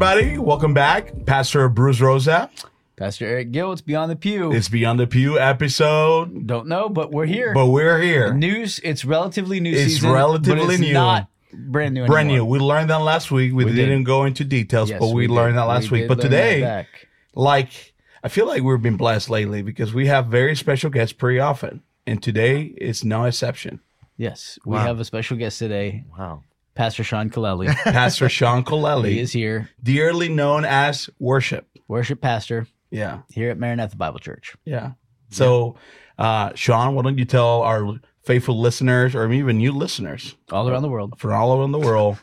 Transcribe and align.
everybody. 0.00 0.38
Welcome 0.38 0.74
back. 0.74 1.12
Pastor 1.26 1.68
Bruce 1.68 2.00
Rosa. 2.00 2.48
Pastor 2.96 3.26
Eric 3.26 3.50
Gill, 3.50 3.72
it's 3.72 3.80
Beyond 3.80 4.12
the 4.12 4.14
Pew. 4.16 4.52
It's 4.52 4.68
Beyond 4.68 5.00
the 5.00 5.08
Pew 5.08 5.36
episode, 5.40 6.46
Don't 6.46 6.68
know, 6.68 6.88
but 6.88 7.10
we're 7.10 7.26
here. 7.26 7.52
but 7.52 7.66
we're 7.66 8.00
here. 8.00 8.32
News, 8.32 8.78
it's 8.84 9.04
relatively 9.04 9.58
new 9.58 9.72
It's 9.72 9.94
season. 9.94 10.12
relatively 10.12 10.66
but 10.66 10.70
it's 10.74 10.80
new. 10.80 10.92
not 10.92 11.28
brand 11.52 11.94
new 11.94 12.06
Brand 12.06 12.28
new. 12.28 12.44
We 12.44 12.60
learned 12.60 12.90
that 12.90 12.98
last 13.00 13.32
week. 13.32 13.52
We, 13.52 13.64
We 13.64 13.72
did. 13.72 13.86
didn't 13.86 14.04
go 14.04 14.22
into 14.24 14.44
details, 14.44 14.88
Yes, 14.88 15.00
but 15.00 15.08
we, 15.08 15.26
did. 15.26 15.32
learned 15.32 15.58
that 15.58 15.64
last 15.64 15.90
We 15.90 15.98
week. 15.98 16.02
did 16.02 16.08
But 16.10 16.18
learn 16.18 16.30
today, 16.30 16.60
back. 16.60 16.86
like, 17.34 17.92
I 18.22 18.28
feel 18.28 18.46
like 18.46 18.62
we've 18.62 18.80
been 18.80 18.96
blessed 18.96 19.28
lately 19.30 19.62
because 19.62 19.92
we 19.92 20.06
have 20.06 20.26
very 20.28 20.54
special 20.54 20.90
guests 20.90 21.12
pretty 21.12 21.40
often. 21.40 21.82
And 22.06 22.22
today 22.22 22.62
is 22.62 23.02
no 23.04 23.24
exception. 23.24 23.80
Yes, 24.16 24.60
we 24.64 24.76
Wow. 24.76 24.84
have 24.86 25.00
a 25.00 25.04
special 25.04 25.36
guest 25.36 25.58
today, 25.58 26.04
Wow. 26.16 26.44
Pastor 26.78 27.02
Sean 27.02 27.28
Colelli. 27.28 27.66
Pastor 27.84 28.28
Sean 28.28 28.58
he 28.58 28.64
Colelli, 28.64 29.16
is 29.18 29.32
here, 29.32 29.68
dearly 29.82 30.28
known 30.28 30.64
as 30.64 31.10
Worship. 31.18 31.66
worship 31.88 32.20
pastor 32.20 32.68
Yeah. 32.90 33.22
here 33.30 33.50
at 33.50 33.58
Maranatha 33.58 33.96
Bible 33.96 34.20
Church. 34.20 34.54
Yeah. 34.64 34.92
So, 35.30 35.74
uh, 36.18 36.52
Sean, 36.54 36.94
why 36.94 37.02
don't 37.02 37.18
you 37.18 37.24
tell 37.24 37.62
our 37.62 37.98
faithful 38.24 38.60
listeners 38.60 39.16
or 39.16 39.30
even 39.32 39.58
new 39.58 39.72
listeners 39.72 40.36
All 40.52 40.68
around 40.70 40.82
the 40.82 40.88
world. 40.88 41.18
from 41.18 41.32
all 41.32 41.58
around 41.58 41.72
the 41.72 41.80
world, 41.80 42.18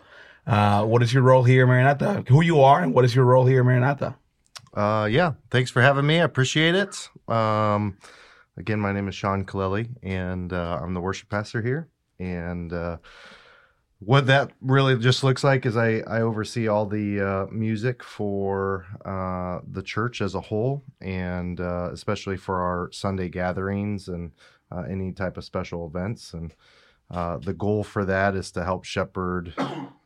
uh, 0.48 0.86
what 0.86 1.04
is 1.04 1.14
your 1.14 1.24
role 1.24 1.44
here, 1.44 1.64
at 1.64 1.68
Maranatha? 1.68 2.24
Who 2.30 2.42
you 2.42 2.62
are, 2.62 2.82
and 2.82 2.94
what 2.94 3.04
is 3.04 3.14
your 3.14 3.26
role 3.26 3.46
here, 3.46 3.60
at 3.60 3.66
Maranatha? 3.66 4.16
Uh, 4.74 5.08
yeah. 5.12 5.34
Thanks 5.52 5.70
for 5.70 5.82
having 5.82 6.06
me. 6.08 6.22
I 6.22 6.24
appreciate 6.24 6.76
it. 6.76 7.10
Um, 7.28 7.98
again, 8.56 8.80
my 8.80 8.94
name 8.94 9.08
is 9.10 9.16
Sean 9.16 9.44
Colelli, 9.46 9.90
and 10.02 10.54
uh, 10.54 10.80
I'm 10.82 10.94
the 10.94 11.02
worship 11.02 11.28
pastor 11.30 11.62
here. 11.62 11.90
And 12.20 12.72
uh, 12.72 12.98
what 14.06 14.28
that 14.28 14.52
really 14.62 14.96
just 14.98 15.24
looks 15.24 15.44
like 15.44 15.66
is 15.66 15.76
I, 15.76 16.04
I 16.08 16.22
oversee 16.22 16.68
all 16.68 16.86
the 16.86 17.20
uh, 17.20 17.46
music 17.52 18.04
for 18.04 18.86
uh, 19.04 19.62
the 19.68 19.82
church 19.82 20.22
as 20.22 20.36
a 20.36 20.42
whole, 20.42 20.84
and 21.02 21.60
uh, 21.60 21.90
especially 21.92 22.38
for 22.38 22.62
our 22.62 22.92
Sunday 22.92 23.30
gatherings 23.30 24.08
and 24.08 24.32
uh, 24.72 24.84
any 24.90 25.12
type 25.12 25.38
of 25.38 25.44
special 25.44 25.88
events. 25.88 26.34
And 26.34 26.54
uh, 27.10 27.38
the 27.38 27.54
goal 27.54 27.84
for 27.84 28.06
that 28.06 28.36
is 28.36 28.52
to 28.52 28.64
help 28.64 28.84
shepherd 28.84 29.54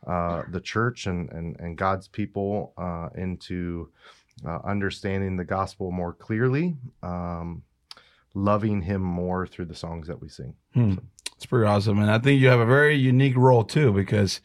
uh, 0.06 0.42
the 0.50 0.60
church 0.60 1.06
and, 1.06 1.30
and, 1.30 1.58
and 1.60 1.76
God's 1.76 2.08
people 2.08 2.72
uh, 2.78 3.10
into 3.16 3.90
uh, 4.46 4.60
understanding 4.64 5.36
the 5.36 5.44
gospel 5.44 5.90
more 5.90 6.14
clearly, 6.14 6.76
um, 7.02 7.62
loving 8.34 8.80
Him 8.80 9.02
more 9.02 9.46
through 9.46 9.66
the 9.66 9.74
songs 9.74 10.06
that 10.06 10.20
we 10.22 10.28
sing. 10.30 10.54
It's 11.40 11.46
pretty 11.46 11.66
awesome, 11.66 11.98
and 12.00 12.10
I 12.10 12.18
think 12.18 12.38
you 12.38 12.48
have 12.48 12.60
a 12.60 12.66
very 12.66 12.96
unique 12.96 13.34
role 13.34 13.64
too 13.64 13.94
because 13.94 14.42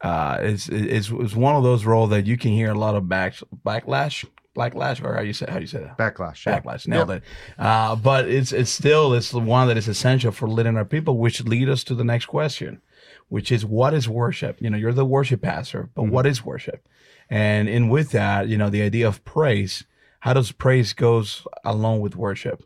uh, 0.00 0.38
it's, 0.40 0.70
it's 0.70 1.10
it's 1.10 1.36
one 1.36 1.54
of 1.54 1.62
those 1.62 1.84
roles 1.84 2.08
that 2.08 2.26
you 2.26 2.38
can 2.38 2.52
hear 2.52 2.70
a 2.70 2.78
lot 2.78 2.94
of 2.94 3.10
back 3.10 3.34
backlash, 3.62 4.24
backlash, 4.56 5.04
or 5.04 5.16
how 5.16 5.20
you 5.20 5.34
say 5.34 5.44
how 5.50 5.58
you 5.58 5.66
say 5.66 5.80
that. 5.80 5.98
Backlash. 5.98 6.46
yeah. 6.46 6.58
Backlash, 6.58 6.88
nailed 6.88 7.10
it. 7.10 7.24
Uh, 7.58 7.94
but 7.94 8.26
it's 8.26 8.52
it's 8.52 8.70
still 8.70 9.12
it's 9.12 9.30
the 9.32 9.38
one 9.38 9.68
that 9.68 9.76
is 9.76 9.86
essential 9.86 10.32
for 10.32 10.48
leading 10.48 10.78
our 10.78 10.86
people, 10.86 11.18
which 11.18 11.44
lead 11.44 11.68
us 11.68 11.84
to 11.84 11.94
the 11.94 12.04
next 12.04 12.24
question, 12.24 12.80
which 13.28 13.52
is 13.52 13.66
what 13.66 13.92
is 13.92 14.08
worship? 14.08 14.62
You 14.62 14.70
know, 14.70 14.78
you're 14.78 14.94
the 14.94 15.04
worship 15.04 15.42
pastor, 15.42 15.90
but 15.94 16.04
what 16.04 16.24
is 16.24 16.42
worship? 16.42 16.88
And 17.28 17.68
in 17.68 17.90
with 17.90 18.12
that, 18.12 18.48
you 18.48 18.56
know, 18.56 18.70
the 18.70 18.80
idea 18.80 19.06
of 19.06 19.22
praise. 19.26 19.84
How 20.20 20.32
does 20.32 20.52
praise 20.52 20.94
goes 20.94 21.46
along 21.66 22.00
with 22.00 22.16
worship? 22.16 22.62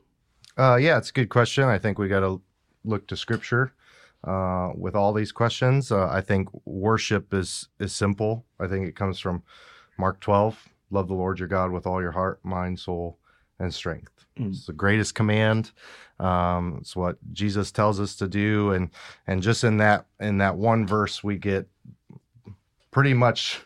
Uh, 0.57 0.77
yeah, 0.77 0.97
it's 0.99 1.11
a 1.11 1.13
good 1.13 1.29
question. 1.29 1.65
I 1.65 1.81
think 1.81 1.99
we 1.99 2.07
got 2.07 2.21
to 2.21 2.41
look 2.85 3.07
to 3.09 3.17
Scripture 3.17 3.73
uh, 4.25 4.71
with 4.77 4.95
all 4.95 5.13
these 5.13 5.33
questions. 5.33 5.91
Uh, 5.91 6.09
I 6.09 6.21
think 6.21 6.49
worship 6.65 7.33
is 7.35 7.69
is 7.79 7.93
simple. 7.93 8.45
I 8.61 8.67
think 8.67 8.87
it 8.87 8.97
comes 8.97 9.19
from 9.19 9.43
Mark 9.99 10.21
12. 10.21 10.69
Love 10.91 11.09
the 11.09 11.15
Lord 11.15 11.39
your 11.39 11.49
God 11.49 11.71
with 11.73 11.87
all 11.87 12.01
your 12.01 12.13
heart, 12.13 12.45
mind, 12.45 12.79
soul, 12.79 13.19
and 13.59 13.73
strength. 13.73 14.13
Mm. 14.39 14.49
It's 14.51 14.67
the 14.67 14.73
greatest 14.73 15.15
command. 15.15 15.73
Um, 16.21 16.79
it's 16.81 16.95
what 16.95 17.17
Jesus 17.33 17.73
tells 17.73 17.99
us 18.01 18.15
to 18.17 18.29
do, 18.29 18.73
and 18.73 18.91
and 19.27 19.43
just 19.43 19.65
in 19.65 19.79
that 19.79 20.07
in 20.21 20.39
that 20.39 20.57
one 20.57 20.87
verse, 20.87 21.25
we 21.25 21.37
get 21.39 21.67
pretty 22.91 23.15
much 23.15 23.61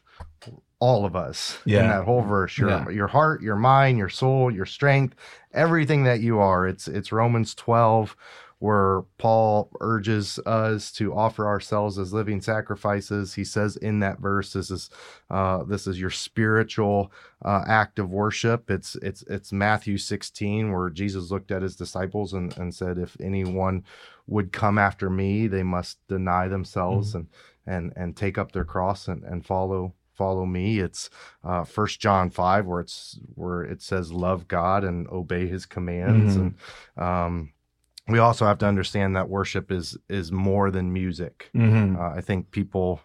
all 0.81 1.05
of 1.05 1.17
us 1.17 1.59
Yeah. 1.65 1.81
in 1.83 1.89
that 1.89 2.05
whole 2.05 2.23
verse. 2.23 2.57
Your 2.57 2.71
Yeah. 2.71 2.89
your 2.89 3.09
heart, 3.09 3.43
your 3.43 3.57
mind, 3.57 3.99
your 3.99 4.09
soul, 4.09 4.51
your 4.51 4.67
strength, 4.67 5.15
everything 5.53 6.05
that 6.05 6.21
you 6.21 6.39
are. 6.39 6.67
It's 6.67 6.89
it's 6.89 7.13
Romans 7.13 7.55
12 7.55 8.17
where 8.61 9.03
Paul 9.19 9.71
urges 9.81 10.39
us 10.41 10.91
to 10.93 11.15
offer 11.15 11.47
ourselves 11.47 11.99
as 11.99 12.13
living 12.13 12.41
sacrifices. 12.41 13.35
He 13.35 13.45
says 13.45 13.77
in 13.77 14.01
that 14.01 14.19
verse, 14.19 14.53
this 14.53 14.71
is 14.71 14.91
uh, 15.31 15.63
this 15.65 15.87
is 15.87 16.01
your 16.01 16.11
spiritual 16.11 17.13
uh, 17.45 17.65
act 17.67 17.99
of 17.99 18.11
worship. 18.11 18.71
It's 18.71 18.97
it's 18.97 19.23
it's 19.23 19.53
Matthew 19.53 19.97
16 19.99 20.73
where 20.73 20.91
Jesus 20.91 21.31
looked 21.31 21.51
at 21.53 21.63
his 21.63 21.77
disciples 21.77 22.33
and, 22.33 22.57
and 22.59 22.75
said, 22.75 22.99
if 22.99 23.17
anyone 23.21 23.85
would 24.27 24.53
come 24.53 24.77
after 24.79 25.09
me, 25.09 25.47
they 25.47 25.63
must 25.63 25.99
deny 26.09 26.49
themselves 26.49 27.15
and 27.15 27.29
and 27.67 27.93
and 27.97 28.17
take 28.17 28.39
up 28.39 28.53
their 28.53 28.65
cross 28.65 29.09
and, 29.09 29.23
and 29.25 29.45
follow 29.47 29.93
follow 30.15 30.45
me 30.47 30.81
it's 30.81 31.11
uh 31.45 31.63
first 31.63 32.01
john 32.01 32.29
5 32.29 32.67
where 32.67 32.81
it's 32.81 33.21
where 33.37 33.63
it 33.63 33.81
says 33.81 34.11
love 34.11 34.49
god 34.49 34.83
and 34.83 35.07
obey 35.11 35.47
his 35.47 35.65
commands 35.65 36.37
Mhm. 36.37 36.55
and 36.99 37.05
um 37.07 37.53
we 38.09 38.19
also 38.19 38.47
have 38.47 38.59
to 38.59 38.67
understand 38.67 39.17
that 39.17 39.29
worship 39.29 39.71
is 39.73 39.97
is 40.09 40.31
more 40.33 40.71
than 40.71 40.93
music 40.93 41.51
Mm-hmm. 41.55 41.97
uh, 42.01 42.11
i 42.11 42.21
think 42.21 42.51
people 42.51 43.01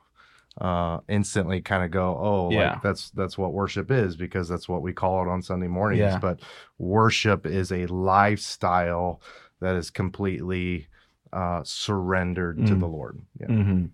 uh 0.61 0.99
instantly 1.09 1.61
kind 1.61 1.83
of 1.83 1.89
go 1.91 2.15
oh 2.19 2.51
Yeah. 2.51 2.73
like 2.73 2.81
that's 2.83 3.09
that's 3.11 3.37
what 3.37 3.53
worship 3.53 3.89
is 3.91 4.15
because 4.15 4.47
that's 4.47 4.69
what 4.69 4.81
we 4.81 4.93
call 4.93 5.23
it 5.23 5.27
on 5.29 5.41
sunday 5.41 5.67
mornings 5.67 5.99
Yeah. 6.01 6.19
but 6.19 6.39
worship 6.77 7.45
is 7.45 7.71
a 7.71 7.85
lifestyle 7.87 9.19
that 9.61 9.75
is 9.75 9.89
completely 9.89 10.87
uh 11.31 11.61
surrendered 11.63 12.57
to 12.67 12.73
Mm. 12.75 12.79
the 12.79 12.87
lord 12.87 13.19
yeah 13.39 13.47
Mm-hmm. 13.47 13.85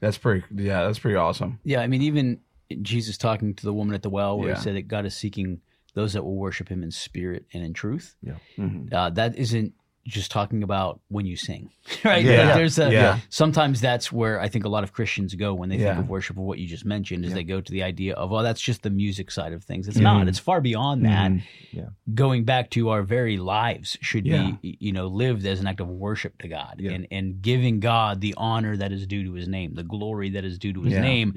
That's 0.00 0.18
pretty. 0.18 0.44
Yeah, 0.54 0.84
that's 0.84 0.98
pretty 0.98 1.16
awesome. 1.16 1.60
Yeah, 1.64 1.80
I 1.80 1.86
mean, 1.86 2.02
even 2.02 2.40
Jesus 2.82 3.16
talking 3.16 3.54
to 3.54 3.64
the 3.64 3.72
woman 3.72 3.94
at 3.94 4.02
the 4.02 4.10
well, 4.10 4.36
where 4.38 4.48
Yeah. 4.50 4.56
he 4.56 4.60
said 4.60 4.74
that 4.76 4.88
God 4.88 5.06
is 5.06 5.16
seeking 5.16 5.60
those 5.94 6.12
that 6.12 6.24
will 6.24 6.34
worship 6.34 6.68
him 6.68 6.82
in 6.82 6.90
spirit 6.90 7.46
and 7.54 7.62
in 7.64 7.72
truth. 7.72 8.14
Mm-hmm. 8.26 8.92
Uh, 8.92 9.10
that 9.10 9.36
isn't 9.36 9.72
just 10.06 10.30
talking 10.30 10.62
about 10.62 11.00
when 11.08 11.24
you 11.26 11.36
sing, 11.36 11.70
right? 12.04 12.24
Yeah. 12.24 12.54
There's 12.54 12.78
a, 12.78 12.90
Yeah. 12.92 13.18
Sometimes 13.30 13.80
that's 13.80 14.12
where 14.12 14.40
I 14.40 14.48
think 14.48 14.64
a 14.64 14.68
lot 14.68 14.84
of 14.84 14.92
Christians 14.92 15.34
go 15.34 15.54
when 15.54 15.68
they 15.70 15.76
Yeah. 15.78 15.94
think 15.94 16.04
of 16.04 16.08
worship 16.10 16.36
of 16.36 16.42
what 16.44 16.58
you 16.58 16.66
just 16.66 16.84
mentioned, 16.84 17.24
is 17.24 17.30
Yeah. 17.30 17.36
they 17.36 17.44
go 17.44 17.60
to 17.60 17.72
the 17.72 17.82
idea 17.82 18.14
of, 18.14 18.32
oh, 18.32 18.42
that's 18.42 18.60
just 18.60 18.82
the 18.82 18.90
music 18.90 19.30
side 19.30 19.52
of 19.52 19.64
things. 19.64 19.88
It's 19.88 19.96
Mhm. 19.98 20.02
not. 20.02 20.28
It's 20.28 20.38
far 20.38 20.60
beyond 20.60 21.04
that. 21.06 21.30
Mhm. 21.32 21.42
Yeah. 21.72 21.88
Going 22.14 22.44
back 22.44 22.70
to 22.70 22.90
our 22.90 23.02
very 23.02 23.36
lives 23.38 23.96
should 24.00 24.24
be, 24.24 24.58
you 24.62 24.92
know, 24.92 25.06
lived 25.06 25.46
as 25.46 25.60
an 25.60 25.66
act 25.66 25.80
of 25.80 25.88
worship 25.88 26.36
to 26.42 26.48
God 26.48 26.80
and, 26.80 27.06
and 27.10 27.40
giving 27.40 27.80
God 27.80 28.20
the 28.20 28.34
honor 28.36 28.76
that 28.76 28.92
is 28.92 29.06
due 29.06 29.24
to 29.24 29.32
his 29.32 29.48
name, 29.48 29.74
the 29.74 29.82
glory 29.82 30.30
that 30.30 30.44
is 30.44 30.58
due 30.58 30.72
to 30.74 30.82
his 30.82 30.94
name. 30.94 31.34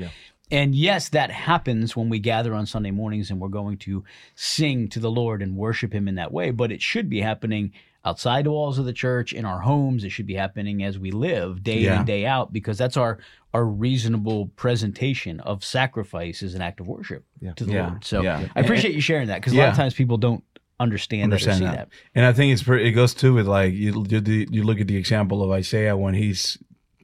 And 0.50 0.74
yes, 0.74 1.10
that 1.10 1.30
happens 1.30 1.98
when 1.98 2.08
we 2.08 2.20
gather 2.20 2.54
on 2.54 2.66
Sunday 2.66 2.92
mornings 2.92 3.30
and 3.30 3.40
we're 3.42 3.50
going 3.50 3.76
to 3.80 4.06
sing 4.34 4.88
to 4.90 5.00
the 5.02 5.12
Lord 5.12 5.42
and 5.42 5.58
worship 5.58 5.92
Him 5.94 6.08
in 6.08 6.16
that 6.16 6.32
way. 6.32 6.52
But 6.52 6.72
it 6.72 6.82
should 6.82 7.10
be 7.10 7.20
happening 7.20 7.74
outside 8.08 8.46
the 8.46 8.52
walls 8.52 8.78
of 8.80 8.86
the 8.86 8.94
church, 8.94 9.34
in 9.34 9.46
our 9.46 9.60
homes. 9.60 10.04
It 10.04 10.10
should 10.10 10.26
be 10.28 10.34
happening 10.36 10.84
as 10.84 10.98
we 10.98 11.12
live 11.12 11.64
day 11.64 11.86
in 11.86 11.94
and 11.94 12.06
day 12.08 12.26
out, 12.26 12.52
because 12.54 12.78
that's 12.78 12.98
our 12.98 13.20
our 13.54 13.66
reasonable 13.66 14.48
presentation 14.56 15.40
of 15.42 15.64
sacrifice 15.64 16.44
as 16.44 16.54
an 16.54 16.62
act 16.62 16.80
of 16.80 16.88
worship 16.88 17.24
Yeah. 17.42 17.54
to 17.54 17.66
the 17.66 17.74
Yeah. 17.74 17.88
Lord. 17.88 18.04
So 18.06 18.22
Yeah. 18.22 18.48
I 18.56 18.60
appreciate 18.60 18.94
you 18.94 19.02
sharing 19.02 19.28
that 19.30 19.42
because 19.42 19.54
a 19.54 19.58
lot 19.58 19.70
of 19.70 19.76
times 19.76 19.94
people 19.96 20.18
don't 20.18 20.44
understand, 20.80 21.24
Understand 21.24 21.62
that 21.62 21.66
or 21.66 21.72
see 21.72 21.78
that. 21.78 21.90
that. 21.90 21.98
And 22.14 22.26
I 22.26 22.34
think 22.34 22.54
it's 22.54 22.62
pretty, 22.62 22.88
it 22.88 22.92
goes 22.92 23.14
too 23.16 23.34
with 23.34 23.48
like 23.48 23.74
you 23.74 24.06
you, 24.10 24.22
you 24.52 24.64
look 24.64 24.80
at 24.80 24.88
the 24.88 24.96
example 24.98 25.42
of 25.44 25.50
Isaiah 25.52 25.98
when 25.98 26.14
he's 26.14 26.58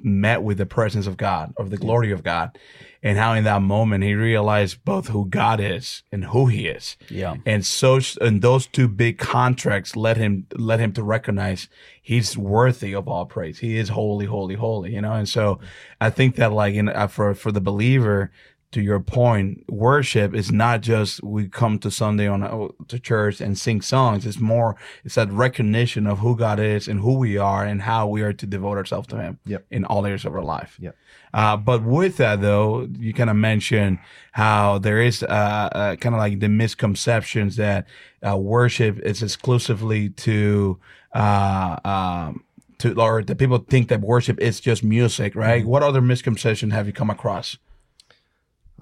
met 0.04 0.44
with 0.44 0.58
the 0.58 0.66
presence 0.66 1.08
of 1.08 1.18
God, 1.18 1.54
of 1.58 1.70
the 1.70 1.78
glory 1.78 2.12
of 2.12 2.24
God, 2.24 2.58
and 3.02 3.18
how 3.18 3.34
in 3.34 3.44
that 3.44 3.62
moment 3.62 4.04
he 4.04 4.14
realized 4.14 4.84
both 4.84 5.08
who 5.08 5.26
God 5.26 5.60
is 5.60 6.04
and 6.12 6.26
who 6.26 6.48
he 6.48 6.68
is. 6.68 6.98
Yeah. 7.10 7.36
And 7.46 7.66
so 7.66 8.00
and 8.22 8.42
those 8.42 8.68
two 8.68 8.88
big 8.88 9.18
contracts 9.18 9.96
led 9.96 10.18
him 10.18 10.48
led 10.56 10.80
him 10.80 10.94
to 10.94 11.04
recognize 11.04 11.68
he's 12.02 12.38
worthy 12.38 12.94
of 12.94 13.08
all 13.08 13.26
praise. 13.26 13.60
He 13.60 13.78
is 13.78 13.90
holy, 13.90 14.26
holy, 14.26 14.56
holy, 14.56 14.94
you 14.94 15.02
know? 15.02 15.14
And 15.14 15.28
so 15.28 15.60
I 16.00 16.10
think 16.10 16.36
that 16.36 16.54
like 16.54 16.76
in 16.76 16.90
uh, 16.90 17.08
for 17.08 17.34
for 17.34 17.52
the 17.52 17.62
believer 17.62 18.32
to 18.74 18.82
your 18.82 19.00
point, 19.00 19.64
worship 19.70 20.34
is 20.36 20.52
not 20.52 20.82
just 20.82 21.24
we 21.24 21.48
come 21.48 21.80
to 21.80 21.90
Sunday 21.90 22.28
on 22.28 22.44
uh, 22.44 22.68
to 22.88 23.00
church 23.00 23.40
and 23.40 23.58
sing 23.58 23.82
songs. 23.82 24.26
It's 24.26 24.40
more 24.40 24.76
it's 25.06 25.16
that 25.16 25.32
recognition 25.32 26.06
of 26.08 26.20
who 26.20 26.36
God 26.36 26.60
is 26.60 26.88
and 26.88 27.00
who 27.00 27.18
we 27.18 27.38
are 27.38 27.64
and 27.64 27.82
how 27.84 28.08
we 28.08 28.22
are 28.22 28.34
to 28.34 28.46
devote 28.46 28.78
ourselves 28.78 29.08
to 29.10 29.18
Him 29.18 29.40
Yep. 29.46 29.66
in 29.72 29.86
all 29.86 30.06
areas 30.06 30.26
of 30.26 30.34
our 30.36 30.44
life. 30.44 30.78
Yep. 30.80 30.96
Uh, 31.34 31.58
but 31.58 31.84
with 31.84 32.18
that, 32.18 32.42
though, 32.42 32.88
you 33.00 33.14
kind 33.14 33.30
of 33.30 33.36
mentioned 33.36 34.00
how 34.34 34.78
there 34.78 35.02
is 35.02 35.24
uh, 35.24 35.26
uh, 35.72 35.96
kind 35.96 36.14
of 36.14 36.20
like 36.20 36.40
the 36.40 36.50
misconceptions 36.50 37.56
that 37.56 37.88
uh, 38.28 38.38
worship 38.38 39.00
is 39.00 39.24
exclusively 39.24 40.10
to 40.10 40.80
uh, 41.14 41.78
um, 41.86 42.44
to 42.80 43.00
or 43.00 43.24
that 43.24 43.38
people 43.38 43.60
think 43.60 43.88
that 43.90 44.02
worship 44.02 44.40
is 44.40 44.60
just 44.60 44.84
music, 44.84 45.36
right? 45.36 45.66
What 45.66 45.84
other 45.84 46.02
misconception 46.02 46.72
have 46.72 46.88
you 46.88 46.94
come 46.94 47.10
across? 47.10 47.58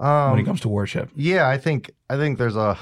Um, 0.00 0.32
when 0.32 0.40
it 0.40 0.44
comes 0.44 0.60
to 0.62 0.68
worship? 0.68 1.10
Yeah, 1.14 1.48
I 1.48 1.58
think 1.58 1.90
I 2.08 2.16
think 2.16 2.38
there's 2.38 2.56
a 2.56 2.78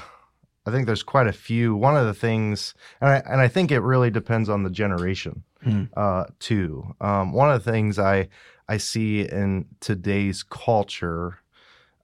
I 0.65 0.71
think 0.71 0.85
there's 0.85 1.03
quite 1.03 1.27
a 1.27 1.33
few. 1.33 1.75
One 1.75 1.97
of 1.97 2.05
the 2.05 2.13
things, 2.13 2.73
and 2.99 3.09
I 3.09 3.23
and 3.25 3.41
I 3.41 3.47
think 3.47 3.71
it 3.71 3.79
really 3.79 4.09
depends 4.11 4.49
on 4.49 4.63
the 4.63 4.69
generation 4.69 5.43
Hmm. 5.63 5.83
uh, 5.95 6.25
too. 6.39 6.95
Um, 6.99 7.33
one 7.33 7.51
of 7.51 7.63
the 7.63 7.71
things 7.71 7.99
I 7.99 8.29
I 8.67 8.77
see 8.77 9.21
in 9.21 9.65
today's 9.79 10.41
culture 10.43 11.37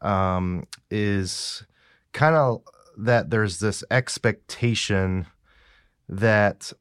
um, 0.01 0.67
is 0.91 1.65
kind 2.13 2.35
of 2.35 2.61
that 2.97 3.29
there's 3.31 3.59
this 3.59 3.83
expectation 3.89 5.25
that 6.09 6.71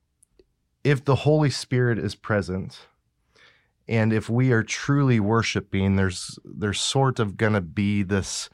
if 0.84 1.05
the 1.05 1.14
Holy 1.17 1.50
Spirit 1.50 1.99
is 1.99 2.14
present 2.14 2.81
and 3.88 4.12
if 4.12 4.28
we 4.28 4.52
are 4.52 4.62
truly 4.62 5.20
worshiping, 5.20 5.96
there's 5.96 6.38
there's 6.44 6.80
sort 6.80 7.18
of 7.18 7.36
going 7.36 7.52
to 7.52 7.60
be 7.60 8.02
this 8.02 8.50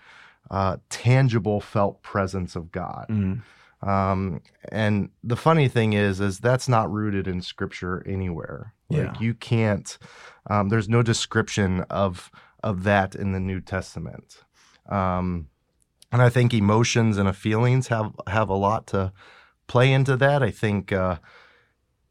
uh, 0.50 0.76
tangible, 0.90 1.61
felt 1.61 2.02
presence 2.02 2.55
of 2.56 2.70
God. 2.70 3.06
Mm. 3.08 3.43
Um, 3.82 4.43
and 4.70 5.11
the 5.25 5.37
funny 5.37 5.69
thing 5.69 5.93
is, 5.94 6.20
is 6.20 6.38
that's 6.38 6.69
not 6.69 6.93
rooted 6.93 7.26
in 7.26 7.40
Scripture 7.40 8.05
anywhere. 8.06 8.75
Like 8.90 9.20
you 9.20 9.34
can't. 9.34 9.99
Um, 10.49 10.69
there's 10.69 10.88
no 10.88 11.02
description 11.02 11.81
of 11.90 12.31
of 12.62 12.85
that 12.85 13.14
in 13.14 13.32
the 13.32 13.40
New 13.40 13.61
Testament. 13.61 14.44
Um, 14.88 15.49
and 16.12 16.20
I 16.20 16.28
think 16.28 16.52
emotions 16.52 17.17
and 17.17 17.35
feelings 17.35 17.88
have 17.88 18.14
have 18.26 18.50
a 18.50 18.55
lot 18.55 18.87
to 18.88 19.12
play 19.67 19.93
into 19.93 20.17
that. 20.19 20.43
I 20.43 20.50
think 20.50 20.93
uh, 20.93 21.17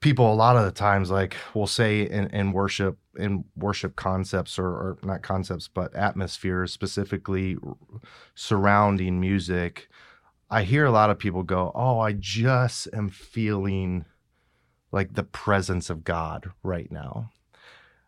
people 0.02 0.34
a 0.34 0.36
lot 0.36 0.58
of 0.58 0.66
the 0.66 0.72
times 0.72 1.10
like 1.10 1.36
will 1.54 1.68
say 1.68 2.02
in, 2.02 2.28
in 2.32 2.52
worship 2.52 2.98
in 3.18 3.44
worship 3.56 3.96
concepts 3.96 4.58
or, 4.60 4.66
or 4.68 4.98
not 5.04 5.22
concepts 5.22 5.68
but 5.68 5.94
atmospheres 5.96 6.74
specifically 6.74 7.56
surrounding 8.36 9.20
music 9.20 9.88
i 10.50 10.64
hear 10.64 10.86
a 10.86 10.92
lot 10.92 11.10
of 11.10 11.18
people 11.20 11.44
go 11.44 11.72
oh 11.76 12.00
i 12.00 12.12
just 12.14 12.88
am 12.94 13.10
feeling 13.10 14.06
like 14.92 15.14
the 15.14 15.24
presence 15.24 15.90
of 15.90 16.04
god 16.04 16.52
right 16.64 16.92
now 16.92 17.30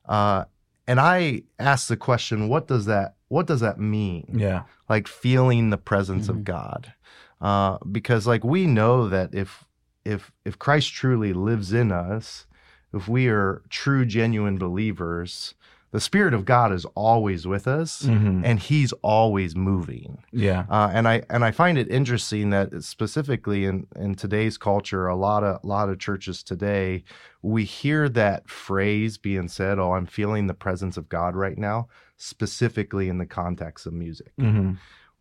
uh, 0.08 0.44
and 0.88 1.00
i 1.00 1.42
ask 1.60 1.88
the 1.88 1.98
question 1.98 2.50
what 2.50 2.68
does 2.68 2.86
that 2.86 3.16
what 3.28 3.48
does 3.48 3.62
that 3.62 3.80
mean 3.80 4.26
Yeah. 4.34 4.64
like 4.90 5.08
feeling 5.08 5.70
the 5.70 5.78
presence 5.78 6.28
Mhm. 6.28 6.30
of 6.30 6.44
God. 6.44 6.94
Uh, 7.42 7.78
because 7.92 8.28
like 8.28 8.44
we 8.44 8.68
know 8.68 9.10
that 9.10 9.34
if 9.34 9.64
if 10.06 10.32
if 10.46 10.58
Christ 10.60 10.94
truly 10.94 11.34
lives 11.34 11.74
in 11.74 11.92
us, 11.92 12.46
if 12.94 13.08
we 13.08 13.28
are 13.28 13.62
true 13.70 14.06
genuine 14.06 14.58
believers, 14.58 15.56
the 15.92 16.00
Spirit 16.00 16.34
of 16.34 16.44
God 16.46 16.72
is 16.74 16.86
always 16.96 17.46
with 17.46 17.68
us 17.68 18.02
Mhm. 18.04 18.42
and 18.44 18.60
He's 18.60 18.92
always 19.04 19.56
moving. 19.56 20.24
Yeah. 20.32 20.66
Uh, 20.70 20.90
and 20.94 21.08
I 21.08 21.24
and 21.30 21.46
I 21.46 21.52
find 21.52 21.78
it 21.78 21.88
interesting 21.90 22.50
that 22.50 22.84
specifically 22.84 23.66
in, 23.66 23.86
in 23.96 24.16
today's 24.16 24.58
culture, 24.58 25.08
a 25.08 25.16
lot 25.16 25.44
of 25.44 25.60
a 25.64 25.68
lot 25.68 25.90
of 25.90 26.00
churches 26.00 26.42
today, 26.44 27.04
we 27.42 27.64
hear 27.64 28.10
that 28.10 28.50
phrase 28.50 29.18
being 29.18 29.48
said, 29.48 29.78
"Oh, 29.80 29.94
I'm 29.94 30.06
feeling 30.08 30.48
the 30.48 30.54
presence 30.56 30.98
of 30.98 31.10
God 31.10 31.36
right 31.36 31.58
now," 31.58 31.88
specifically 32.18 33.08
in 33.10 33.18
the 33.20 33.26
context 33.26 33.86
of 33.86 33.94
music 33.94 34.32
hmm 34.40 34.72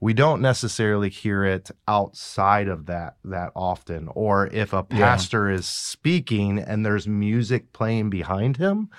we 0.02 0.12
don't 0.12 0.42
necessarily 0.42 1.08
hear 1.08 1.44
it 1.44 1.70
outside 1.86 2.66
of 2.66 2.86
that 2.86 3.14
that 3.24 3.52
often 3.54 4.08
or 4.14 4.48
if 4.48 4.72
a 4.72 4.84
Yeah. 4.90 4.98
pastor 4.98 5.48
is 5.48 5.64
speaking 5.64 6.58
and 6.58 6.84
there's 6.84 7.06
music 7.06 7.72
playing 7.72 8.10
behind 8.10 8.56
him 8.56 8.90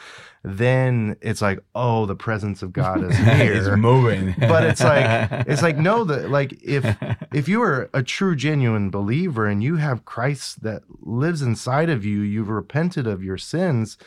then 0.44 1.16
it's 1.22 1.42
like 1.42 1.60
oh 1.76 2.06
the 2.06 2.16
presence 2.16 2.62
of 2.64 2.72
god 2.74 3.04
is 3.04 3.12
it's 3.20 3.66
here 3.66 3.76
moving. 3.78 4.34
but 4.40 4.64
it's 4.64 4.82
like 4.84 5.30
it's 5.48 5.62
like 5.62 5.78
no 5.78 6.04
that 6.06 6.30
like 6.30 6.54
if 6.64 6.86
if 7.34 7.48
you 7.50 7.62
are 7.62 7.90
a 7.94 8.02
true 8.04 8.36
genuine 8.36 8.90
believer 8.90 9.46
and 9.46 9.62
you 9.64 9.76
have 9.76 10.06
christ 10.06 10.64
that 10.64 10.84
lives 11.02 11.42
inside 11.42 11.90
of 11.90 12.06
you 12.06 12.22
you've 12.22 12.50
repented 12.50 13.08
of 13.08 13.24
your 13.24 13.38
sins 13.38 13.98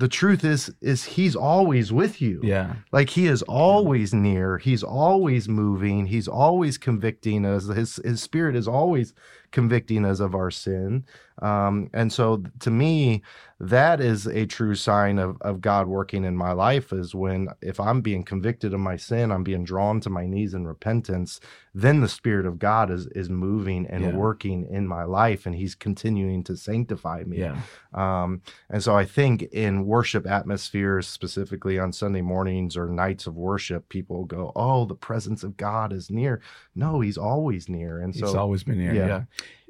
the 0.00 0.08
truth 0.08 0.44
is 0.44 0.72
is 0.80 1.04
he's 1.04 1.36
always 1.36 1.92
with 1.92 2.22
you. 2.22 2.40
Yeah. 2.42 2.76
like 2.90 3.10
he 3.10 3.26
is 3.26 3.42
always 3.42 4.14
near. 4.14 4.56
He's 4.56 4.82
always 4.82 5.46
moving. 5.48 6.06
He's 6.06 6.26
always 6.26 6.78
convicting 6.78 7.44
us. 7.44 7.66
His 7.66 7.96
his 7.96 8.22
spirit 8.22 8.56
is 8.56 8.66
always 8.66 9.12
convicting 9.52 10.04
us 10.04 10.20
of 10.20 10.34
our 10.34 10.50
sin 10.50 11.04
um, 11.42 11.88
and 11.94 12.12
so 12.12 12.42
to 12.58 12.70
me 12.70 13.22
that 13.58 14.00
is 14.00 14.26
a 14.26 14.46
true 14.46 14.74
sign 14.74 15.18
of, 15.18 15.36
of 15.42 15.60
god 15.60 15.86
working 15.86 16.24
in 16.24 16.36
my 16.36 16.52
life 16.52 16.92
is 16.92 17.14
when 17.14 17.48
if 17.62 17.80
i'm 17.80 18.00
being 18.00 18.22
convicted 18.22 18.72
of 18.74 18.80
my 18.80 18.96
sin 18.96 19.30
i'm 19.32 19.42
being 19.44 19.64
drawn 19.64 20.00
to 20.00 20.08
my 20.10 20.26
knees 20.26 20.54
in 20.54 20.66
repentance 20.66 21.40
then 21.74 22.00
the 22.00 22.08
spirit 22.08 22.46
of 22.46 22.58
god 22.58 22.90
is 22.90 23.06
is 23.08 23.28
moving 23.28 23.86
and 23.86 24.04
Yeah. 24.04 24.12
working 24.12 24.66
in 24.70 24.86
my 24.86 25.04
life 25.04 25.46
and 25.46 25.54
he's 25.54 25.74
continuing 25.74 26.44
to 26.44 26.56
sanctify 26.56 27.24
me 27.24 27.38
Yeah. 27.38 27.60
um, 27.94 28.42
and 28.68 28.82
so 28.82 28.94
I 28.96 29.04
think 29.04 29.42
in 29.52 29.84
worship 29.86 30.26
atmospheres, 30.26 31.06
specifically 31.08 31.78
on 31.78 31.92
Sunday 31.92 32.20
mornings 32.22 32.76
or 32.76 32.86
nights 32.88 33.26
of 33.26 33.36
worship, 33.36 33.88
people 33.88 34.24
go, 34.24 34.52
"Oh, 34.54 34.84
the 34.84 34.94
presence 34.94 35.42
of 35.42 35.56
God 35.56 35.92
is 35.92 36.08
near." 36.10 36.40
No, 36.74 37.00
He's 37.00 37.18
always 37.18 37.68
near. 37.68 37.98
And 37.98 38.14
so, 38.14 38.38
always 38.38 38.62
been 38.62 38.78
near. 38.78 38.94
yeah. 38.94 39.06
Yeah. 39.06 39.22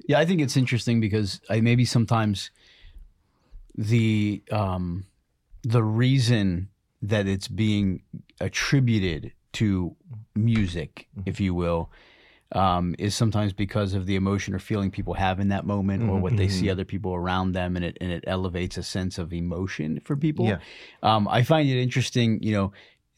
Yeah, 0.07 0.19
I 0.19 0.25
think 0.25 0.41
it's 0.41 0.57
interesting 0.57 1.01
because 1.01 1.41
I 1.49 1.61
maybe 1.61 1.85
sometimes 1.85 2.51
the 3.75 4.43
um 4.51 5.07
the 5.63 5.83
reason 5.83 6.69
that 7.03 7.27
it's 7.27 7.49
being 7.49 8.03
attributed 8.41 9.33
to 9.53 9.97
music, 10.35 11.09
if 11.27 11.41
you 11.41 11.55
will, 11.55 11.91
um, 12.53 12.95
is 12.99 13.15
sometimes 13.15 13.53
because 13.53 13.95
of 13.95 14.07
the 14.07 14.17
emotion 14.17 14.55
or 14.55 14.59
feeling 14.59 14.91
people 14.91 15.15
have 15.15 15.39
in 15.39 15.49
that 15.49 15.65
moment 15.65 16.09
or 16.09 16.19
what 16.19 16.37
they 16.37 16.49
see 16.49 16.69
other 16.69 16.85
people 16.85 17.15
around 17.15 17.53
them 17.53 17.77
and 17.77 17.85
it 17.85 17.97
and 18.01 18.11
it 18.11 18.25
elevates 18.27 18.77
a 18.77 18.83
sense 18.83 19.19
of 19.19 19.33
emotion 19.33 20.01
for 20.05 20.17
people. 20.17 20.47
Yeah. 20.47 20.59
Um, 21.03 21.29
I 21.29 21.43
find 21.43 21.69
it 21.69 21.81
interesting, 21.81 22.43
you 22.43 22.53
know, 22.53 22.73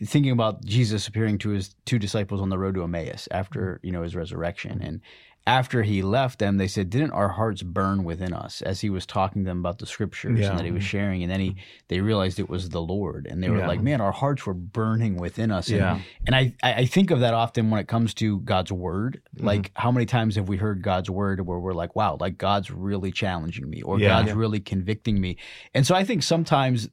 thinking 0.04 0.32
about 0.32 0.64
Jesus 0.64 1.06
appearing 1.08 1.38
to 1.38 1.50
his 1.50 1.74
two 1.86 1.98
disciples 1.98 2.40
on 2.40 2.50
the 2.50 2.58
road 2.58 2.74
to 2.74 2.82
Emmaus 2.82 3.28
after, 3.30 3.80
you 3.82 3.92
know, 3.92 4.02
his 4.02 4.14
resurrection. 4.14 4.82
And 4.82 5.00
after 5.46 5.82
he 5.82 6.02
left 6.02 6.38
them, 6.38 6.56
they 6.56 6.68
said, 6.68 6.88
Didn't 6.88 7.10
our 7.10 7.28
hearts 7.28 7.62
burn 7.62 8.04
within 8.04 8.32
us 8.32 8.62
as 8.62 8.80
he 8.80 8.90
was 8.90 9.04
talking 9.06 9.42
to 9.42 9.50
them 9.50 9.58
about 9.58 9.78
the 9.78 9.86
scriptures 9.86 10.38
Yeah. 10.38 10.50
and 10.50 10.58
that 10.58 10.64
he 10.64 10.70
was 10.70 10.84
sharing? 10.84 11.22
And 11.22 11.30
then 11.32 11.40
he 11.40 11.56
they 11.88 12.00
realized 12.00 12.38
it 12.38 12.48
was 12.48 12.68
the 12.68 12.80
Lord. 12.80 13.26
And 13.26 13.42
they 13.42 13.50
were 13.50 13.58
Yeah. 13.58 13.66
like, 13.66 13.80
Man, 13.82 14.00
our 14.00 14.12
hearts 14.12 14.46
were 14.46 14.54
burning 14.54 15.16
within 15.16 15.50
us. 15.50 15.68
And, 15.68 15.78
Yeah. 15.78 15.98
and 16.26 16.36
I, 16.36 16.54
I 16.62 16.84
think 16.86 17.10
of 17.10 17.20
that 17.20 17.34
often 17.34 17.70
when 17.70 17.80
it 17.80 17.88
comes 17.88 18.14
to 18.14 18.38
God's 18.40 18.70
word. 18.70 19.20
Mm-hmm. 19.36 19.46
Like, 19.46 19.72
how 19.74 19.90
many 19.90 20.06
times 20.06 20.36
have 20.36 20.48
we 20.48 20.58
heard 20.58 20.80
God's 20.82 21.10
word 21.10 21.44
where 21.44 21.58
we're 21.58 21.74
like, 21.74 21.96
wow, 21.96 22.16
like 22.20 22.38
God's 22.38 22.70
really 22.70 23.10
challenging 23.10 23.68
me 23.68 23.82
or 23.82 23.98
Yeah. 23.98 24.08
God's 24.22 24.34
really 24.34 24.60
convicting 24.60 25.20
me? 25.20 25.38
And 25.74 25.86
so 25.86 25.94
I 25.94 26.04
think 26.04 26.22
sometimes 26.22 26.88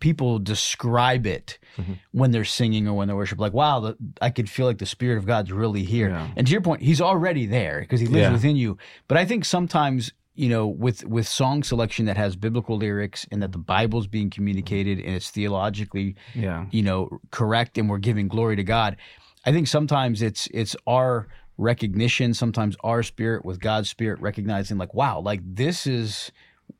people 0.00 0.38
describe 0.38 1.26
it 1.26 1.58
Mm-hmm. 1.76 1.92
when 2.10 2.32
they're 2.32 2.44
singing 2.44 2.88
or 2.88 2.94
when 2.94 3.06
they're 3.06 3.16
worship, 3.16 3.38
like, 3.38 3.52
wow, 3.52 3.78
the, 3.78 3.96
I 4.20 4.30
could 4.30 4.50
feel 4.50 4.66
like 4.66 4.78
the 4.78 4.86
Spirit 4.86 5.18
of 5.18 5.24
God's 5.24 5.52
really 5.52 5.84
here. 5.84 6.08
And 6.36 6.44
to 6.44 6.50
your 6.50 6.60
point, 6.62 6.82
He's 6.82 7.00
already 7.00 7.46
there 7.46 7.79
because 7.84 8.00
He 8.00 8.06
lives 8.06 8.18
Yeah. 8.22 8.32
within 8.32 8.56
you. 8.56 8.78
But 9.08 9.18
I 9.18 9.24
think 9.24 9.44
sometimes 9.44 10.12
you 10.34 10.48
know 10.48 10.66
with 10.66 11.04
with 11.04 11.26
song 11.26 11.62
selection 11.64 12.06
that 12.06 12.16
has 12.16 12.36
biblical 12.36 12.76
lyrics 12.78 13.26
and 13.32 13.42
that 13.42 13.50
the 13.52 13.58
bible's 13.58 14.06
being 14.06 14.30
communicated 14.30 14.98
and 15.00 15.14
it's 15.16 15.28
theologically 15.30 16.14
Yeah. 16.34 16.66
you 16.70 16.82
know 16.82 17.20
correct 17.32 17.76
and 17.78 17.90
we're 17.90 17.98
giving 17.98 18.28
glory 18.28 18.54
to 18.56 18.62
god 18.62 18.96
i 19.44 19.50
think 19.50 19.66
sometimes 19.66 20.22
it's 20.22 20.46
it's 20.54 20.76
our 20.86 21.26
recognition 21.58 22.32
sometimes 22.32 22.76
our 22.84 23.02
spirit 23.02 23.44
with 23.44 23.60
god's 23.60 23.90
spirit 23.90 24.20
recognizing 24.20 24.78
like 24.78 24.94
wow 24.94 25.18
like 25.20 25.40
this 25.44 25.86
is 25.86 26.30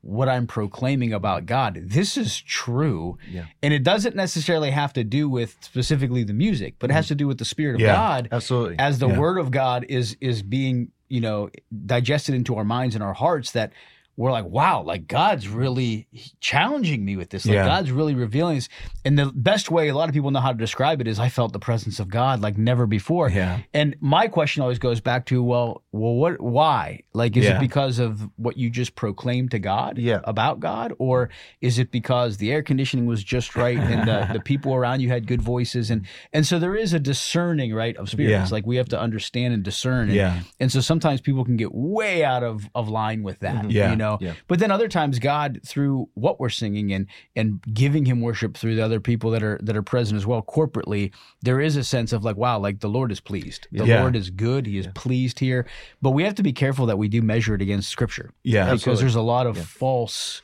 what 0.01 0.27
i'm 0.27 0.47
proclaiming 0.47 1.13
about 1.13 1.45
god 1.45 1.77
this 1.83 2.17
is 2.17 2.41
true 2.41 3.17
Yeah. 3.31 3.45
and 3.61 3.73
it 3.73 3.83
doesn't 3.83 4.15
necessarily 4.15 4.71
have 4.71 4.93
to 4.93 5.03
do 5.03 5.29
with 5.29 5.57
specifically 5.61 6.23
the 6.23 6.33
music 6.33 6.75
but 6.79 6.89
it 6.89 6.93
has 6.93 7.07
to 7.09 7.15
do 7.15 7.27
with 7.27 7.37
the 7.37 7.45
spirit 7.45 7.75
of 7.75 7.81
Yeah. 7.81 7.93
god 7.95 8.29
absolutely. 8.31 8.77
as 8.79 8.97
the 8.99 9.07
Yeah. 9.09 9.19
word 9.19 9.37
of 9.37 9.51
God 9.51 9.85
is 9.89 10.17
is 10.19 10.41
being 10.41 10.91
you 11.07 11.21
know 11.21 11.49
digested 11.85 12.33
into 12.35 12.55
our 12.55 12.63
minds 12.65 12.95
and 12.95 13.03
our 13.03 13.13
hearts 13.13 13.51
that 13.51 13.73
we're 14.17 14.31
like 14.31 14.45
wow 14.45 14.81
like 14.83 15.07
God's 15.07 15.47
really 15.47 16.07
challenging 16.39 17.05
me 17.05 17.15
with 17.15 17.29
this 17.29 17.45
like 17.45 17.55
Yeah. 17.55 17.65
God's 17.65 17.91
really 17.91 18.13
revealing 18.15 18.55
this 18.55 18.69
and 19.05 19.17
the 19.17 19.31
best 19.33 19.71
way 19.71 19.87
a 19.87 19.95
lot 19.95 20.09
of 20.09 20.13
people 20.13 20.31
know 20.31 20.39
how 20.39 20.51
to 20.51 20.57
describe 20.57 21.01
it 21.01 21.07
is 21.07 21.19
I 21.19 21.29
felt 21.29 21.53
the 21.53 21.59
presence 21.59 21.99
of 21.99 22.09
God 22.09 22.41
like 22.41 22.57
never 22.57 22.85
before 22.87 23.29
Yeah. 23.29 23.59
and 23.73 23.95
my 24.01 24.27
question 24.27 24.61
always 24.61 24.79
goes 24.79 24.99
back 25.01 25.25
to 25.27 25.41
well 25.43 25.83
well 25.91 26.13
what 26.15 26.41
why 26.41 27.01
like 27.13 27.37
is 27.37 27.45
Yeah. 27.45 27.57
it 27.57 27.59
because 27.59 27.99
of 27.99 28.29
what 28.37 28.57
you 28.57 28.69
just 28.69 28.95
proclaimed 28.95 29.51
to 29.51 29.59
God 29.59 29.97
Yeah. 29.97 30.21
about 30.23 30.59
God 30.59 30.93
or 30.99 31.29
is 31.61 31.79
it 31.79 31.91
because 31.91 32.37
the 32.37 32.51
air 32.51 32.63
conditioning 32.63 33.05
was 33.05 33.23
just 33.23 33.55
right 33.55 33.77
and 33.77 34.07
the, 34.07 34.33
the 34.33 34.39
people 34.39 34.73
around 34.73 34.99
you 35.01 35.09
had 35.09 35.27
good 35.27 35.41
voices 35.41 35.89
and 35.91 36.05
and 36.33 36.45
so 36.45 36.59
there 36.59 36.75
is 36.75 36.93
a 36.93 36.99
discerning 36.99 37.73
right 37.73 37.95
of 37.97 38.09
spirits 38.09 38.49
Yeah. 38.49 38.55
like 38.55 38.65
we 38.65 38.77
have 38.77 38.89
to 38.89 38.99
understand 38.99 39.53
and 39.53 39.63
discern 39.63 40.09
and, 40.09 40.13
Yeah. 40.15 40.41
and 40.59 40.71
so 40.71 40.81
sometimes 40.81 41.21
people 41.21 41.45
can 41.45 41.55
get 41.57 41.73
way 41.73 42.23
out 42.23 42.43
of 42.43 42.69
of 42.75 42.89
line 42.89 43.23
with 43.23 43.39
that 43.39 43.69
Yeah. 43.71 43.91
you 43.91 43.95
know. 43.95 44.00
Yeah. 44.21 44.33
But 44.47 44.59
then 44.59 44.71
other 44.71 44.87
times, 44.87 45.19
God 45.19 45.59
through 45.65 46.09
what 46.13 46.39
we're 46.39 46.49
singing 46.49 46.91
and 46.93 47.07
and 47.35 47.61
giving 47.73 48.05
Him 48.05 48.21
worship 48.21 48.57
through 48.57 48.75
the 48.75 48.83
other 48.83 48.99
people 48.99 49.31
that 49.31 49.43
are 49.43 49.59
that 49.63 49.75
are 49.77 49.83
present 49.83 50.17
as 50.17 50.25
well 50.25 50.41
corporately, 50.41 51.11
there 51.41 51.59
is 51.61 51.75
a 51.75 51.83
sense 51.83 52.11
of 52.13 52.23
like, 52.23 52.35
wow, 52.37 52.59
like 52.59 52.79
the 52.79 52.89
Lord 52.89 53.11
is 53.11 53.19
pleased. 53.19 53.67
The 53.71 53.85
Yeah. 53.85 54.01
Lord 54.01 54.15
is 54.15 54.29
good. 54.29 54.65
He 54.65 54.77
is 54.77 54.87
pleased 54.95 55.39
here. 55.39 55.65
But 56.01 56.11
we 56.11 56.23
have 56.23 56.35
to 56.35 56.43
be 56.43 56.53
careful 56.53 56.85
that 56.87 56.97
we 56.97 57.07
do 57.07 57.21
measure 57.21 57.55
it 57.55 57.61
against 57.61 57.89
Scripture 57.89 58.31
Yeah. 58.43 58.65
because 58.65 58.73
Absolutely. 58.81 59.01
there's 59.03 59.15
a 59.15 59.21
lot 59.21 59.47
of 59.47 59.57
false. 59.57 60.41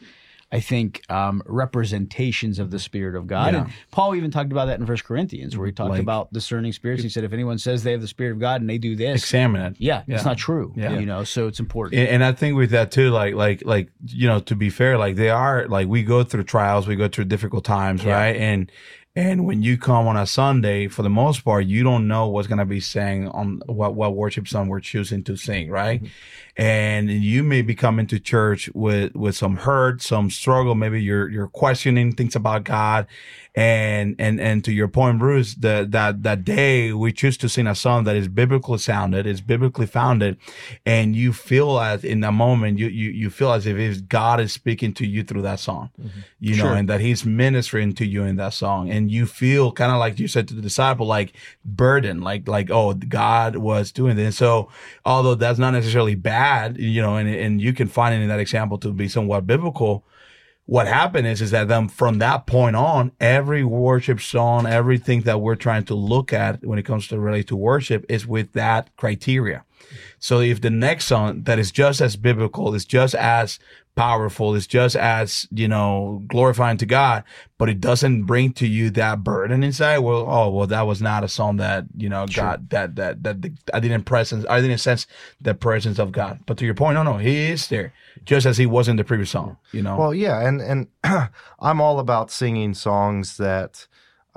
I 0.49 0.61
think 0.61 1.01
um, 1.11 1.43
representations 1.45 2.59
of 2.59 2.71
the 2.71 2.79
Spirit 2.79 3.15
of 3.15 3.27
God, 3.27 3.53
Yeah. 3.53 3.61
and 3.63 3.73
Paul 3.91 4.15
even 4.15 4.31
talked 4.31 4.51
about 4.51 4.65
that 4.67 4.79
in 4.79 4.85
First 4.85 5.03
Corinthians, 5.03 5.57
where 5.57 5.65
he 5.67 5.73
talked 5.73 5.91
Like- 5.91 6.01
about 6.01 6.31
discerning 6.31 6.71
spirits. 6.71 7.03
He 7.03 7.09
said, 7.09 7.23
if 7.23 7.33
anyone 7.33 7.57
says 7.57 7.83
they 7.83 7.91
have 7.91 8.01
the 8.01 8.07
Spirit 8.07 8.31
of 8.31 8.39
God 8.39 8.61
and 8.61 8.69
they 8.69 8.77
do 8.77 8.95
this, 8.95 9.23
Examine 9.23 9.61
it. 9.61 9.75
yeah, 9.77 10.03
Yeah. 10.07 10.15
it's 10.15 10.25
not 10.25 10.37
true. 10.37 10.73
Yeah. 10.75 10.97
You 10.97 11.05
know, 11.05 11.23
so 11.23 11.47
it's 11.47 11.59
important. 11.59 11.99
and, 11.99 12.07
and 12.09 12.23
I 12.23 12.31
think 12.31 12.55
with 12.55 12.71
that 12.71 12.91
too, 12.91 13.09
like 13.09 13.33
like 13.35 13.63
like 13.65 13.89
you 14.05 14.27
know, 14.27 14.39
to 14.41 14.55
be 14.55 14.69
fair, 14.69 14.97
like 14.97 15.15
they 15.17 15.29
are 15.29 15.67
like 15.67 15.87
we 15.87 16.03
go 16.03 16.23
through 16.23 16.43
trials, 16.43 16.87
we 16.87 16.95
go 16.95 17.07
through 17.07 17.25
difficult 17.25 17.65
times, 17.65 18.03
Yeah. 18.03 18.13
right? 18.13 18.35
And 18.35 18.71
and 19.15 19.45
when 19.47 19.63
you 19.63 19.77
come 19.79 20.07
on 20.07 20.15
a 20.15 20.27
Sunday, 20.27 20.87
for 20.87 21.01
the 21.01 21.09
most 21.09 21.43
part, 21.43 21.65
you 21.65 21.83
don't 21.83 22.07
know 22.07 22.27
what's 22.27 22.47
gonna 22.47 22.65
be 22.67 22.79
sang 22.79 23.27
on 23.29 23.61
what 23.65 23.95
what 23.95 24.15
worship 24.15 24.47
song 24.47 24.67
we're 24.69 24.79
choosing 24.79 25.23
to 25.23 25.35
sing, 25.35 25.69
right? 25.69 26.03
And 26.57 27.11
you 27.11 27.43
may 27.43 27.61
be 27.61 27.75
coming 27.75 28.07
to 28.07 28.19
church 28.19 28.67
with 28.73 29.15
with 29.15 29.35
some 29.35 29.57
hurt, 29.57 30.01
some 30.01 30.31
struggle. 30.31 30.73
Maybe 30.73 31.01
you're 31.01 31.29
you're 31.29 31.47
questioning 31.49 32.13
things 32.13 32.35
about 32.35 32.63
God, 32.63 33.05
and 33.53 34.15
and 34.17 34.41
and 34.41 34.63
to 34.65 34.71
your 34.71 34.87
point, 34.87 35.19
Bruce, 35.19 35.53
that 35.55 35.91
that 35.91 36.23
that 36.23 36.43
day 36.43 36.93
we 36.93 37.11
choose 37.11 37.37
to 37.37 37.49
sing 37.49 37.67
a 37.67 37.75
song 37.75 38.05
that 38.05 38.15
is 38.15 38.27
biblically 38.27 38.79
sounded, 38.79 39.27
is 39.27 39.39
biblically 39.39 39.85
founded, 39.85 40.37
and 40.83 41.15
you 41.15 41.31
feel 41.31 41.79
as 41.79 42.03
in 42.03 42.21
that 42.21 42.31
moment 42.33 42.79
you 42.79 42.87
you 42.87 43.11
you 43.11 43.29
feel 43.29 43.51
as 43.51 43.67
if 43.67 44.07
God 44.07 44.39
is 44.39 44.51
speaking 44.51 44.93
to 44.95 45.05
you 45.05 45.23
through 45.23 45.43
that 45.43 45.59
song, 45.59 45.91
mm-hmm. 46.01 46.21
you 46.39 46.55
know, 46.55 46.63
Sure. 46.63 46.73
and 46.73 46.89
that 46.89 47.01
He's 47.01 47.23
ministering 47.23 47.93
to 47.93 48.05
you 48.05 48.23
in 48.23 48.35
that 48.37 48.53
song, 48.53 48.89
and 48.89 49.11
you 49.11 49.27
feel 49.27 49.71
kind 49.71 49.91
of 49.91 49.99
like 49.99 50.17
you 50.17 50.27
said 50.27 50.47
to 50.47 50.55
the 50.55 50.61
disciple, 50.63 51.05
like 51.05 51.33
burden, 51.63 52.21
like 52.21 52.47
like 52.47 52.71
oh 52.71 52.95
God 52.95 53.57
was 53.57 53.91
doing 53.91 54.15
this. 54.15 54.37
So 54.37 54.69
although 55.05 55.35
that's 55.35 55.59
not 55.59 55.71
necessarily 55.71 56.15
bad, 56.15 56.46
you 56.77 57.01
know, 57.01 57.17
and 57.17 57.29
and 57.29 57.61
you 57.61 57.73
can 57.73 57.87
find 57.87 58.15
it 58.15 58.21
in 58.21 58.29
that 58.29 58.39
example 58.39 58.77
to 58.79 58.91
be 58.91 59.07
somewhat 59.07 59.47
biblical 59.47 60.05
what 60.67 60.85
happened 60.85 61.25
is 61.25 61.41
is 61.41 61.51
that 61.51 61.69
then 61.69 61.87
from 61.87 62.19
that 62.19 62.45
point 62.45 62.75
on, 62.75 63.13
every 63.21 63.63
worship 63.63 64.19
song, 64.19 64.67
everything 64.67 65.21
that 65.21 65.39
we're 65.39 65.55
trying 65.55 65.85
to 65.85 65.95
look 65.95 66.33
at 66.33 66.63
when 66.63 66.77
it 66.77 66.83
comes 66.83 67.07
to 67.07 67.19
relate 67.19 67.47
to 67.47 67.55
worship 67.55 68.05
is 68.09 68.27
with 68.27 68.51
that 68.51 68.93
criteria. 68.97 69.63
So 70.19 70.41
if 70.41 70.59
the 70.59 70.69
next 70.69 71.05
song 71.05 71.43
that 71.43 71.57
is 71.57 71.71
just 71.71 72.01
as 72.01 72.17
biblical, 72.17 72.75
is 72.75 72.83
just 72.83 73.15
as 73.15 73.59
powerful, 73.97 74.55
It's 74.55 74.67
just 74.67 74.95
as, 74.95 75.47
you 75.51 75.67
know, 75.67 76.23
glorifying 76.27 76.77
to 76.77 76.85
God, 76.85 77.23
but 77.57 77.67
it 77.67 77.81
doesn't 77.81 78.23
bring 78.23 78.53
to 78.53 78.67
you 78.67 78.91
that 78.91 79.23
burden 79.23 79.63
inside, 79.63 79.97
well, 79.97 80.25
oh, 80.29 80.49
well, 80.49 80.67
that 80.67 80.83
was 80.83 81.01
not 81.01 81.23
a 81.23 81.27
song 81.27 81.57
that, 81.57 81.85
you 81.97 82.07
know, 82.07 82.27
God, 82.27 82.69
that, 82.69 82.95
that, 82.95 83.23
that, 83.23 83.51
I 83.73 83.79
didn't 83.79 84.03
presence, 84.03 84.45
I 84.47 84.61
didn't 84.61 84.77
sense 84.77 85.07
the 85.41 85.55
presence 85.55 85.97
of 85.97 86.11
God. 86.11 86.39
But 86.45 86.57
to 86.59 86.65
your 86.65 86.75
point, 86.75 86.93
no, 86.93 87.03
no, 87.03 87.17
he 87.17 87.47
is 87.47 87.67
there 87.67 87.91
just 88.23 88.45
as 88.45 88.57
he 88.57 88.67
was 88.67 88.87
in 88.87 88.97
the 88.97 89.03
previous 89.03 89.31
song, 89.31 89.57
you 89.71 89.81
know? 89.81 89.97
Well, 89.97 90.13
yeah, 90.13 90.47
and 90.47 90.61
and 90.61 90.87
I'm 91.59 91.81
all 91.81 91.99
about 91.99 92.29
singing 92.29 92.75
songs 92.75 93.37
that 93.37 93.87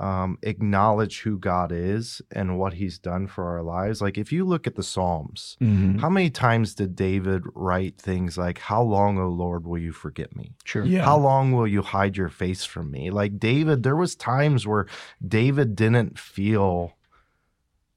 um, 0.01 0.37
acknowledge 0.41 1.21
who 1.21 1.37
God 1.37 1.71
is 1.71 2.21
and 2.31 2.57
what 2.57 2.73
He's 2.73 2.97
done 2.97 3.27
for 3.27 3.43
our 3.49 3.61
lives. 3.61 4.01
Like 4.01 4.17
if 4.17 4.31
you 4.31 4.43
look 4.45 4.65
at 4.65 4.75
the 4.75 4.83
Psalms, 4.83 5.57
Mhm. 5.61 5.99
how 5.99 6.09
many 6.09 6.29
times 6.31 6.73
did 6.75 6.95
David 6.95 7.43
write 7.53 7.97
things 8.01 8.37
like, 8.37 8.57
"How 8.57 8.81
long, 8.81 9.19
O 9.19 9.27
Lord, 9.29 9.65
will 9.67 9.77
you 9.77 9.91
forget 9.91 10.35
me? 10.35 10.53
Sure. 10.63 10.83
Yeah. 10.83 11.05
How 11.05 11.17
long 11.17 11.51
will 11.51 11.67
you 11.67 11.81
hide 11.83 12.17
your 12.17 12.29
face 12.29 12.65
from 12.65 12.89
me?" 12.89 13.11
Like 13.11 13.37
David, 13.39 13.83
there 13.83 13.95
was 13.95 14.15
times 14.15 14.65
where 14.65 14.87
David 15.25 15.75
didn't 15.75 16.17
feel 16.17 16.93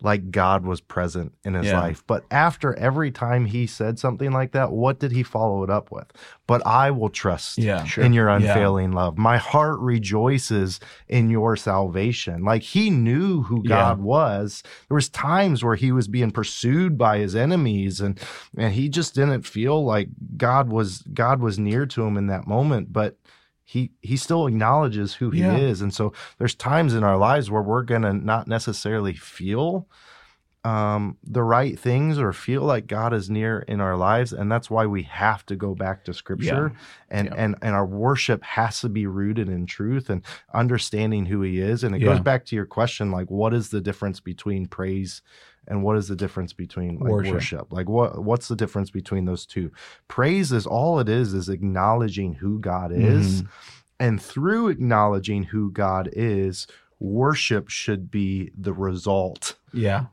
like 0.05 0.31
God 0.31 0.65
was 0.67 0.81
present 0.81 1.33
in 1.45 1.55
his 1.55 1.67
Yeah. 1.67 1.81
life. 1.81 2.05
But 2.07 2.25
after 2.31 2.75
every 2.79 3.11
time 3.11 3.47
he 3.47 3.67
said 3.67 3.99
something 3.99 4.31
like 4.33 4.53
that, 4.53 4.71
what 4.71 5.01
did 5.01 5.13
he 5.13 5.23
follow 5.23 5.65
it 5.65 5.71
up 5.71 5.91
with? 5.91 6.07
But 6.47 6.65
I 6.67 6.91
will 6.91 7.09
trust 7.09 7.59
Yeah. 7.59 7.85
Sure. 7.85 8.05
in 8.05 8.13
your 8.13 8.29
Yeah. 8.29 8.37
unfailing 8.37 8.93
love. 8.93 9.17
My 9.19 9.39
heart 9.39 9.81
rejoices 9.81 10.79
in 11.09 11.31
your 11.31 11.57
salvation. 11.57 12.45
Like 12.45 12.63
he 12.63 12.91
knew 12.91 13.43
who 13.43 13.63
Yeah. 13.65 13.69
God 13.77 14.01
was. 14.01 14.63
There 14.89 14.95
was 14.95 15.09
times 15.09 15.65
where 15.65 15.75
he 15.77 15.91
was 15.91 16.07
being 16.07 16.31
pursued 16.31 16.99
by 16.99 17.19
his 17.19 17.35
enemies 17.35 18.01
and 18.01 18.21
and 18.57 18.75
he 18.75 18.89
just 18.91 19.15
didn't 19.15 19.47
feel 19.47 19.85
like 19.85 20.09
God 20.37 20.69
was 20.69 21.03
God 21.15 21.41
was 21.41 21.59
near 21.59 21.87
to 21.87 22.05
him 22.05 22.17
in 22.17 22.27
that 22.29 22.47
moment, 22.47 22.93
but 22.93 23.17
he 23.65 23.93
he 24.03 24.17
still 24.17 24.47
acknowledges 24.47 25.15
who 25.15 25.31
he 25.31 25.41
Yeah. 25.41 25.57
is. 25.57 25.81
And 25.81 25.93
so 25.93 26.13
there's 26.39 26.55
times 26.55 26.95
in 26.95 27.03
our 27.03 27.17
lives 27.17 27.51
where 27.51 27.63
we're 27.63 27.83
going 27.83 28.03
to 28.03 28.13
not 28.13 28.47
necessarily 28.47 29.15
feel 29.15 29.89
um, 30.65 31.19
the 31.23 31.43
right 31.43 31.79
things 31.79 32.19
or 32.19 32.33
feel 32.33 32.63
like 32.63 32.87
God 32.87 33.13
is 33.13 33.29
near 33.29 33.59
in 33.61 33.83
our 33.83 33.99
lives, 33.99 34.33
and 34.33 34.51
that's 34.51 34.71
why 34.71 34.87
we 34.87 35.03
have 35.03 35.45
to 35.47 35.57
go 35.57 35.75
back 35.75 36.05
to 36.05 36.15
Scripture, 36.15 36.73
and 37.11 37.29
Yeah. 37.29 37.35
and 37.37 37.57
and 37.61 37.75
our 37.75 37.85
worship 37.85 38.43
has 38.43 38.81
to 38.81 38.89
be 38.89 39.07
rooted 39.07 39.49
in 39.51 39.67
truth 39.67 40.09
and 40.09 40.23
understanding 40.55 41.27
who 41.27 41.43
He 41.43 41.61
is. 41.61 41.85
And 41.85 41.95
it 41.95 41.99
goes 41.99 42.21
back 42.21 42.47
to 42.47 42.57
your 42.57 42.65
question, 42.65 43.11
like, 43.11 43.31
what 43.31 43.53
is 43.53 43.69
the 43.69 43.83
difference 43.83 44.21
between 44.21 44.67
praise 44.67 45.21
and 45.69 45.83
what 45.83 45.97
is 45.97 46.09
the 46.09 46.17
difference 46.17 46.53
between 46.53 46.99
like, 46.99 47.11
Worship. 47.13 47.33
worship? 47.35 47.73
Like, 47.73 47.89
what 47.89 48.23
what's 48.23 48.49
the 48.49 48.57
difference 48.57 48.91
between 48.91 49.25
those 49.25 49.47
two? 49.47 49.71
Praise 50.09 50.53
is 50.53 50.67
all 50.67 50.99
it 51.01 51.09
is 51.09 51.35
is 51.35 51.49
acknowledging 51.49 52.35
who 52.35 52.59
God 52.59 52.93
is, 52.93 53.43
Mhm. 53.43 53.49
and 54.01 54.21
through 54.23 54.69
acknowledging 54.69 55.45
who 55.45 55.71
God 55.71 56.09
is, 56.13 56.67
worship 57.01 57.69
should 57.69 58.11
be 58.11 58.51
the 58.59 58.73
result 58.73 59.57
Yeah. 59.73 60.07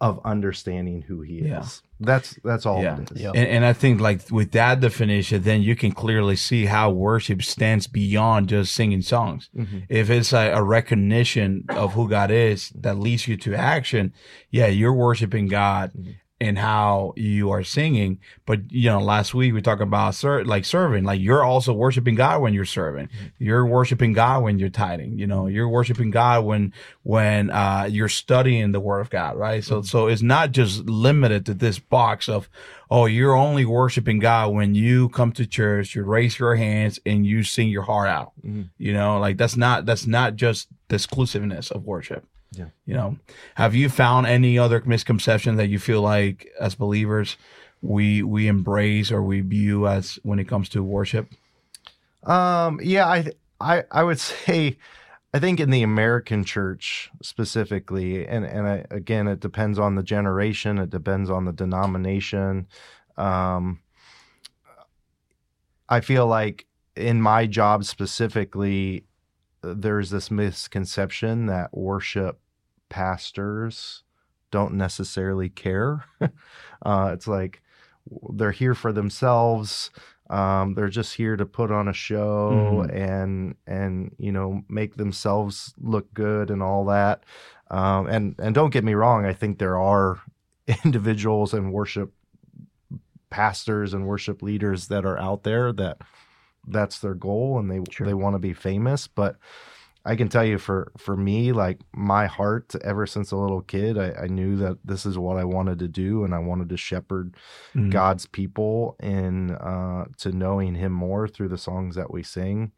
Of 0.00 0.20
understanding 0.24 1.02
who 1.02 1.22
he 1.22 1.42
Yeah. 1.46 1.60
is. 1.60 1.82
That's 1.98 2.38
that's 2.44 2.66
all 2.66 2.82
Yeah. 2.82 3.00
it 3.00 3.10
is. 3.12 3.22
Yeah. 3.22 3.30
And, 3.34 3.48
and 3.48 3.64
I 3.64 3.72
think 3.72 4.00
like 4.00 4.30
with 4.30 4.52
that 4.52 4.80
definition, 4.80 5.42
then 5.42 5.62
you 5.62 5.74
can 5.74 5.92
clearly 5.92 6.36
see 6.36 6.66
how 6.66 6.90
worship 6.90 7.42
stands 7.42 7.86
beyond 7.86 8.50
just 8.50 8.74
singing 8.74 9.00
songs. 9.00 9.48
Mhm. 9.56 9.84
If 9.88 10.10
it's 10.10 10.34
a, 10.34 10.50
a 10.52 10.62
recognition 10.62 11.64
of 11.70 11.94
who 11.94 12.08
God 12.08 12.30
is 12.30 12.70
that 12.80 12.98
leads 12.98 13.26
you 13.26 13.36
to 13.38 13.54
action, 13.54 14.12
yeah, 14.50 14.66
you're 14.66 14.92
worshiping 14.92 15.46
God 15.48 15.92
Mhm. 15.98 16.16
And 16.38 16.58
how 16.58 17.14
you 17.16 17.50
are 17.50 17.64
singing. 17.64 18.18
But 18.44 18.70
you 18.70 18.90
know, 18.90 19.00
last 19.00 19.32
week 19.34 19.54
we 19.54 19.62
talked 19.62 19.80
about 19.80 20.14
ser- 20.14 20.44
like 20.44 20.64
serving. 20.66 21.04
Like 21.04 21.20
you're 21.20 21.42
also 21.42 21.72
worshiping 21.72 22.14
God 22.14 22.42
when 22.42 22.52
you're 22.52 22.66
serving. 22.66 23.08
You're 23.38 23.64
worshiping 23.64 24.12
God 24.12 24.42
when 24.42 24.58
you're 24.58 24.68
tithing. 24.68 25.18
You 25.18 25.26
know, 25.26 25.46
you're 25.46 25.68
worshiping 25.68 26.10
God 26.10 26.44
when 26.44 26.74
when 27.04 27.50
uh, 27.50 27.88
you're 27.90 28.10
studying 28.10 28.72
the 28.72 28.80
Word 28.80 29.00
of 29.00 29.10
God. 29.10 29.36
Right. 29.36 29.64
So 29.64 29.80
so 29.82 30.08
it's 30.08 30.22
not 30.22 30.52
just 30.52 30.84
limited 30.84 31.46
to 31.46 31.54
this 31.54 31.78
box 31.78 32.28
of 32.28 32.48
oh 32.90 33.06
you're 33.06 33.34
only 33.34 33.64
worshiping 33.64 34.18
God 34.18 34.52
when 34.52 34.74
you 34.74 35.08
come 35.08 35.32
to 35.32 35.46
church, 35.46 35.94
you 35.94 36.02
raise 36.04 36.38
your 36.38 36.56
hands 36.56 37.00
and 37.06 37.26
you 37.26 37.44
sing 37.44 37.68
your 37.68 37.82
heart 37.82 38.08
out. 38.08 38.32
Mhm. 38.46 38.68
You 38.76 38.92
know, 38.92 39.18
like 39.18 39.38
that's 39.38 39.56
not 39.56 39.86
that's 39.86 40.06
not 40.06 40.36
just 40.36 40.68
the 40.88 40.96
exclusiveness 40.96 41.70
of 41.70 41.84
worship. 41.84 42.26
Yeah. 42.56 42.66
You 42.86 42.94
know, 42.94 43.18
have 43.56 43.74
you 43.74 43.88
found 43.88 44.26
any 44.26 44.58
other 44.58 44.82
misconception 44.86 45.56
that 45.56 45.68
you 45.68 45.78
feel 45.78 46.00
like 46.00 46.48
as 46.58 46.74
believers 46.74 47.36
we 47.82 48.22
we 48.22 48.48
embrace 48.48 49.12
or 49.12 49.22
we 49.22 49.42
view 49.42 49.86
as 49.86 50.18
when 50.22 50.38
it 50.38 50.48
comes 50.48 50.68
to 50.70 50.82
worship? 50.82 51.30
Um, 52.24 52.80
yeah, 52.82 53.06
I 53.06 53.30
I 53.60 53.84
I 53.90 54.02
would 54.02 54.18
say 54.20 54.78
I 55.34 55.38
think 55.38 55.60
in 55.60 55.70
the 55.70 55.82
American 55.82 56.44
church 56.44 57.10
specifically, 57.22 58.26
and 58.26 58.44
and 58.46 58.66
I, 58.66 58.86
again, 58.90 59.28
it 59.28 59.40
depends 59.40 59.78
on 59.78 59.94
the 59.94 60.02
generation, 60.02 60.78
it 60.78 60.90
depends 60.90 61.28
on 61.28 61.44
the 61.44 61.52
denomination. 61.52 62.66
Um, 63.18 63.80
I 65.88 66.00
feel 66.00 66.26
like 66.26 66.66
in 66.96 67.20
my 67.20 67.46
job 67.46 67.84
specifically, 67.84 69.04
there's 69.62 70.10
this 70.10 70.30
misconception 70.30 71.46
that 71.46 71.76
worship 71.76 72.40
pastors 72.88 74.02
don't 74.50 74.74
necessarily 74.74 75.48
care. 75.48 76.04
uh, 76.82 77.10
it's 77.12 77.26
like 77.26 77.62
they're 78.32 78.52
here 78.52 78.74
for 78.74 78.92
themselves. 78.92 79.90
Um, 80.28 80.74
they're 80.74 80.88
just 80.88 81.14
here 81.14 81.36
to 81.36 81.46
put 81.46 81.70
on 81.70 81.86
a 81.88 81.92
show 81.92 82.84
and 82.92 83.54
and 83.66 84.14
you 84.18 84.32
know 84.32 84.62
make 84.68 84.96
themselves 84.96 85.72
look 85.80 86.12
good 86.14 86.50
and 86.50 86.62
all 86.62 86.84
that. 86.86 87.22
Um, 87.70 88.06
and 88.06 88.34
and 88.38 88.54
don't 88.54 88.70
get 88.72 88.84
me 88.84 88.94
wrong, 88.94 89.24
I 89.24 89.32
think 89.32 89.58
there 89.58 89.78
are 89.78 90.20
individuals 90.84 91.54
and 91.54 91.72
worship 91.72 92.12
pastors 93.30 93.92
and 93.92 94.06
worship 94.06 94.42
leaders 94.42 94.88
that 94.88 95.04
are 95.04 95.18
out 95.18 95.42
there 95.42 95.72
that 95.72 95.98
that's 96.66 96.98
their 96.98 97.14
goal 97.14 97.58
and 97.58 97.70
they 97.70 97.80
Sure. 97.90 98.06
they 98.06 98.14
want 98.14 98.34
to 98.34 98.38
be 98.38 98.52
famous, 98.52 99.06
but 99.06 99.36
I 100.06 100.14
can 100.16 100.28
tell 100.28 100.44
you 100.44 100.58
for 100.58 100.92
for 100.96 101.16
me, 101.16 101.52
like 101.52 101.80
my 101.92 102.26
heart, 102.26 102.74
ever 102.84 103.06
since 103.06 103.32
a 103.32 103.36
little 103.36 103.60
kid, 103.60 103.98
I, 103.98 104.12
I 104.24 104.26
knew 104.28 104.56
that 104.56 104.78
this 104.84 105.04
is 105.04 105.18
what 105.18 105.36
I 105.36 105.44
wanted 105.44 105.78
to 105.80 105.88
do, 105.88 106.24
and 106.24 106.32
I 106.34 106.38
wanted 106.38 106.68
to 106.70 106.76
shepherd 106.76 107.34
Mhm. 107.74 107.90
God's 107.90 108.26
people 108.26 108.96
in 109.00 109.50
uh, 109.50 110.04
to 110.18 110.30
knowing 110.32 110.76
Him 110.76 110.92
more 110.92 111.26
through 111.28 111.48
the 111.48 111.58
songs 111.58 111.96
that 111.96 112.12
we 112.12 112.22
sing. 112.22 112.72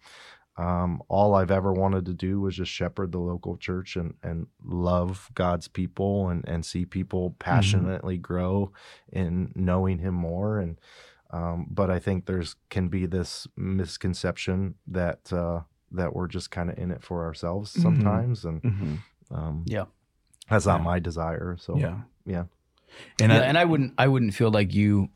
Um, 0.56 1.02
all 1.08 1.36
I've 1.36 1.52
ever 1.52 1.72
wanted 1.72 2.04
to 2.06 2.14
do 2.14 2.40
was 2.40 2.56
just 2.56 2.72
shepherd 2.72 3.12
the 3.12 3.20
local 3.20 3.56
church 3.58 3.94
and, 3.94 4.14
and 4.24 4.48
love 4.64 5.30
God's 5.34 5.68
people 5.68 6.30
and, 6.30 6.42
and 6.48 6.66
see 6.66 6.84
people 6.84 7.36
passionately 7.38 8.18
grow 8.18 8.72
in 9.12 9.52
knowing 9.54 9.98
Him 9.98 10.14
more. 10.14 10.58
And 10.58 10.80
um, 11.30 11.66
but 11.70 11.90
I 11.90 11.98
think 12.00 12.24
there's 12.26 12.56
can 12.70 12.88
be 12.88 13.06
this 13.06 13.46
misconception 13.56 14.74
that 14.86 15.32
uh, 15.32 15.60
that 15.92 16.14
we're 16.14 16.28
just 16.28 16.50
kind 16.50 16.70
of 16.70 16.78
in 16.78 16.90
it 16.90 17.02
for 17.02 17.24
ourselves 17.24 17.74
Mhm. 17.74 17.82
sometimes, 17.82 18.44
and 18.44 18.62
Mhm. 18.62 18.98
um, 19.30 19.64
Yeah. 19.66 19.84
that's 20.50 20.66
not 20.66 20.80
Yeah. 20.80 20.84
my 20.84 20.98
desire. 20.98 21.56
So 21.58 21.76
Yeah. 21.76 22.00
yeah. 22.26 22.44
And 23.20 23.32
yeah, 23.32 23.38
I, 23.38 23.42
and 23.42 23.58
I 23.58 23.64
wouldn't 23.64 23.94
I 23.98 24.08
wouldn't 24.08 24.34
feel 24.34 24.50
like 24.50 24.74
you 24.74 25.08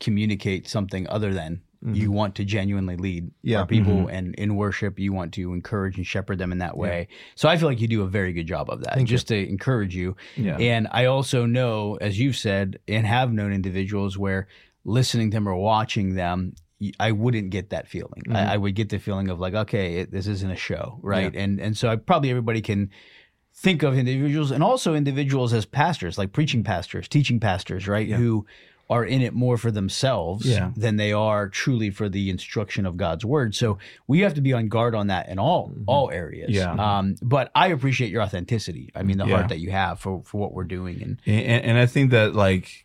communicate 0.00 0.68
something 0.68 1.06
other 1.08 1.32
than 1.32 1.62
you 1.92 2.10
want 2.10 2.34
to 2.36 2.46
genuinely 2.46 2.96
lead 2.96 3.30
Yeah. 3.42 3.60
our 3.60 3.66
people 3.66 4.08
and 4.08 4.34
in 4.36 4.56
worship 4.56 4.98
you 4.98 5.12
want 5.12 5.34
to 5.34 5.52
encourage 5.52 5.98
and 5.98 6.06
shepherd 6.06 6.38
them 6.38 6.50
in 6.50 6.56
that 6.58 6.78
way. 6.78 7.08
So 7.34 7.46
I 7.46 7.58
feel 7.58 7.68
like 7.68 7.78
you 7.78 7.88
do 7.88 8.00
a 8.00 8.08
very 8.08 8.32
good 8.32 8.46
job 8.46 8.70
of 8.70 8.80
that 8.84 8.94
Thank 8.94 9.10
you. 9.10 9.14
just 9.14 9.28
to 9.28 9.36
encourage 9.48 9.94
you. 9.94 10.16
yeah. 10.34 10.56
And 10.56 10.88
I 10.90 11.04
also 11.04 11.44
know 11.44 11.96
as 12.00 12.18
you've 12.18 12.36
said 12.36 12.78
and 12.88 13.06
have 13.06 13.34
known 13.34 13.52
individuals 13.52 14.16
where 14.16 14.48
listening 14.86 15.30
to 15.32 15.34
them 15.36 15.46
or 15.46 15.56
watching 15.56 16.14
them 16.14 16.54
y- 16.56 16.63
I 17.00 17.12
wouldn't 17.12 17.50
get 17.50 17.70
that 17.70 17.88
feeling. 17.88 18.22
Mhm. 18.28 18.36
I, 18.36 18.54
I 18.54 18.56
would 18.56 18.74
get 18.74 18.88
the 18.90 18.98
feeling 18.98 19.28
of 19.30 19.40
like, 19.40 19.54
okay, 19.54 19.96
it, 20.00 20.10
this 20.10 20.26
isn't 20.26 20.50
a 20.50 20.56
show, 20.56 20.98
right? 21.02 21.34
And 21.34 21.60
and 21.60 21.76
so 21.76 21.88
I, 21.88 21.96
probably 21.96 22.30
everybody 22.30 22.60
can 22.60 22.90
think 23.56 23.82
of 23.82 23.96
individuals 23.96 24.50
and 24.50 24.62
also 24.64 24.94
individuals 24.94 25.52
as 25.52 25.64
pastors, 25.64 26.18
like 26.18 26.32
preaching 26.32 26.64
pastors, 26.64 27.06
teaching 27.08 27.38
pastors, 27.40 27.86
right? 27.86 28.06
Yeah. 28.08 28.16
Who 28.16 28.46
are 28.90 29.04
in 29.04 29.22
it 29.22 29.32
more 29.32 29.56
for 29.56 29.70
themselves 29.70 30.44
Yeah. 30.44 30.70
than 30.76 30.96
they 30.96 31.10
are 31.12 31.48
truly 31.48 31.88
for 31.88 32.10
the 32.10 32.28
instruction 32.28 32.84
of 32.84 32.98
God's 32.98 33.24
word. 33.24 33.54
So 33.54 33.78
we 34.06 34.20
have 34.20 34.34
to 34.34 34.42
be 34.42 34.52
on 34.52 34.68
guard 34.68 34.94
on 34.94 35.06
that 35.06 35.28
in 35.30 35.38
all 35.38 35.72
all 35.86 36.10
areas. 36.10 36.50
Yeah. 36.50 36.72
Um, 36.74 37.14
but 37.22 37.50
I 37.54 37.68
appreciate 37.68 38.10
your 38.10 38.20
authenticity. 38.20 38.90
I 38.94 39.02
mean, 39.02 39.16
the 39.16 39.24
Yeah. 39.26 39.36
heart 39.36 39.48
that 39.48 39.58
you 39.60 39.70
have 39.70 40.00
for 40.00 40.22
for 40.24 40.38
what 40.38 40.52
we're 40.52 40.64
doing 40.64 41.00
and 41.02 41.18
and, 41.24 41.64
and 41.64 41.78
I 41.78 41.86
think 41.86 42.10
that 42.10 42.34
like 42.34 42.83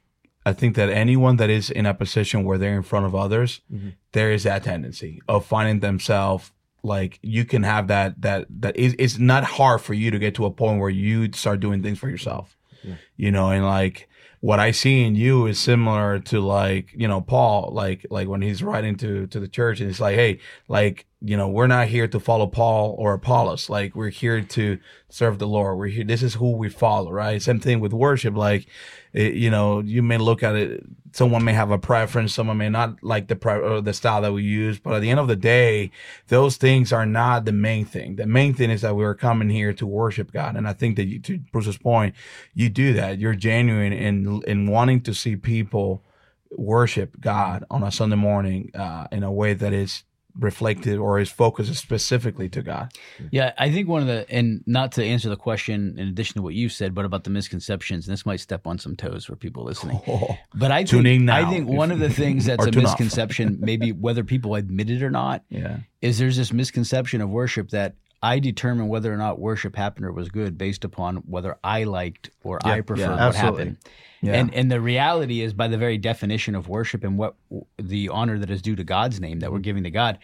I 0.50 0.54
think 0.54 0.76
that 0.76 0.90
anyone 0.90 1.38
that 1.38 1.50
is 1.50 1.70
in 1.70 1.86
a 1.86 1.94
position 1.94 2.44
where 2.44 2.58
they're 2.58 2.76
in 2.76 2.84
front 2.84 3.06
of 3.06 3.14
others, 3.16 3.62
Mhm. 3.74 3.94
there 4.14 4.32
is 4.32 4.44
that 4.44 4.64
tendency 4.64 5.22
of 5.28 5.46
finding 5.46 5.80
themselves 5.80 6.52
like 6.82 7.20
you 7.22 7.44
can 7.46 7.64
have 7.64 7.88
that 7.88 8.22
that 8.22 8.46
that 8.62 8.76
is 8.78 8.96
it's 8.98 9.18
not 9.20 9.44
hard 9.44 9.82
for 9.82 9.94
you 9.94 10.10
to 10.12 10.20
get 10.20 10.34
to 10.36 10.46
a 10.46 10.52
point 10.52 10.80
where 10.80 10.90
you 10.90 11.30
start 11.34 11.60
doing 11.60 11.82
things 11.84 12.00
for 12.00 12.10
yourself. 12.10 12.56
Yeah. 12.84 12.96
You 13.18 13.32
know, 13.32 13.50
and 13.52 13.66
like 13.66 14.08
what 14.42 14.60
I 14.60 14.72
see 14.72 15.04
in 15.04 15.16
you 15.16 15.46
is 15.48 15.60
similar 15.60 16.20
to 16.20 16.40
like, 16.40 16.94
you 16.96 17.06
know, 17.10 17.20
Paul, 17.20 17.72
like 17.74 18.06
like 18.10 18.30
when 18.30 18.42
he's 18.42 18.64
writing 18.64 18.96
to 18.98 19.28
to 19.28 19.40
the 19.42 19.50
church 19.50 19.82
and 19.82 19.90
it's 19.90 20.00
like, 20.00 20.16
hey, 20.16 20.40
like, 20.70 21.06
you 21.22 21.36
know, 21.36 21.50
we're 21.50 21.68
not 21.68 21.90
here 21.90 22.08
to 22.08 22.20
follow 22.22 22.48
Paul 22.48 22.96
or 22.98 23.14
Apollos. 23.14 23.70
Like 23.70 23.94
we're 23.94 24.08
here 24.24 24.40
to 24.42 24.80
serve 25.10 25.38
the 25.38 25.48
Lord. 25.48 25.78
We're 25.78 25.88
here. 25.88 26.06
This 26.06 26.24
is 26.24 26.36
who 26.36 26.52
we 26.56 26.70
follow, 26.70 27.12
right? 27.12 27.42
Same 27.42 27.60
thing 27.60 27.82
with 27.82 27.92
worship. 27.92 28.38
Like, 28.38 28.68
it, 29.14 29.34
you 29.34 29.50
know, 29.50 29.80
you 29.80 30.02
may 30.02 30.18
look 30.18 30.44
at 30.44 30.56
it. 30.56 30.84
Someone 31.12 31.44
may 31.44 31.54
have 31.54 31.72
a 31.72 31.80
preference. 31.80 32.34
Someone 32.34 32.58
may 32.58 32.70
not 32.70 33.04
like 33.04 33.28
the 33.28 33.36
pre- 33.36 33.54
or 33.54 33.82
the 33.82 33.94
style 33.94 34.22
that 34.22 34.32
we 34.32 34.44
use. 34.44 34.80
But 34.80 34.94
at 34.94 35.02
the 35.02 35.10
end 35.10 35.20
of 35.20 35.28
the 35.28 35.36
day, 35.36 35.92
those 36.28 36.58
things 36.58 36.94
are 36.94 37.06
not 37.06 37.46
the 37.46 37.52
main 37.52 37.86
thing. 37.86 38.16
The 38.16 38.28
main 38.28 38.54
thing 38.54 38.70
is 38.70 38.82
that 38.82 38.96
we're 38.96 39.16
coming 39.16 39.50
here 39.50 39.74
to 39.74 39.88
worship 39.88 40.32
God. 40.32 40.56
And 40.56 40.68
I 40.68 40.74
think 40.74 40.98
that 40.98 41.06
you, 41.06 41.20
to 41.22 41.40
Bruce's 41.52 41.78
point, 41.78 42.14
you 42.54 42.70
do 42.70 42.94
that. 42.94 43.18
You're 43.18 43.34
genuine 43.34 43.94
in 43.94 44.44
in 44.44 44.70
wanting 44.70 45.02
to 45.02 45.14
see 45.14 45.36
people 45.36 46.04
worship 46.52 47.20
God 47.20 47.64
on 47.70 47.84
a 47.84 47.92
Sunday 47.92 48.16
morning 48.16 48.72
uh, 48.76 49.08
in 49.12 49.24
a 49.24 49.32
way 49.32 49.54
that 49.54 49.74
is 49.74 50.04
reflected 50.38 50.98
or 50.98 51.20
is 51.20 51.30
focused 51.30 51.74
specifically 51.76 52.50
to 52.50 52.62
God. 52.62 52.94
Yeah, 53.32 53.54
I 53.58 53.72
think 53.72 53.88
one 53.88 54.02
of 54.02 54.08
the 54.08 54.30
and 54.30 54.64
not 54.66 54.92
to 54.94 55.04
answer 55.04 55.30
the 55.30 55.36
question 55.36 55.96
in 55.98 56.08
addition 56.08 56.36
to 56.36 56.42
what 56.42 56.54
you 56.54 56.70
said, 56.70 56.94
but 56.94 57.06
about 57.06 57.24
the 57.24 57.30
misconceptions, 57.30 58.08
and 58.08 58.14
this 58.14 58.26
might 58.26 58.40
step 58.40 58.68
on 58.68 58.78
some 58.78 58.96
toes 58.96 59.26
for 59.26 59.36
people 59.36 59.64
listening. 59.64 60.00
Oh, 60.08 60.38
but 60.54 60.72
I 60.72 60.84
think 60.84 61.06
in 61.06 61.30
I 61.30 61.50
think 61.50 61.68
one 61.68 61.92
of 61.92 62.00
the 62.00 62.10
things 62.14 62.46
that's 62.46 62.66
a 62.66 62.72
misconception, 62.72 63.58
maybe 63.60 63.92
whether 63.92 64.24
people 64.24 64.56
admit 64.56 64.90
it 64.90 65.04
or 65.04 65.10
not, 65.10 65.44
yeah. 65.50 65.80
is 66.02 66.18
there's 66.20 66.38
this 66.38 66.54
misconception 66.54 67.22
of 67.22 67.30
worship 67.30 67.70
that 67.70 67.96
I 68.22 68.40
determine 68.40 68.88
whether 68.88 69.14
or 69.14 69.18
not 69.18 69.40
worship 69.40 69.76
happened 69.76 70.06
or 70.06 70.12
was 70.12 70.30
good 70.30 70.58
based 70.58 70.84
upon 70.84 71.18
whether 71.18 71.58
I 71.64 71.86
liked 71.86 72.32
or 72.44 72.60
I 72.66 72.82
preferred 72.82 73.16
yeah, 73.16 73.26
what 73.28 73.36
happened. 73.36 73.78
Yeah. 74.22 74.34
And 74.34 74.54
and 74.54 74.72
the 74.72 74.82
reality 74.82 75.42
is, 75.42 75.54
by 75.54 75.68
the 75.68 75.78
very 75.78 75.98
definition 75.98 76.56
of 76.56 76.68
worship 76.68 77.04
and 77.04 77.18
what 77.18 77.36
the 77.78 78.10
honor 78.10 78.38
that 78.40 78.50
is 78.50 78.62
due 78.62 78.76
to 78.76 78.84
God's 78.84 79.20
name 79.20 79.40
that 79.40 79.52
we're 79.52 79.58
mm-hmm. 79.58 79.64
giving 79.64 79.84
to 79.84 79.92
God, 79.92 80.20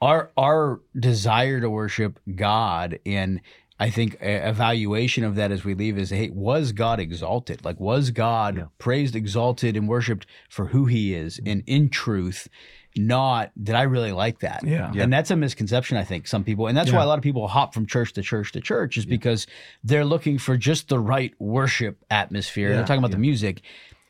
our 0.00 0.30
our 0.36 0.80
desire 0.98 1.60
to 1.60 1.68
worship 1.70 2.20
God 2.34 2.98
and 3.04 3.40
I 3.80 3.90
think 3.90 4.14
a 4.20 4.48
evaluation 4.48 5.24
of 5.24 5.34
that 5.34 5.50
as 5.50 5.64
we 5.64 5.74
leave 5.74 5.98
is, 5.98 6.10
hey, 6.10 6.30
was 6.30 6.70
God 6.70 7.00
exalted? 7.00 7.64
Like, 7.64 7.80
was 7.80 8.10
God 8.10 8.56
Yeah. 8.56 8.64
praised, 8.78 9.16
exalted, 9.16 9.76
and 9.76 9.88
worshipped 9.88 10.26
for 10.48 10.66
who 10.66 10.86
He 10.86 11.12
is, 11.12 11.38
mm-hmm. 11.38 11.50
and 11.50 11.62
in 11.66 11.88
truth, 11.88 12.48
not 12.96 13.50
did 13.62 13.74
I 13.74 13.82
really 13.82 14.12
like 14.12 14.40
that? 14.40 14.62
Yeah. 14.64 14.92
And 14.96 15.12
that's 15.12 15.30
a 15.30 15.36
misconception, 15.36 15.96
I 15.96 16.04
think, 16.04 16.26
some 16.26 16.44
people, 16.44 16.66
and 16.66 16.76
that's 16.76 16.92
why 16.92 17.02
a 17.02 17.06
lot 17.06 17.18
of 17.18 17.22
people 17.22 17.48
hop 17.48 17.74
from 17.74 17.86
church 17.86 18.12
to 18.14 18.22
church 18.22 18.52
to 18.52 18.60
church, 18.60 18.96
is 18.96 19.06
because 19.06 19.46
they're 19.82 20.04
looking 20.04 20.38
for 20.38 20.56
just 20.56 20.88
the 20.88 20.98
right 20.98 21.34
worship 21.38 22.04
atmosphere. 22.10 22.70
Yeah. 22.70 22.76
They're 22.76 22.86
talking 22.86 23.00
about 23.00 23.10
the 23.10 23.18
music. 23.18 23.62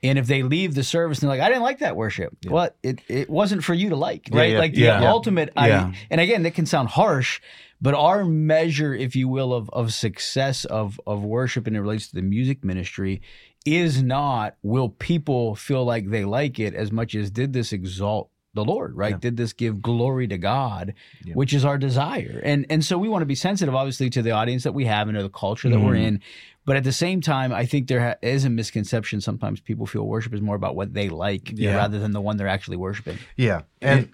And 0.03 0.19
if 0.19 0.27
they 0.27 0.43
leave 0.43 0.75
the 0.75 0.85
service 0.85 1.21
and 1.21 1.31
they're 1.31 1.39
like, 1.39 1.45
I 1.45 1.49
didn't 1.49 1.63
like 1.63 1.79
that 1.79 1.97
worship. 1.97 2.37
Well, 2.47 2.69
it, 2.83 3.01
it 3.09 3.31
wasn't 3.31 3.65
for 3.65 3.73
you 3.73 3.89
to 3.89 3.97
like, 3.97 4.29
right? 4.31 4.53
yeah, 4.53 4.59
like 4.59 4.75
the 4.75 4.81
yeah. 4.81 5.11
ultimate, 5.11 5.51
Yeah. 5.57 5.93
I, 5.93 5.97
and 6.11 6.21
again, 6.21 6.43
that 6.43 6.53
can 6.53 6.67
sound 6.67 6.91
harsh, 6.91 7.41
but 7.81 7.95
our 7.95 8.23
measure, 8.27 8.95
if 8.95 9.17
you 9.17 9.29
will, 9.29 9.55
of, 9.55 9.71
of 9.71 9.95
success 9.95 10.67
of, 10.67 11.01
of 11.07 11.25
worship 11.25 11.67
and 11.67 11.75
it 11.75 11.81
relates 11.81 12.09
to 12.09 12.17
the 12.17 12.23
music 12.23 12.63
ministry 12.63 13.23
is 13.65 14.03
not 14.03 14.57
will 14.63 14.91
people 14.91 15.55
feel 15.55 15.87
like 15.87 16.11
they 16.11 16.25
like 16.25 16.59
it 16.59 16.75
as 16.75 16.93
much 16.93 17.15
as 17.15 17.31
did 17.31 17.55
this 17.55 17.73
exalt 17.73 18.29
the 18.55 18.65
Lord, 18.65 18.97
right? 18.97 19.11
Yeah. 19.13 19.19
Did 19.19 19.37
this 19.37 19.53
give 19.53 19.83
glory 19.83 20.27
to 20.29 20.39
God, 20.39 20.95
Yeah. 21.25 21.35
which 21.35 21.53
is 21.53 21.65
our 21.65 21.77
desire. 21.79 22.41
And 22.45 22.65
and 22.71 22.85
so 22.85 22.97
we 22.99 23.09
want 23.09 23.23
to 23.23 23.27
be 23.27 23.35
sensitive, 23.35 23.75
obviously, 23.75 24.09
to 24.11 24.23
the 24.23 24.31
audience 24.31 24.63
that 24.63 24.73
we 24.73 24.85
have 24.87 25.09
and 25.09 25.17
to 25.17 25.23
the 25.23 25.29
culture 25.29 25.69
that 25.69 25.81
we're 25.81 25.95
Mhm. 25.95 26.07
in. 26.07 26.21
But 26.67 26.77
at 26.77 26.85
the 26.85 26.93
same 26.93 27.21
time, 27.21 27.53
I 27.53 27.67
think 27.67 27.89
there 27.89 28.01
ha- 28.01 28.15
is 28.23 28.45
a 28.47 28.51
misconception. 28.51 29.21
Sometimes 29.21 29.61
people 29.61 29.85
feel 29.87 30.07
worship 30.07 30.33
is 30.33 30.41
more 30.41 30.57
about 30.57 30.75
what 30.77 30.95
they 30.95 31.11
like 31.11 31.53
Yeah. 31.55 31.77
rather 31.77 31.99
than 31.99 32.13
the 32.13 32.21
one 32.23 32.37
they're 32.39 32.49
actually 32.49 32.79
worshiping. 32.79 33.19
Yeah. 33.37 33.63
And 33.83 34.09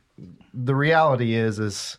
the 0.52 0.74
reality 0.74 1.34
is 1.34 1.58
is 1.60 1.98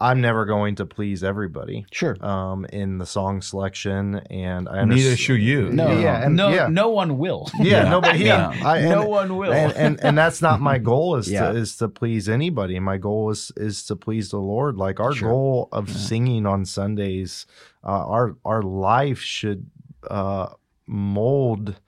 I'm 0.00 0.20
never 0.20 0.44
going 0.44 0.76
to 0.76 0.86
please 0.86 1.24
everybody 1.24 1.84
Sure. 1.90 2.16
um 2.24 2.64
in 2.66 2.98
the 2.98 3.06
song 3.06 3.42
selection 3.42 4.16
and 4.30 4.68
I 4.68 4.72
Neither 4.72 4.82
understand- 4.82 5.18
should 5.18 5.42
you. 5.42 5.70
No, 5.70 5.98
Yeah, 5.98 6.24
and- 6.24 6.36
no, 6.36 6.50
yeah. 6.50 6.68
no 6.68 6.88
one 6.90 7.18
will. 7.18 7.48
Yeah, 7.58 7.82
Yeah. 7.84 7.88
nobody 7.90 8.18
yeah. 8.24 8.52
Yeah. 8.52 8.68
I, 8.68 8.78
and, 8.78 8.90
no 8.90 9.08
one 9.08 9.36
will. 9.36 9.52
and, 9.52 9.72
and 9.76 10.00
and 10.04 10.16
that's 10.16 10.40
not 10.40 10.60
my 10.60 10.78
goal 10.92 11.16
is 11.16 11.28
Yeah. 11.30 11.50
to 11.52 11.58
is 11.58 11.76
to 11.78 11.88
please 11.88 12.28
anybody. 12.28 12.78
My 12.78 12.96
goal 12.98 13.30
is 13.30 13.50
is 13.56 13.84
to 13.86 13.96
please 13.96 14.30
the 14.30 14.38
Lord. 14.38 14.76
Like 14.76 15.00
our 15.00 15.12
Sure. 15.14 15.30
goal 15.30 15.68
of 15.72 15.88
Yeah. 15.88 15.94
singing 15.96 16.46
on 16.46 16.64
Sundays, 16.64 17.46
uh, 17.84 18.06
our 18.06 18.36
our 18.44 18.62
life 18.62 19.18
should 19.20 19.66
uh, 20.08 20.50
mold 20.86 21.80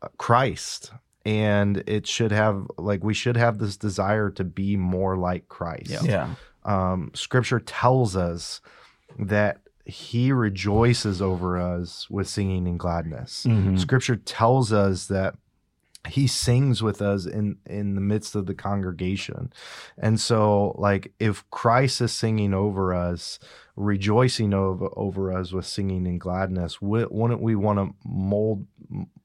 uh, 0.00 0.08
Christ, 0.16 0.90
and 1.26 1.82
it 1.86 2.06
should 2.06 2.32
have 2.32 2.66
like 2.78 3.04
we 3.04 3.14
should 3.14 3.36
have 3.36 3.58
this 3.58 3.76
desire 3.76 4.30
to 4.30 4.44
be 4.44 4.76
more 4.76 5.16
like 5.16 5.48
Christ. 5.48 5.90
Yeah. 5.90 6.02
Yeah. 6.04 6.28
Um, 6.64 7.10
scripture 7.14 7.60
tells 7.60 8.16
us 8.16 8.60
that 9.18 9.58
He 9.84 10.30
rejoices 10.32 11.20
over 11.20 11.58
us 11.58 12.08
with 12.08 12.28
singing 12.28 12.68
and 12.68 12.78
gladness. 12.78 13.44
Mhm. 13.48 13.78
Scripture 13.78 14.16
tells 14.16 14.72
us 14.72 15.06
that 15.08 15.34
he 16.08 16.26
sings 16.26 16.82
with 16.82 17.00
us 17.00 17.26
in 17.26 17.56
in 17.66 17.94
the 17.94 18.00
midst 18.00 18.34
of 18.34 18.46
the 18.46 18.54
congregation 18.54 19.52
and 19.98 20.18
so 20.18 20.74
like 20.76 21.12
if 21.20 21.48
christ 21.50 22.00
is 22.00 22.12
singing 22.12 22.52
over 22.52 22.92
us 22.92 23.38
rejoicing 23.76 24.52
over, 24.52 24.88
over 24.96 25.32
us 25.32 25.52
with 25.52 25.64
singing 25.64 26.06
and 26.06 26.20
gladness 26.20 26.82
wouldn't 26.82 27.40
we 27.40 27.54
want 27.54 27.78
to 27.78 27.94
mold 28.04 28.66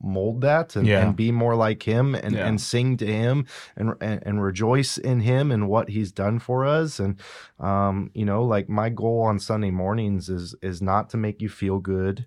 mold 0.01 0.41
that 0.41 0.75
and, 0.75 0.87
Yeah. 0.87 1.05
and 1.05 1.15
be 1.15 1.31
more 1.31 1.55
like 1.55 1.83
him 1.83 2.15
and, 2.15 2.35
Yeah. 2.35 2.47
and 2.47 2.61
sing 2.61 2.95
to 2.97 3.05
him 3.07 3.45
and, 3.75 3.95
and 3.99 4.21
and 4.25 4.41
rejoice 4.43 4.97
in 4.97 5.19
him 5.21 5.51
and 5.51 5.67
what 5.67 5.89
he's 5.89 6.11
done 6.11 6.39
for 6.39 6.63
us 6.63 6.99
and 6.99 7.19
um 7.59 8.11
you 8.13 8.23
know 8.23 8.43
like 8.45 8.69
my 8.69 8.89
goal 8.89 9.21
on 9.23 9.39
sunday 9.39 9.71
mornings 9.71 10.29
is 10.29 10.55
is 10.61 10.81
not 10.81 11.09
to 11.09 11.17
make 11.17 11.41
you 11.41 11.49
feel 11.49 11.79
good 11.79 12.25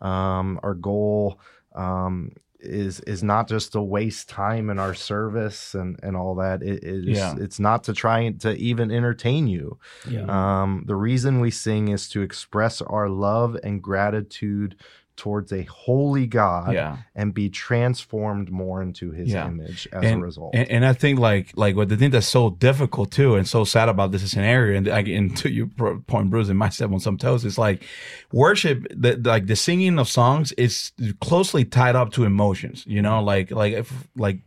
um 0.00 0.58
our 0.62 0.74
goal 0.74 1.38
um 1.74 2.32
is 2.62 3.00
is 3.00 3.22
not 3.22 3.48
just 3.48 3.72
to 3.72 3.82
waste 3.82 4.28
time 4.28 4.70
in 4.70 4.78
our 4.78 4.94
service 4.94 5.74
and 5.74 5.98
and 6.02 6.16
all 6.16 6.34
that. 6.36 6.62
It 6.62 6.84
is 6.84 7.04
Yeah. 7.18 7.34
it's 7.38 7.58
not 7.60 7.84
to 7.84 7.92
try 7.92 8.20
and 8.20 8.40
to 8.42 8.54
even 8.56 8.90
entertain 8.90 9.46
you. 9.48 9.78
Yeah. 10.08 10.26
Um, 10.28 10.84
the 10.86 10.96
reason 10.96 11.40
we 11.40 11.50
sing 11.50 11.88
is 11.88 12.08
to 12.10 12.22
express 12.22 12.80
our 12.82 13.08
love 13.08 13.56
and 13.62 13.82
gratitude 13.82 14.76
towards 15.16 15.52
a 15.52 15.62
holy 15.62 16.26
God 16.26 16.72
Yeah. 16.72 16.98
and 17.14 17.34
be 17.34 17.48
transformed 17.48 18.50
more 18.50 18.82
into 18.82 19.10
His 19.10 19.28
Yeah. 19.28 19.46
image 19.46 19.86
as 19.92 20.04
and, 20.04 20.20
a 20.20 20.24
result. 20.24 20.54
And, 20.54 20.68
and 20.70 20.86
I 20.86 20.92
think 20.92 21.18
like 21.18 21.52
like 21.54 21.76
what 21.76 21.88
the 21.88 21.96
thing 21.96 22.10
that's 22.10 22.26
so 22.26 22.50
difficult 22.50 23.10
too 23.10 23.34
and 23.34 23.46
so 23.46 23.64
sad 23.64 23.88
about 23.88 24.12
this 24.12 24.28
scenario 24.30 24.76
and 24.78 24.88
I 24.88 25.00
and 25.00 25.36
to 25.38 25.50
your 25.50 25.66
point, 26.06 26.30
Bruce, 26.30 26.48
and 26.48 26.72
step 26.72 26.90
on 26.90 27.00
some 27.00 27.18
toes. 27.18 27.44
Is 27.44 27.58
like 27.58 27.84
worship, 28.32 28.86
the, 28.90 29.16
like 29.16 29.46
the 29.46 29.56
singing 29.56 29.98
of 29.98 30.08
songs 30.08 30.52
is 30.52 30.92
closely 31.20 31.64
tied 31.64 31.96
up 31.96 32.12
to 32.12 32.24
emotions. 32.24 32.84
You 32.86 33.02
know, 33.02 33.22
like 33.22 33.50
like 33.50 33.74
if 33.74 34.08
like 34.16 34.40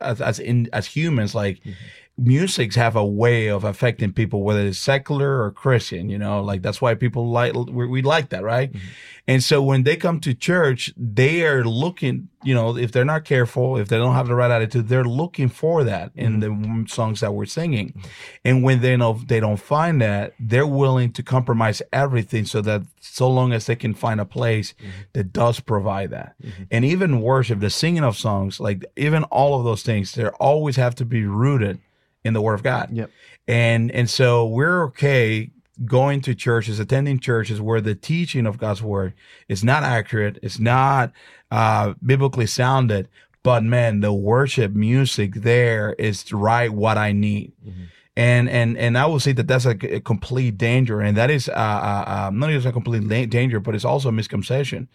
as 0.00 0.20
as 0.20 0.38
in 0.38 0.68
as 0.72 0.86
humans, 0.86 1.34
like. 1.34 1.58
Mm-hmm. 1.60 1.70
Musics 2.18 2.74
have 2.74 2.96
a 2.96 3.04
way 3.04 3.46
of 3.46 3.62
affecting 3.62 4.12
people, 4.12 4.42
whether 4.42 4.66
it's 4.66 4.78
secular 4.78 5.42
or 5.42 5.52
Christian. 5.52 6.08
You 6.08 6.18
know, 6.18 6.42
like 6.42 6.62
that's 6.62 6.80
why 6.80 6.94
people 6.94 7.30
like 7.30 7.54
we, 7.54 7.86
we 7.86 8.02
like 8.02 8.30
that, 8.30 8.42
right? 8.42 8.72
Mm-hmm. 8.72 8.86
And 9.28 9.44
so 9.44 9.62
when 9.62 9.82
they 9.82 9.96
come 9.96 10.20
to 10.20 10.32
church, 10.32 10.90
they 10.96 11.46
are 11.46 11.62
looking, 11.62 12.30
you 12.42 12.54
know, 12.54 12.78
if 12.78 12.92
they're 12.92 13.04
not 13.04 13.26
careful, 13.26 13.76
if 13.76 13.88
they 13.88 13.98
don't 13.98 14.14
have 14.14 14.26
the 14.26 14.34
right 14.34 14.50
attitude, 14.50 14.88
they're 14.88 15.04
looking 15.04 15.50
for 15.50 15.84
that 15.84 16.12
in 16.14 16.40
mm-hmm. 16.40 16.82
the 16.82 16.88
songs 16.88 17.20
that 17.20 17.34
we're 17.34 17.44
singing. 17.44 17.88
Mm-hmm. 17.90 18.08
And 18.46 18.62
when 18.64 18.80
they 18.80 18.96
know 18.96 19.20
they 19.26 19.38
don't 19.38 19.60
find 19.60 20.00
that, 20.00 20.32
they're 20.40 20.66
willing 20.66 21.12
to 21.12 21.22
compromise 21.22 21.82
everything 21.92 22.46
so 22.46 22.62
that 22.62 22.82
so 23.00 23.28
long 23.28 23.52
as 23.52 23.66
they 23.66 23.76
can 23.76 23.92
find 23.94 24.18
a 24.18 24.24
place 24.24 24.74
that 25.12 25.32
does 25.32 25.60
provide 25.60 26.10
that. 26.10 26.34
And 26.70 26.84
even 26.84 27.20
worship, 27.20 27.60
the 27.60 27.70
singing 27.70 28.04
of 28.04 28.16
songs, 28.16 28.60
like 28.60 28.84
even 28.96 29.24
all 29.24 29.58
of 29.58 29.64
those 29.64 29.82
things, 29.82 30.12
they 30.12 30.26
always 30.28 30.76
have 30.76 30.94
to 30.96 31.04
be 31.04 31.24
rooted 31.24 31.78
in 32.24 32.34
the 32.34 32.40
word 32.40 32.54
of 32.54 32.62
God. 32.62 32.90
Yep. 32.92 33.10
And 33.46 33.90
and 33.92 34.08
so 34.10 34.46
we're 34.46 34.84
okay 34.86 35.50
going 35.84 36.20
to 36.22 36.34
churches, 36.34 36.80
attending 36.80 37.20
churches 37.20 37.60
where 37.60 37.80
the 37.80 37.94
teaching 37.94 38.46
of 38.46 38.58
God's 38.58 38.82
word 38.82 39.14
is 39.48 39.62
not 39.62 39.82
accurate, 39.84 40.38
it's 40.42 40.58
not 40.58 41.12
uh, 41.50 41.94
biblically 42.04 42.46
sounded, 42.46 43.08
but 43.42 43.62
man, 43.62 44.00
the 44.00 44.12
worship 44.12 44.72
music 44.72 45.34
there 45.34 45.94
is 45.98 46.32
right 46.32 46.72
what 46.72 46.98
I 46.98 47.12
need. 47.12 47.52
And 48.16 48.48
and 48.50 48.76
and 48.76 48.98
I 48.98 49.06
will 49.06 49.20
say 49.20 49.30
that 49.32 49.46
that's 49.46 49.64
a, 49.64 49.76
a 49.94 50.00
complete 50.00 50.58
danger, 50.58 51.00
and 51.00 51.16
that 51.16 51.30
is 51.30 51.48
uh, 51.48 51.52
uh, 51.52 52.04
uh, 52.26 52.30
not 52.34 52.50
just 52.50 52.66
a 52.66 52.72
complete 52.72 53.04
la- 53.04 53.26
danger, 53.26 53.60
but 53.60 53.76
it's 53.76 53.84
also 53.84 54.08
a 54.08 54.12
misconception. 54.12 54.88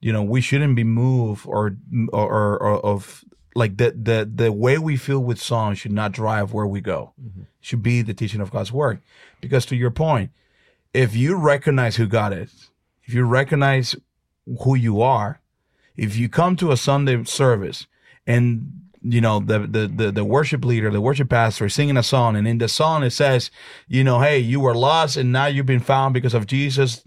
You 0.00 0.14
know, 0.14 0.22
we 0.22 0.40
shouldn't 0.40 0.76
be 0.76 0.84
moved 0.84 1.46
or 1.46 1.76
or, 2.10 2.30
or, 2.32 2.62
or 2.62 2.80
of 2.86 3.22
like 3.54 3.76
the 3.76 3.90
the 3.90 4.30
the 4.32 4.52
way 4.52 4.78
we 4.78 4.96
feel 4.96 5.20
with 5.20 5.40
songs 5.40 5.78
should 5.78 5.92
not 5.92 6.12
drive 6.12 6.52
where 6.52 6.66
we 6.66 6.80
go. 6.80 7.12
Mm-hmm. 7.20 7.42
Should 7.60 7.82
be 7.82 8.02
the 8.02 8.14
teaching 8.14 8.40
of 8.40 8.50
God's 8.50 8.72
word, 8.72 9.00
because 9.40 9.66
to 9.66 9.76
your 9.76 9.90
point, 9.90 10.30
if 10.94 11.14
you 11.14 11.36
recognize 11.36 11.96
who 11.96 12.06
God 12.06 12.32
is, 12.32 12.70
if 13.04 13.14
you 13.14 13.24
recognize 13.24 13.96
who 14.64 14.74
you 14.74 15.02
are, 15.02 15.40
if 15.96 16.16
you 16.16 16.28
come 16.28 16.56
to 16.56 16.72
a 16.72 16.76
Sunday 16.76 17.22
service 17.24 17.86
and 18.26 18.72
you 19.02 19.20
know 19.20 19.40
the, 19.40 19.60
the 19.60 19.86
the 19.86 20.12
the 20.12 20.24
worship 20.24 20.64
leader, 20.64 20.90
the 20.90 21.00
worship 21.00 21.28
pastor 21.28 21.66
is 21.66 21.74
singing 21.74 21.96
a 21.96 22.02
song, 22.02 22.36
and 22.36 22.48
in 22.48 22.58
the 22.58 22.68
song 22.68 23.02
it 23.02 23.10
says, 23.10 23.50
you 23.88 24.04
know, 24.04 24.20
hey, 24.20 24.38
you 24.38 24.60
were 24.60 24.74
lost 24.74 25.16
and 25.16 25.32
now 25.32 25.46
you've 25.46 25.66
been 25.66 25.80
found 25.80 26.14
because 26.14 26.34
of 26.34 26.46
Jesus, 26.46 27.02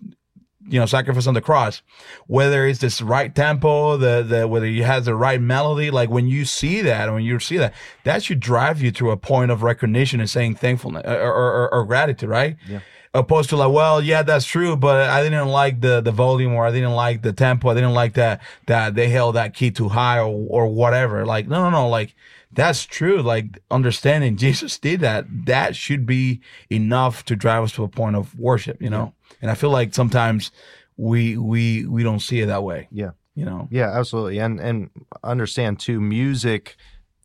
you 0.68 0.80
know, 0.80 0.86
sacrifice 0.86 1.28
on 1.28 1.34
the 1.34 1.42
cross. 1.42 1.82
Whether 2.28 2.66
it's 2.66 2.80
this 2.80 3.02
right 3.02 3.34
tempo, 3.34 3.98
the 3.98 4.24
the 4.24 4.48
whether 4.48 4.68
you 4.68 4.84
has 4.84 5.06
the 5.06 5.16
right 5.16 5.42
melody, 5.42 5.92
like 5.92 6.10
when 6.10 6.28
you 6.28 6.46
see 6.46 6.82
that, 6.82 7.12
when 7.12 7.24
you 7.24 7.40
see 7.40 7.58
that, 7.58 7.74
that 8.04 8.24
should 8.24 8.40
drive 8.40 8.82
you 8.82 8.92
to 8.92 9.12
a 9.12 9.18
point 9.18 9.52
of 9.52 9.64
recognition 9.64 10.20
and 10.20 10.30
saying 10.30 10.56
thankfulness 10.56 11.04
or 11.06 11.32
or, 11.32 11.54
or, 11.54 11.74
or 11.74 11.86
gratitude, 11.86 12.30
right? 12.30 12.56
Yeah. 12.68 12.80
opposed 13.14 13.50
to 13.50 13.58
like, 13.58 13.72
well, 13.72 14.02
yeah, 14.02 14.24
that's 14.24 14.46
true, 14.46 14.76
but 14.76 15.10
I 15.10 15.22
didn't 15.22 15.48
like 15.50 15.82
the 15.82 16.02
the 16.02 16.12
volume 16.12 16.54
or 16.54 16.66
I 16.66 16.72
didn't 16.72 16.94
like 16.96 17.22
the 17.22 17.34
tempo. 17.34 17.70
I 17.70 17.74
didn't 17.76 17.94
like 17.94 18.14
that 18.14 18.42
that 18.68 18.96
they 18.96 19.10
held 19.10 19.36
that 19.36 19.54
key 19.54 19.70
too 19.72 19.90
high 19.90 20.20
or 20.20 20.48
or 20.50 20.68
whatever. 20.68 21.26
Like, 21.26 21.48
no, 21.48 21.64
no, 21.64 21.70
no, 21.70 21.90
like 21.90 22.16
that's 22.52 22.86
true. 22.86 23.22
Like 23.22 23.60
understanding 23.72 24.38
Jesus 24.38 24.78
did 24.80 25.02
that, 25.02 25.26
that 25.46 25.76
should 25.76 26.06
be 26.06 26.42
enough 26.70 27.26
to 27.26 27.36
drive 27.36 27.64
us 27.64 27.72
to 27.74 27.84
a 27.84 27.88
point 27.88 28.16
of 28.16 28.38
worship, 28.40 28.82
you 28.82 28.90
know. 28.90 29.14
And 29.42 29.52
I 29.52 29.56
feel 29.56 29.70
like 29.70 29.94
sometimes 29.94 30.52
we 30.98 31.38
we 31.38 31.86
we 31.86 32.04
don't 32.04 32.20
see 32.20 32.42
it 32.42 32.48
that 32.48 32.64
way, 32.64 32.88
yeah. 32.92 33.12
you 33.36 33.46
know. 33.46 33.68
Yeah, 33.72 33.98
absolutely. 33.98 34.40
And 34.40 34.60
and 34.60 34.90
understand 35.24 35.80
too, 35.80 36.00
music 36.00 36.76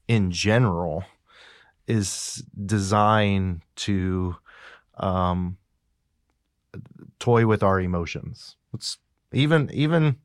in 0.06 0.30
general 0.30 1.04
is 1.86 2.42
designed 2.66 3.62
to 3.76 4.36
um 4.96 5.56
toy 7.18 7.46
with 7.46 7.62
our 7.62 7.80
emotions. 7.80 8.56
It's 8.74 8.98
even 9.32 9.70
even 9.72 10.16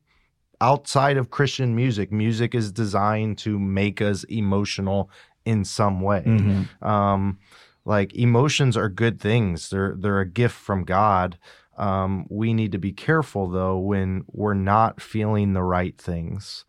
outside 0.60 1.16
of 1.16 1.30
Christian 1.30 1.74
music, 1.74 2.10
music 2.12 2.54
is 2.54 2.72
designed 2.72 3.38
to 3.38 3.58
make 3.58 4.00
us 4.00 4.24
emotional 4.24 5.10
in 5.44 5.64
some 5.64 6.00
way. 6.00 6.22
Mhm. 6.24 6.82
Um, 6.82 7.38
like 7.84 8.14
emotions 8.14 8.76
are 8.76 8.88
good 8.88 9.20
things. 9.20 9.68
They're 9.70 9.94
they're 9.96 10.20
a 10.20 10.26
gift 10.26 10.54
from 10.54 10.84
God. 10.84 11.38
Um, 11.76 12.26
we 12.28 12.54
need 12.54 12.72
to 12.72 12.78
be 12.78 12.92
careful 12.92 13.48
though 13.48 13.78
when 13.78 14.24
we're 14.28 14.54
not 14.54 15.00
feeling 15.00 15.52
the 15.52 15.62
right 15.62 15.96
things. 15.98 16.64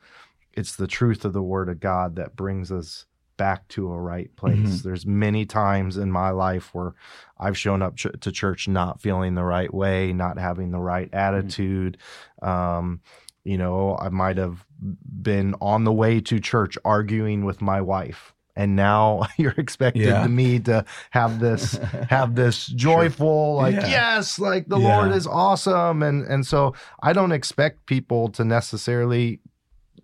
It's 0.53 0.75
the 0.75 0.87
truth 0.87 1.25
of 1.25 1.33
the 1.33 1.43
Word 1.43 1.69
of 1.69 1.79
God 1.79 2.15
that 2.15 2.35
brings 2.35 2.71
us 2.71 3.05
back 3.37 3.67
to 3.67 3.91
a 3.91 3.99
right 3.99 4.33
place. 4.37 4.81
There's 4.81 5.05
many 5.05 5.45
times 5.45 5.97
in 5.97 6.11
my 6.11 6.29
life 6.29 6.73
where 6.73 6.93
I've 7.37 7.57
shown 7.57 7.81
up 7.81 7.97
ch- 7.97 8.07
to 8.21 8.31
church 8.31 8.67
not 8.67 9.01
feeling 9.01 9.35
the 9.35 9.43
right 9.43 9.73
way, 9.73 10.13
not 10.13 10.39
having 10.39 10.71
the 10.71 10.79
right 10.79 11.13
attitude. 11.13 11.97
Um, 12.41 13.01
you 13.43 13.57
know, 13.57 13.97
I 13.99 14.09
might 14.09 14.37
have 14.37 14.65
been 14.79 15.55
on 15.61 15.83
the 15.83 15.93
way 15.93 16.21
to 16.21 16.39
church 16.39 16.77
arguing 16.85 17.45
with 17.45 17.61
my 17.61 17.81
wife. 17.81 18.33
And 18.57 18.75
now 18.75 19.27
you're 19.37 19.55
expected 19.57 20.03
Yeah. 20.05 20.23
to 20.23 20.29
me 20.29 20.59
to 20.61 20.85
have 21.11 21.39
this 21.39 21.73
have 22.09 22.35
this 22.35 22.67
joyful 22.67 23.55
like 23.55 23.75
Yeah. 23.75 23.87
yes 23.87 24.39
like 24.39 24.67
the 24.69 24.79
Yeah. 24.79 24.97
Lord 24.97 25.11
is 25.11 25.27
awesome 25.27 26.01
and 26.03 26.23
and 26.25 26.45
so 26.45 26.73
I 27.03 27.13
don't 27.13 27.31
expect 27.33 27.85
people 27.85 28.29
to 28.29 28.45
necessarily 28.45 29.41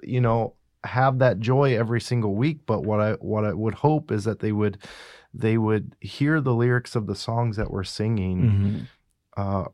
you 0.04 0.20
know 0.22 0.56
have 0.84 1.20
that 1.20 1.40
joy 1.40 1.78
every 1.78 2.02
single 2.02 2.36
week 2.36 2.60
but 2.66 2.84
what 2.84 3.00
I 3.00 3.12
what 3.14 3.46
I 3.46 3.54
would 3.54 3.76
hope 3.76 4.12
is 4.12 4.24
that 4.26 4.40
they 4.40 4.52
would 4.52 4.78
they 5.34 5.58
would 5.58 5.96
hear 6.02 6.42
the 6.42 6.54
lyrics 6.54 6.96
of 6.96 7.08
the 7.08 7.16
songs 7.16 7.56
that 7.58 7.72
we're 7.72 7.84
singing 7.86 8.42
Mhm. 8.42 8.88
uh, 9.38 9.70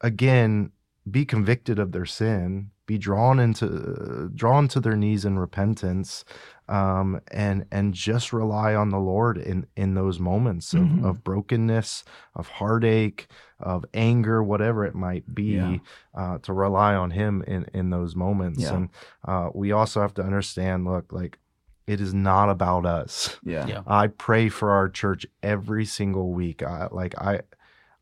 again 0.00 0.72
be 1.10 1.24
convicted 1.24 1.78
of 1.78 1.92
their 1.92 2.06
sin 2.06 2.70
be 2.86 2.98
drawn 2.98 3.38
into 3.40 4.30
drawn 4.34 4.68
to 4.68 4.80
their 4.80 4.96
knees 4.96 5.24
in 5.24 5.38
repentance 5.38 6.24
um, 6.68 7.20
and 7.30 7.64
and 7.72 7.94
just 7.94 8.32
rely 8.32 8.74
on 8.74 8.90
the 8.90 8.98
lord 8.98 9.38
in 9.38 9.66
in 9.76 9.94
those 9.94 10.18
moments 10.20 10.74
of, 10.74 10.80
Mhm. 10.82 11.04
of 11.04 11.24
brokenness 11.24 12.04
of 12.34 12.48
heartache 12.48 13.26
of 13.60 13.84
anger 13.94 14.42
whatever 14.42 14.84
it 14.84 14.94
might 14.94 15.34
be 15.34 15.54
Yeah. 15.56 15.76
uh, 16.14 16.38
to 16.38 16.52
rely 16.52 16.94
on 16.94 17.10
him 17.12 17.42
in 17.46 17.64
in 17.72 17.90
those 17.90 18.14
moments 18.14 18.60
Yeah. 18.62 18.74
and 18.74 18.88
uh, 19.26 19.50
we 19.54 19.72
also 19.72 20.00
have 20.00 20.14
to 20.14 20.22
understand 20.22 20.84
look 20.84 21.12
like 21.12 21.38
it 21.86 22.00
is 22.00 22.12
not 22.14 22.48
about 22.50 22.84
us 22.86 23.38
Yeah. 23.44 23.66
Yeah. 23.66 23.80
I 23.86 24.06
pray 24.08 24.48
for 24.48 24.70
our 24.70 24.88
church 24.88 25.26
every 25.42 25.84
single 25.84 26.32
week. 26.32 26.62
I, 26.62 26.88
like 26.90 27.14
I, 27.18 27.40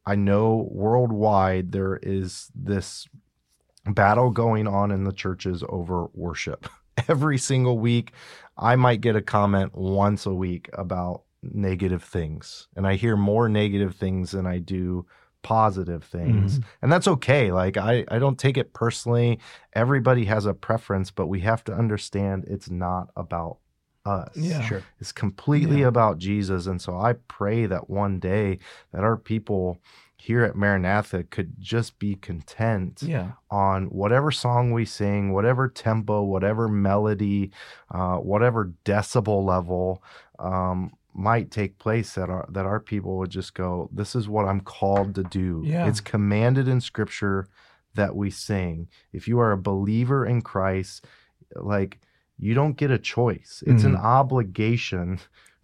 I 0.06 0.14
know 0.14 0.68
worldwide 0.70 1.72
there 1.72 1.96
is 2.02 2.50
this 2.54 3.08
battle 3.86 4.30
going 4.30 4.66
on 4.66 4.90
in 4.90 5.04
the 5.04 5.12
churches 5.12 5.62
over 5.68 6.06
worship. 6.14 6.68
Every 7.08 7.38
single 7.38 7.78
week, 7.78 8.12
I 8.56 8.76
might 8.76 9.00
get 9.00 9.16
a 9.16 9.22
comment 9.22 9.74
once 9.74 10.26
a 10.26 10.34
week 10.34 10.68
about 10.74 11.22
negative 11.42 12.04
things, 12.04 12.68
and 12.76 12.86
I 12.86 12.94
hear 12.94 13.16
more 13.16 13.48
negative 13.48 13.96
things 13.96 14.32
than 14.32 14.46
I 14.46 14.58
do 14.58 15.06
positive 15.42 16.04
things 16.04 16.60
mm-hmm. 16.60 16.68
and 16.82 16.92
that's 16.92 17.08
okay 17.08 17.50
like 17.50 17.76
I, 17.76 18.04
I 18.06 18.20
don't 18.20 18.38
take 18.38 18.56
it 18.56 18.72
personally 18.74 19.40
everybody 19.72 20.24
has 20.26 20.46
a 20.46 20.54
preference 20.54 21.10
but 21.10 21.26
we 21.26 21.40
have 21.40 21.64
to 21.64 21.72
understand 21.74 22.44
it's 22.46 22.70
not 22.70 23.08
about 23.16 23.58
us 24.06 24.36
Yeah. 24.36 24.62
Sure. 24.62 24.82
it's 25.00 25.10
completely 25.12 25.80
Yeah. 25.80 25.88
about 25.88 26.18
Jesus. 26.18 26.66
And 26.66 26.80
so 26.80 26.96
I 26.96 27.14
pray 27.14 27.66
that 27.66 27.90
one 27.90 28.18
day 28.20 28.58
that 28.92 29.02
our 29.02 29.16
people 29.16 29.78
here 30.22 30.44
at 30.44 30.54
Maranatha 30.54 31.24
could 31.24 31.54
just 31.58 31.98
be 31.98 32.14
content 32.14 33.02
Yeah. 33.02 33.32
on 33.50 33.86
whatever 33.86 34.30
song 34.30 34.70
we 34.70 34.84
sing, 34.84 35.32
whatever 35.32 35.66
tempo, 35.68 36.22
whatever 36.22 36.68
melody, 36.68 37.50
uh, 37.90 38.18
whatever 38.18 38.72
decibel 38.84 39.44
level 39.44 40.00
um, 40.38 40.92
might 41.12 41.50
take 41.50 41.78
place 41.78 42.14
that 42.14 42.30
our 42.30 42.46
that 42.50 42.66
our 42.66 42.78
people 42.78 43.18
would 43.18 43.30
just 43.30 43.52
go, 43.54 43.88
this 43.92 44.14
is 44.14 44.28
what 44.28 44.46
I'm 44.46 44.60
called 44.60 45.16
to 45.16 45.24
do. 45.24 45.62
Yeah. 45.64 45.88
It's 45.88 46.00
commanded 46.00 46.68
in 46.68 46.80
scripture 46.80 47.48
that 47.94 48.14
we 48.14 48.30
sing. 48.30 48.88
If 49.12 49.26
you 49.26 49.40
are 49.40 49.50
a 49.50 49.58
believer 49.58 50.24
in 50.24 50.40
Christ, 50.42 51.04
like 51.56 51.98
you 52.38 52.54
don't 52.54 52.76
get 52.76 52.90
a 52.92 52.98
choice. 52.98 53.62
It's 53.66 53.82
an 53.84 53.96
Mhm. 53.96 54.04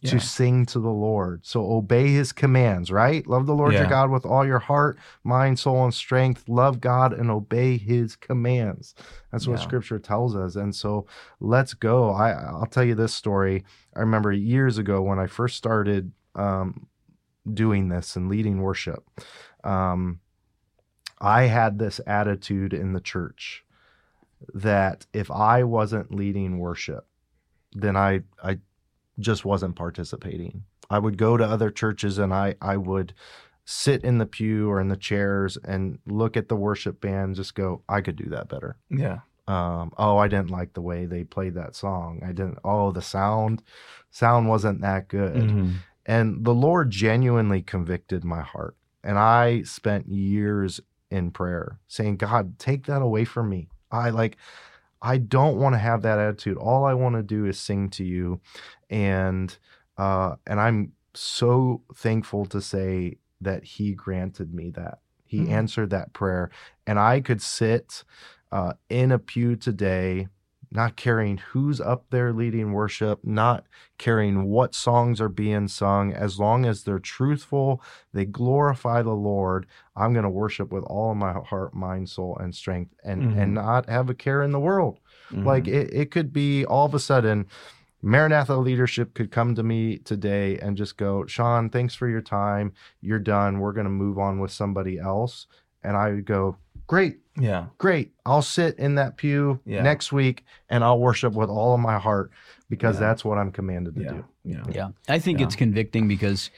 To 0.05 0.21
sing 0.21 0.65
to 0.67 0.79
the 0.79 0.91
Lord. 0.91 1.45
So 1.45 1.73
obey 1.73 2.09
his 2.13 2.33
commands, 2.33 2.93
right? 2.93 3.27
Love 3.27 3.47
the 3.47 3.55
Lord 3.55 3.73
your 3.81 3.89
God 3.89 4.11
with 4.11 4.25
all 4.25 4.47
your 4.47 4.61
heart, 4.61 4.99
mind, 5.25 5.59
soul, 5.59 5.85
and 5.85 5.93
strength. 5.93 6.49
Love 6.49 6.81
God 6.81 7.13
and 7.13 7.31
obey 7.31 7.77
his 7.79 8.15
commands. 8.15 8.95
That's 9.33 9.47
what 9.49 9.59
Yeah. 9.59 9.65
scripture 9.65 9.99
tells 9.99 10.37
us. 10.37 10.55
And 10.55 10.75
so 10.75 11.07
let's 11.41 11.75
go. 11.75 12.11
I, 12.11 12.31
I'll 12.31 12.67
tell 12.67 12.85
you 12.85 12.95
this 12.95 13.13
story. 13.13 13.65
I 13.97 14.01
remember 14.01 14.33
years 14.33 14.79
ago 14.79 15.03
when 15.03 15.19
I 15.19 15.27
first 15.27 15.57
started 15.57 16.13
um, 16.37 16.87
doing 17.53 17.89
this 17.89 18.15
and 18.15 18.29
leading 18.29 18.61
worship. 18.63 19.05
Um, 19.65 20.21
I 21.21 21.45
had 21.45 21.81
this 21.81 22.01
attitude 22.07 22.73
in 22.73 22.93
the 22.93 23.01
church 23.01 23.65
that 24.55 25.07
if 25.13 25.31
I 25.31 25.65
wasn't 25.65 26.15
leading 26.15 26.59
worship, 26.59 27.07
then 27.73 27.97
I 27.97 28.23
I 28.43 28.59
just 29.19 29.45
wasn't 29.45 29.77
participating. 29.77 30.65
I 30.91 30.99
would 30.99 31.19
go 31.19 31.37
to 31.37 31.45
other 31.45 31.71
churches 31.71 32.19
and 32.19 32.33
I 32.33 32.55
I 32.61 32.77
would 32.77 33.15
sit 33.65 34.03
in 34.03 34.19
the 34.19 34.27
pew 34.27 34.71
or 34.71 34.81
in 34.81 34.89
the 34.89 34.97
chairs 34.97 35.59
and 35.63 35.99
look 36.07 36.37
at 36.37 36.49
the 36.49 36.57
worship 36.57 37.01
band 37.01 37.37
just 37.37 37.55
go 37.55 37.83
I 37.89 38.01
could 38.01 38.17
do 38.17 38.31
that 38.31 38.49
better. 38.49 38.77
Yeah. 38.91 39.21
Um 39.47 39.93
oh 39.99 40.17
I 40.19 40.29
didn't 40.29 40.51
like 40.51 40.73
the 40.73 40.83
way 40.83 41.07
they 41.07 41.25
played 41.25 41.55
that 41.55 41.75
song. 41.75 42.21
I 42.25 42.29
didn't 42.29 42.59
oh 42.65 42.93
the 42.93 43.03
sound 43.03 43.63
sound 44.11 44.49
wasn't 44.49 44.81
that 44.81 45.09
good. 45.09 45.37
Mhm. 45.37 45.75
And 46.07 46.45
the 46.45 46.55
Lord 46.55 46.91
genuinely 46.91 47.61
convicted 47.61 48.25
my 48.25 48.41
heart. 48.41 48.77
And 49.05 49.19
I 49.19 49.63
spent 49.63 50.09
years 50.09 50.81
in 51.11 51.31
prayer 51.31 51.79
saying, 51.87 52.17
God, 52.17 52.59
take 52.59 52.87
that 52.87 53.03
away 53.03 53.25
from 53.25 53.49
me. 53.51 53.69
I 53.91 54.11
like, 54.11 54.37
I 55.01 55.19
don't 55.19 55.57
want 55.59 55.75
to 55.75 55.79
have 55.79 56.03
that 56.03 56.19
attitude. 56.19 56.57
All 56.57 56.85
I 56.85 56.95
want 56.95 57.15
to 57.17 57.23
do 57.23 57.47
is 57.47 57.59
sing 57.59 57.89
to 57.91 58.05
you. 58.05 58.41
And, 58.91 59.57
uh, 59.97 60.37
and 60.47 60.61
I'm 60.61 60.93
so 61.15 61.83
thankful 61.95 62.47
to 62.47 62.61
say 62.61 63.19
that 63.41 63.65
he 63.65 63.93
granted 63.93 64.53
me 64.53 64.71
that. 64.71 64.99
He 65.25 65.41
Mhm. 65.45 65.51
answered 65.51 65.91
that 65.91 66.13
prayer. 66.13 66.51
And 66.87 66.99
I 66.99 67.21
could 67.21 67.43
sit 67.43 68.05
uh, 68.51 68.73
in 68.89 69.13
a 69.13 69.19
pew 69.19 69.57
today, 69.57 70.27
not 70.71 70.97
caring 70.97 71.39
who's 71.39 71.81
up 71.81 72.05
there 72.11 72.33
leading 72.33 72.73
worship, 72.73 73.21
not 73.25 73.65
caring 73.97 74.45
what 74.45 74.75
songs 74.75 75.21
are 75.21 75.29
being 75.29 75.67
sung, 75.69 76.13
as 76.13 76.39
long 76.39 76.65
as 76.67 76.83
they're 76.83 76.99
truthful, 76.99 77.83
they 78.13 78.25
glorify 78.25 79.03
the 79.03 79.15
Lord. 79.15 79.67
I'm 79.97 80.13
going 80.13 80.25
to 80.25 80.31
worship 80.31 80.71
with 80.73 80.85
all 80.85 81.11
of 81.13 81.17
my 81.17 81.33
heart, 81.33 81.75
mind, 81.75 82.09
soul, 82.11 82.37
and 82.39 82.55
strength, 82.55 82.95
and 83.05 83.23
Mhm. 83.23 83.39
and 83.39 83.55
not 83.55 83.89
have 83.89 84.11
a 84.11 84.15
care 84.15 84.43
in 84.43 84.53
the 84.53 84.61
world. 84.61 84.99
Mhm. 85.31 85.45
Like 85.45 85.67
it, 85.69 85.93
it 85.93 86.11
could 86.11 86.33
be 86.33 86.65
all 86.65 86.87
of 86.87 86.95
a 86.95 86.99
sudden, 87.01 87.47
Maranatha 88.01 88.57
leadership 88.57 89.15
could 89.15 89.31
come 89.33 89.55
to 89.57 89.63
me 89.63 89.99
today 89.99 90.57
and 90.59 90.77
just 90.77 90.97
go, 90.97 91.27
Sean, 91.27 91.69
thanks 91.69 91.95
for 91.97 92.09
your 92.09 92.21
time. 92.21 92.73
You're 93.01 93.19
done. 93.19 93.59
We're 93.59 93.73
going 93.73 93.87
to 93.87 93.91
move 93.91 94.19
on 94.19 94.39
with 94.39 94.53
somebody 94.53 94.99
else. 95.01 95.47
And 95.83 95.97
I 95.97 96.11
would 96.11 96.25
go, 96.25 96.57
great, 96.87 97.19
yeah. 97.39 97.67
great. 97.79 98.13
I'll 98.27 98.43
sit 98.43 98.79
in 98.79 98.97
that 98.97 99.17
pew 99.17 99.61
Yeah. 99.65 99.83
next 99.83 100.13
week 100.13 100.45
and 100.69 100.83
I'll 100.85 100.99
worship 100.99 101.33
with 101.35 101.49
all 101.51 101.75
of 101.75 101.81
my 101.81 101.99
heart 101.99 102.31
because 102.69 102.97
Yeah. 102.97 103.01
that's 103.07 103.25
what 103.25 103.39
I'm 103.39 103.53
commanded 103.53 103.95
to 103.97 104.03
Yeah. 104.03 104.11
do. 104.11 104.25
Yeah. 104.45 104.65
Yeah. 104.73 104.89
I 105.09 105.19
think 105.19 105.39
Yeah. 105.41 105.47
it's 105.47 105.57
convicting 105.57 106.09
because, 106.09 106.51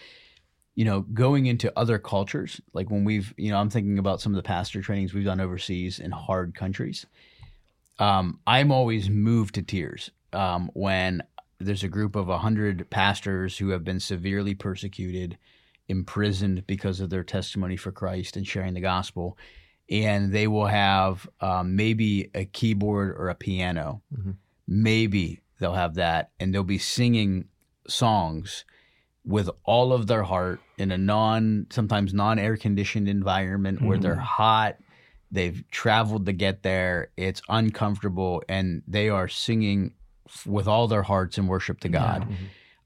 you 0.74 0.84
know, 0.84 1.00
going 1.02 1.46
into 1.46 1.72
other 1.78 1.98
cultures, 1.98 2.60
like 2.72 2.90
when 2.90 3.04
we've, 3.04 3.34
you 3.36 3.50
know, 3.50 3.58
I'm 3.60 3.70
thinking 3.70 3.98
about 3.98 4.20
some 4.20 4.32
of 4.32 4.36
the 4.36 4.42
pastor 4.42 4.80
trainings 4.82 5.12
we've 5.14 5.24
done 5.24 5.40
overseas 5.40 5.98
in 6.00 6.10
hard 6.10 6.54
countries. 6.54 7.06
Um, 7.98 8.40
I'm 8.46 8.72
always 8.72 9.10
moved 9.10 9.54
to 9.56 9.62
tears 9.62 10.10
um, 10.32 10.70
when 10.74 11.22
there's 11.58 11.82
a 11.84 11.88
group 11.88 12.16
of 12.16 12.28
100 12.28 12.88
pastors 12.88 13.58
who 13.58 13.68
have 13.70 13.84
been 13.84 14.00
severely 14.00 14.54
persecuted, 14.54 15.36
imprisoned 15.88 16.66
because 16.66 17.00
of 17.00 17.10
their 17.10 17.24
testimony 17.24 17.76
for 17.76 17.92
Christ 17.92 18.36
and 18.36 18.46
sharing 18.46 18.72
the 18.74 18.80
gospel. 18.80 19.36
And 19.90 20.32
they 20.32 20.46
will 20.46 20.66
have 20.66 21.28
um, 21.40 21.74
maybe 21.76 22.30
a 22.34 22.44
keyboard 22.44 23.10
or 23.18 23.28
a 23.28 23.34
piano. 23.34 24.02
Mhm. 24.16 24.36
Maybe 24.68 25.40
they'll 25.58 25.74
have 25.74 25.94
that. 25.94 26.30
And 26.38 26.54
they'll 26.54 26.62
be 26.62 26.78
singing 26.78 27.46
songs 27.88 28.64
with 29.24 29.50
all 29.64 29.92
of 29.92 30.06
their 30.06 30.22
heart 30.22 30.60
in 30.78 30.90
a 30.92 30.98
non 30.98 31.66
sometimes 31.70 32.14
non 32.14 32.38
air 32.38 32.56
conditioned 32.56 33.08
environment 33.08 33.82
where 33.82 33.98
they're 33.98 34.14
hot 34.14 34.76
they've 35.32 35.62
traveled 35.70 36.24
to 36.26 36.32
get 36.32 36.62
there 36.62 37.10
it's 37.16 37.42
uncomfortable 37.48 38.42
and 38.48 38.82
they 38.88 39.08
are 39.10 39.28
singing 39.28 39.92
f- 40.26 40.46
with 40.46 40.66
all 40.66 40.88
their 40.88 41.02
hearts 41.02 41.36
in 41.36 41.46
worship 41.46 41.80
to 41.80 41.88
god 41.88 42.26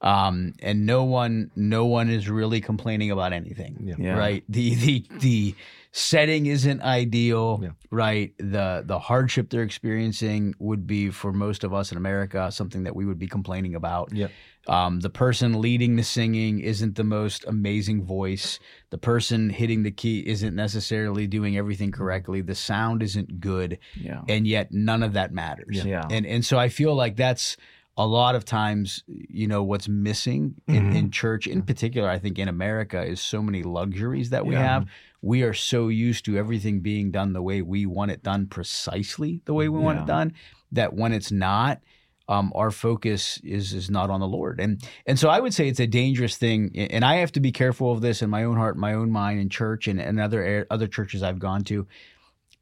um, 0.01 0.53
and 0.61 0.85
no 0.87 1.05
one 1.05 1.51
no 1.57 1.85
one 1.87 2.11
is 2.11 2.29
really 2.29 2.61
complaining 2.61 3.11
about 3.13 3.33
anything 3.33 3.77
Yeah. 3.87 3.95
Yeah. 3.99 4.19
right 4.19 4.45
the 4.49 4.75
the 4.75 5.07
the 5.21 5.55
setting 5.97 6.47
isn't 6.47 6.83
ideal 6.83 7.61
Yeah. 7.63 7.69
right 7.93 8.35
the 8.39 8.83
the 8.85 8.99
hardship 8.99 9.49
they're 9.49 9.63
experiencing 9.63 10.53
would 10.59 10.89
be 10.89 11.11
for 11.11 11.33
most 11.33 11.63
of 11.63 11.73
us 11.73 11.93
in 11.93 11.97
america 11.99 12.51
something 12.51 12.83
that 12.83 12.97
we 12.97 13.07
would 13.07 13.19
be 13.19 13.29
complaining 13.29 13.77
about 13.77 14.13
Yep. 14.13 14.33
um, 14.67 14.99
the 14.99 15.09
person 15.11 15.61
leading 15.61 15.95
the 15.95 16.03
singing 16.03 16.59
isn't 16.59 16.97
the 16.97 17.05
most 17.05 17.45
amazing 17.47 18.03
voice 18.05 18.59
the 18.91 18.99
person 18.99 19.51
hitting 19.51 19.85
the 19.85 19.93
key 19.93 20.19
isn't 20.27 20.57
necessarily 20.57 21.29
doing 21.29 21.57
everything 21.57 21.93
correctly 21.93 22.41
the 22.41 22.57
sound 22.57 23.01
isn't 23.01 23.39
good 23.41 23.79
Yeah. 23.95 24.23
and 24.29 24.49
yet 24.49 24.73
none 24.73 25.05
of 25.05 25.13
that 25.13 25.33
matters 25.33 25.85
Yeah. 25.85 26.03
and 26.11 26.27
and 26.27 26.45
so 26.45 26.59
i 26.59 26.69
feel 26.71 26.97
like 26.97 27.15
that's 27.15 27.57
a 27.97 28.05
lot 28.05 28.35
of 28.35 28.45
times 28.45 29.05
you 29.07 29.47
know 29.47 29.63
what's 29.63 29.89
missing 29.89 30.57
in, 30.67 30.91
Mhm. 30.91 30.97
in 30.97 31.11
church 31.13 31.47
in 31.47 31.63
particular 31.63 32.09
i 32.09 32.19
think 32.19 32.41
in 32.41 32.49
america 32.49 33.01
is 33.01 33.21
so 33.21 33.41
many 33.41 33.63
luxuries 33.63 34.31
that 34.31 34.45
we 34.45 34.55
Yeah. 34.55 34.63
have 34.73 34.87
we 35.25 35.43
are 35.43 35.55
so 35.55 35.89
used 35.89 36.25
to 36.27 36.37
everything 36.37 36.81
being 36.81 37.11
done 37.11 37.33
the 37.33 37.43
way 37.43 37.63
we 37.63 37.87
want 37.87 38.11
it 38.11 38.23
done 38.23 38.47
precisely 38.47 39.41
the 39.47 39.55
way 39.55 39.69
we 39.69 39.79
want 39.79 39.99
it 39.99 40.07
done 40.07 40.33
that 40.71 40.93
when 40.93 41.13
it's 41.13 41.33
not 41.33 41.81
um, 42.29 42.53
our 42.55 42.71
focus 42.71 43.39
is 43.45 43.73
is 43.75 43.91
not 43.91 44.09
on 44.09 44.19
the 44.21 44.27
Lord, 44.27 44.59
and 44.59 44.83
and 45.07 45.19
so 45.19 45.29
I 45.29 45.41
would 45.41 45.53
say 45.53 45.69
it's 45.69 45.79
a 45.81 45.87
dangerous 45.87 46.39
thing, 46.39 46.71
and 46.75 47.05
I 47.05 47.17
have 47.17 47.33
to 47.33 47.41
be 47.41 47.53
careful 47.53 47.93
of 47.93 48.01
this 48.01 48.23
in 48.23 48.31
my 48.31 48.45
own 48.45 48.57
heart, 48.57 48.79
my 48.79 48.95
own 48.95 49.11
mind, 49.11 49.41
in 49.41 49.51
church, 49.51 49.89
and, 49.89 50.01
and 50.01 50.19
other 50.19 50.67
other 50.71 50.87
churches 50.87 51.23
I've 51.23 51.39
gone 51.39 51.65
to, 51.65 51.87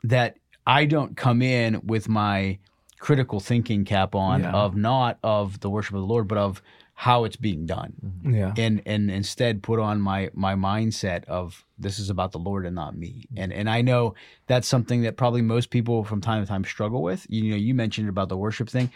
that 0.02 0.36
I 0.66 0.84
don't 0.84 1.16
come 1.16 1.42
in 1.42 1.80
with 1.86 2.08
my 2.08 2.58
critical 2.98 3.38
thinking 3.38 3.84
cap 3.84 4.16
on 4.16 4.40
Yeah. 4.42 4.50
of 4.52 4.74
not 4.74 5.18
of 5.22 5.60
the 5.60 5.70
worship 5.70 5.94
of 5.94 6.00
the 6.00 6.06
Lord, 6.06 6.26
but 6.26 6.38
of 6.38 6.60
how 7.06 7.24
it's 7.24 7.34
being 7.48 7.66
done, 7.66 7.92
Yeah. 8.24 8.54
and 8.56 8.80
and 8.86 9.10
instead 9.10 9.62
put 9.62 9.80
on 9.80 10.00
my 10.00 10.30
my 10.34 10.54
mindset 10.54 11.24
of 11.24 11.64
this 11.76 11.98
is 11.98 12.10
about 12.10 12.30
the 12.30 12.38
Lord 12.38 12.64
and 12.64 12.76
not 12.76 12.96
me, 12.96 13.24
and 13.36 13.52
and 13.52 13.68
I 13.68 13.82
know 13.82 14.14
that's 14.46 14.68
something 14.68 15.02
that 15.02 15.16
probably 15.16 15.42
most 15.42 15.70
people 15.70 16.04
from 16.04 16.20
time 16.20 16.40
to 16.42 16.48
time 16.48 16.64
struggle 16.64 17.02
with. 17.02 17.26
You 17.28 17.50
know, 17.50 17.56
you 17.56 17.74
mentioned 17.74 18.08
about 18.08 18.28
the 18.28 18.36
worship 18.36 18.68
thing. 18.68 18.88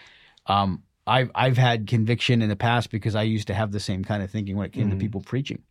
Um, 0.46 0.82
I've 1.08 1.30
I've 1.34 1.56
had 1.58 1.88
conviction 1.88 2.42
in 2.42 2.48
the 2.48 2.56
past 2.68 2.90
because 2.90 3.16
I 3.16 3.22
used 3.24 3.48
to 3.48 3.54
have 3.54 3.72
the 3.72 3.80
same 3.80 4.04
kind 4.04 4.22
of 4.22 4.30
thinking 4.30 4.56
when 4.56 4.66
it 4.66 4.72
came 4.72 4.86
Mhm. 4.88 4.92
to 4.92 4.96
people 4.96 5.20
preaching, 5.20 5.62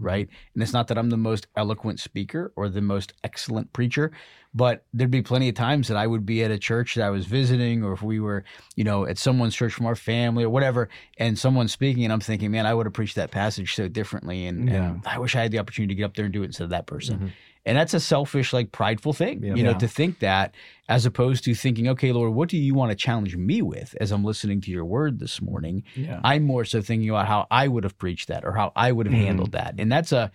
right? 0.00 0.28
And 0.54 0.62
it's 0.62 0.72
not 0.72 0.88
that 0.88 0.98
I'm 0.98 1.10
the 1.10 1.16
most 1.16 1.46
eloquent 1.56 2.00
speaker 2.00 2.52
or 2.56 2.68
the 2.68 2.80
most 2.80 3.12
excellent 3.22 3.72
preacher, 3.72 4.10
but 4.54 4.84
there'd 4.92 5.10
be 5.10 5.22
plenty 5.22 5.48
of 5.48 5.54
times 5.54 5.86
that 5.88 5.96
I 5.96 6.06
would 6.06 6.26
be 6.26 6.42
at 6.42 6.50
a 6.50 6.58
church 6.58 6.96
that 6.96 7.04
I 7.04 7.10
was 7.10 7.26
visiting, 7.26 7.84
or 7.84 7.92
if 7.92 8.02
we 8.02 8.18
were, 8.18 8.42
you 8.74 8.82
know, 8.82 9.06
at 9.06 9.18
someone's 9.18 9.54
church 9.54 9.72
from 9.74 9.86
our 9.86 9.94
family 9.94 10.42
or 10.42 10.50
whatever, 10.50 10.88
and 11.18 11.38
someone's 11.38 11.70
speaking, 11.72 12.02
and 12.04 12.12
I'm 12.12 12.20
thinking, 12.20 12.50
man, 12.50 12.66
I 12.66 12.74
would 12.74 12.86
have 12.86 12.92
preached 12.92 13.14
that 13.16 13.30
passage 13.30 13.74
so 13.74 13.86
differently, 13.86 14.46
and, 14.46 14.68
Yeah. 14.68 14.90
and 14.90 15.02
I 15.06 15.18
wish 15.18 15.36
I 15.36 15.42
had 15.42 15.52
the 15.52 15.58
opportunity 15.60 15.94
to 15.94 15.98
get 15.98 16.04
up 16.04 16.14
there 16.16 16.24
and 16.24 16.34
do 16.34 16.42
it 16.42 16.46
instead 16.46 16.64
of 16.64 16.70
that 16.70 16.86
person. 16.86 17.18
Mhm. 17.18 17.30
And 17.66 17.76
that's 17.76 17.92
a 17.92 18.00
selfish, 18.00 18.52
like 18.54 18.72
prideful 18.72 19.12
thing, 19.12 19.42
Yeah. 19.44 19.54
you 19.54 19.62
know, 19.62 19.72
Yeah. 19.72 19.78
to 19.78 19.88
think 19.88 20.20
that 20.20 20.54
as 20.88 21.04
opposed 21.04 21.44
to 21.44 21.54
thinking, 21.54 21.88
okay, 21.88 22.10
Lord, 22.10 22.32
what 22.32 22.48
do 22.48 22.56
you 22.56 22.74
want 22.74 22.90
to 22.90 22.96
challenge 22.96 23.36
me 23.36 23.60
with 23.60 23.94
as 24.00 24.10
I'm 24.12 24.24
listening 24.24 24.60
to 24.62 24.70
your 24.70 24.84
word 24.86 25.18
this 25.18 25.42
morning? 25.42 25.82
Yeah. 25.94 26.20
I'm 26.24 26.44
more 26.44 26.64
so 26.64 26.80
thinking 26.80 27.10
about 27.10 27.28
how 27.28 27.46
I 27.50 27.68
would 27.68 27.84
have 27.84 27.98
preached 27.98 28.28
that 28.28 28.44
or 28.46 28.52
how 28.52 28.72
I 28.74 28.92
would 28.92 29.06
have 29.06 29.14
Mhm. 29.14 29.24
handled 29.26 29.52
that. 29.52 29.74
And 29.78 29.92
that's 29.92 30.12
a 30.12 30.30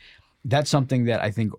that's 0.48 0.70
something 0.70 1.06
that 1.06 1.24
I 1.24 1.32
think 1.32 1.54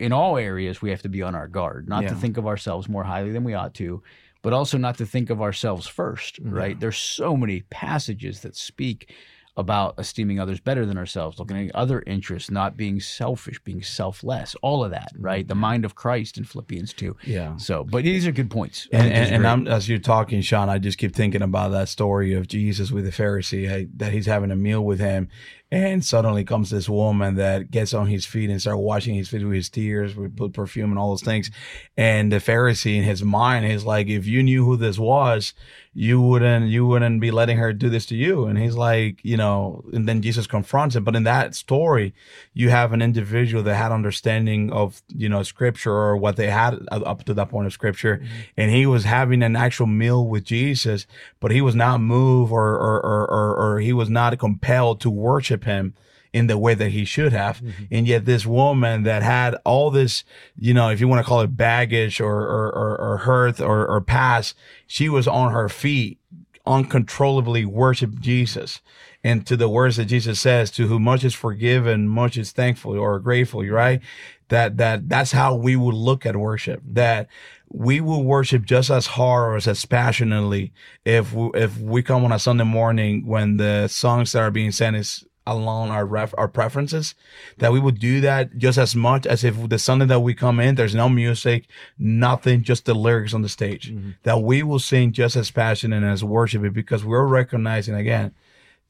in 0.00 0.12
all 0.12 0.36
areas 0.36 0.82
we 0.82 0.90
have 0.90 1.02
to 1.02 1.08
be 1.08 1.22
on 1.22 1.36
our 1.36 1.46
guard, 1.46 1.88
not 1.88 2.02
to 2.08 2.14
think 2.16 2.36
of 2.36 2.44
ourselves 2.48 2.88
more 2.88 3.04
highly 3.04 3.30
than 3.30 3.44
we 3.44 3.54
ought 3.54 3.72
to, 3.74 4.02
but 4.42 4.52
also 4.52 4.76
not 4.76 4.98
to 4.98 5.06
think 5.06 5.30
of 5.30 5.40
ourselves 5.40 5.86
first, 5.86 6.40
right? 6.42 6.80
There's 6.80 6.96
so 6.98 7.36
many 7.36 7.60
passages 7.70 8.40
that 8.40 8.56
speak 8.56 9.14
about 9.56 9.94
esteeming 9.98 10.40
others 10.40 10.60
better 10.60 10.86
than 10.86 10.96
ourselves, 10.96 11.38
looking 11.38 11.68
at 11.68 11.74
other 11.74 12.02
interests, 12.06 12.50
not 12.50 12.76
being 12.76 13.00
selfish, 13.00 13.62
being 13.64 13.82
selfless, 13.82 14.56
all 14.62 14.82
of 14.82 14.90
that, 14.90 15.10
right? 15.18 15.46
The 15.46 15.54
mind 15.54 15.84
of 15.84 15.94
Christ 15.94 16.38
in 16.38 16.44
Philippians 16.44 16.94
2. 16.94 17.16
Yeah. 17.24 17.56
So, 17.56 17.84
but 17.84 18.04
these 18.04 18.26
are 18.26 18.32
good 18.32 18.50
points. 18.50 18.88
And, 18.92 19.12
and, 19.12 19.34
and. 19.34 19.46
I'm, 19.46 19.68
as 19.68 19.88
you're 19.88 19.98
talking, 19.98 20.40
Sean, 20.40 20.70
I 20.70 20.78
just 20.78 20.96
keep 20.96 21.14
thinking 21.14 21.42
about 21.42 21.70
that 21.72 21.88
story 21.88 22.32
of 22.32 22.48
Jesus 22.48 22.90
with 22.90 23.04
the 23.04 23.10
Pharisee, 23.10 23.68
hey, 23.68 23.88
that 23.96 24.12
he's 24.12 24.26
having 24.26 24.50
a 24.50 24.56
meal 24.56 24.82
with 24.82 25.00
him, 25.00 25.28
And 25.72 26.04
suddenly 26.04 26.44
comes 26.44 26.68
this 26.68 26.86
woman 26.86 27.36
that 27.36 27.70
gets 27.70 27.94
on 27.94 28.06
his 28.06 28.26
feet 28.26 28.50
and 28.50 28.60
start 28.60 28.78
washing 28.78 29.14
his 29.14 29.30
feet 29.30 29.42
with 29.42 29.54
his 29.54 29.70
tears. 29.70 30.14
with 30.14 30.36
put 30.36 30.52
perfume 30.52 30.90
and 30.90 30.98
all 30.98 31.08
those 31.08 31.22
things. 31.22 31.50
And 31.96 32.30
the 32.30 32.36
Pharisee 32.36 32.98
in 32.98 33.04
his 33.04 33.22
mind 33.24 33.64
is 33.64 33.86
like, 33.86 34.08
if 34.08 34.26
you 34.26 34.42
knew 34.42 34.66
who 34.66 34.76
this 34.76 34.98
was, 34.98 35.54
you 35.94 36.20
wouldn't 36.22 36.68
you 36.68 36.86
wouldn't 36.86 37.20
be 37.20 37.30
letting 37.30 37.58
her 37.58 37.72
do 37.72 37.90
this 37.90 38.06
to 38.06 38.16
you 38.16 38.46
and 38.46 38.58
he's 38.58 38.74
like 38.74 39.22
you 39.22 39.36
know 39.36 39.84
and 39.92 40.08
then 40.08 40.22
jesus 40.22 40.46
confronts 40.46 40.96
him 40.96 41.04
but 41.04 41.14
in 41.14 41.24
that 41.24 41.54
story 41.54 42.14
you 42.54 42.70
have 42.70 42.94
an 42.94 43.02
individual 43.02 43.62
that 43.62 43.74
had 43.74 43.92
understanding 43.92 44.72
of 44.72 45.02
you 45.08 45.28
know 45.28 45.42
scripture 45.42 45.92
or 45.92 46.16
what 46.16 46.36
they 46.36 46.48
had 46.48 46.78
up 46.90 47.24
to 47.24 47.34
that 47.34 47.50
point 47.50 47.66
of 47.66 47.74
scripture 47.74 48.18
mm-hmm. 48.18 48.42
and 48.56 48.70
he 48.70 48.86
was 48.86 49.04
having 49.04 49.42
an 49.42 49.54
actual 49.54 49.86
meal 49.86 50.26
with 50.26 50.44
jesus 50.44 51.06
but 51.40 51.50
he 51.50 51.60
was 51.60 51.74
not 51.74 52.00
moved 52.00 52.50
or 52.50 52.74
or 52.74 53.00
or, 53.04 53.30
or, 53.30 53.74
or 53.74 53.80
he 53.80 53.92
was 53.92 54.08
not 54.08 54.38
compelled 54.38 54.98
to 54.98 55.10
worship 55.10 55.61
him 55.64 55.94
in 56.32 56.46
the 56.46 56.58
way 56.58 56.74
that 56.74 56.90
he 56.90 57.04
should 57.04 57.32
have. 57.32 57.60
Mm-hmm. 57.60 57.84
And 57.90 58.06
yet 58.06 58.24
this 58.24 58.46
woman 58.46 59.02
that 59.02 59.22
had 59.22 59.54
all 59.64 59.90
this, 59.90 60.24
you 60.58 60.72
know, 60.72 60.88
if 60.88 61.00
you 61.00 61.08
want 61.08 61.24
to 61.24 61.28
call 61.28 61.40
it 61.40 61.56
baggage 61.56 62.20
or, 62.20 62.34
or, 62.34 62.72
or, 62.72 63.00
or 63.00 63.16
hurt 63.18 63.60
or, 63.60 63.86
or 63.86 64.00
past, 64.00 64.56
she 64.86 65.08
was 65.08 65.28
on 65.28 65.52
her 65.52 65.68
feet 65.68 66.18
uncontrollably 66.64 67.64
worship 67.64 68.18
Jesus. 68.20 68.80
And 69.24 69.46
to 69.46 69.56
the 69.56 69.68
words 69.68 69.96
that 69.96 70.06
Jesus 70.06 70.40
says, 70.40 70.70
to 70.72 70.88
whom 70.88 71.04
much 71.04 71.22
is 71.22 71.34
forgiven, 71.34 72.08
much 72.08 72.36
is 72.36 72.50
thankful 72.50 72.98
or 72.98 73.20
grateful, 73.20 73.64
right? 73.66 74.00
That, 74.48 74.78
that, 74.78 75.08
that's 75.08 75.32
how 75.32 75.54
we 75.54 75.76
would 75.76 75.94
look 75.94 76.26
at 76.26 76.36
worship. 76.36 76.82
That 76.84 77.28
we 77.68 78.00
will 78.00 78.24
worship 78.24 78.64
just 78.64 78.90
as 78.90 79.06
hard 79.06 79.52
or 79.64 79.70
as 79.70 79.84
passionately 79.84 80.72
if 81.04 81.32
we, 81.32 81.50
if 81.54 81.78
we 81.78 82.02
come 82.02 82.24
on 82.24 82.32
a 82.32 82.38
Sunday 82.38 82.64
morning 82.64 83.26
when 83.26 83.58
the 83.58 83.88
songs 83.88 84.32
that 84.32 84.40
are 84.40 84.50
being 84.50 84.72
sent 84.72 84.96
is 84.96 85.24
along 85.46 85.90
our 85.90 86.06
ref 86.06 86.32
our 86.38 86.48
preferences 86.48 87.14
that 87.58 87.72
we 87.72 87.80
would 87.80 87.98
do 87.98 88.20
that 88.20 88.56
just 88.56 88.78
as 88.78 88.94
much 88.94 89.26
as 89.26 89.42
if 89.42 89.68
the 89.68 89.78
Sunday 89.78 90.06
that 90.06 90.20
we 90.20 90.34
come 90.34 90.60
in 90.60 90.76
there's 90.76 90.94
no 90.94 91.08
music 91.08 91.66
nothing 91.98 92.62
just 92.62 92.84
the 92.84 92.94
lyrics 92.94 93.34
on 93.34 93.42
the 93.42 93.48
stage 93.48 93.90
mm-hmm. 93.90 94.10
that 94.22 94.40
we 94.40 94.62
will 94.62 94.78
sing 94.78 95.12
just 95.12 95.34
as 95.34 95.50
passionate 95.50 95.96
and 95.96 96.06
as 96.06 96.22
worship 96.22 96.62
it 96.64 96.72
because 96.72 97.04
we're 97.04 97.26
recognizing 97.26 97.94
again 97.94 98.32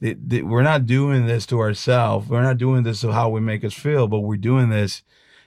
that, 0.00 0.44
we're 0.44 0.62
not 0.62 0.84
doing 0.84 1.26
this 1.26 1.46
to 1.46 1.58
ourselves 1.58 2.28
we're 2.28 2.42
not 2.42 2.58
doing 2.58 2.82
this 2.82 3.00
to 3.00 3.12
how 3.12 3.30
we 3.30 3.40
make 3.40 3.64
us 3.64 3.74
feel 3.74 4.06
but 4.06 4.20
we're 4.20 4.36
doing 4.36 4.68
this 4.68 5.02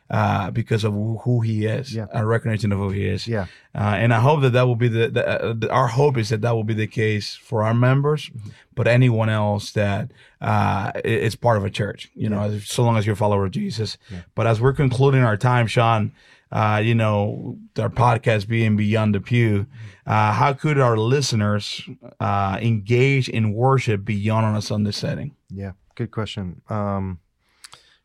uh, 0.09 0.51
because 0.51 0.83
of 0.83 0.93
who 0.93 1.41
he 1.41 1.65
is, 1.65 1.95
yeah. 1.95 2.05
a 2.13 2.25
recognition 2.25 2.71
of 2.71 2.77
who 2.77 2.89
he 2.89 3.07
is. 3.07 3.27
Yeah. 3.27 3.47
Uh, 3.73 3.95
and 3.97 4.13
I 4.13 4.19
hope 4.19 4.41
that 4.41 4.53
that 4.53 4.67
will 4.67 4.75
be 4.75 4.87
the, 4.87 5.09
the, 5.09 5.27
uh, 5.27 5.53
the, 5.53 5.71
our 5.71 5.87
hope 5.87 6.17
is 6.17 6.29
that 6.29 6.41
that 6.41 6.51
will 6.51 6.63
be 6.63 6.75
the 6.75 6.87
case 6.87 7.35
for 7.35 7.63
our 7.63 7.73
members, 7.73 8.29
mm-hmm. 8.29 8.49
but 8.75 8.87
anyone 8.87 9.29
else 9.29 9.71
that 9.71 10.11
uh, 10.41 10.91
is 11.03 11.35
part 11.35 11.57
of 11.57 11.65
a 11.65 11.69
church, 11.69 12.11
you 12.13 12.29
know, 12.29 12.45
yeah. 12.45 12.59
so 12.63 12.83
long 12.83 12.97
as 12.97 13.05
you're 13.05 13.13
a 13.13 13.17
follower 13.17 13.45
of 13.45 13.51
Jesus. 13.51 13.97
Yeah. 14.11 14.21
But 14.35 14.47
as 14.47 14.61
we're 14.61 14.73
concluding 14.73 15.23
our 15.23 15.37
time, 15.37 15.65
Sean, 15.67 16.11
uh, 16.51 16.81
you 16.83 16.93
know, 16.93 17.57
our 17.79 17.89
podcast 17.89 18.47
being 18.47 18.77
Beyond 18.77 19.15
the 19.15 19.21
Pew, 19.21 19.65
uh, 20.05 20.33
how 20.33 20.53
could 20.53 20.79
our 20.79 20.97
listeners 20.97 21.81
uh, 22.19 22.59
engage 22.61 23.27
in 23.27 23.53
worship 23.53 24.05
beyond 24.05 24.45
on 24.45 24.55
a 24.55 24.61
Sunday 24.61 24.91
setting? 24.91 25.35
Yeah, 25.49 25.71
good 25.95 26.11
question. 26.11 26.61
Um, 26.69 27.19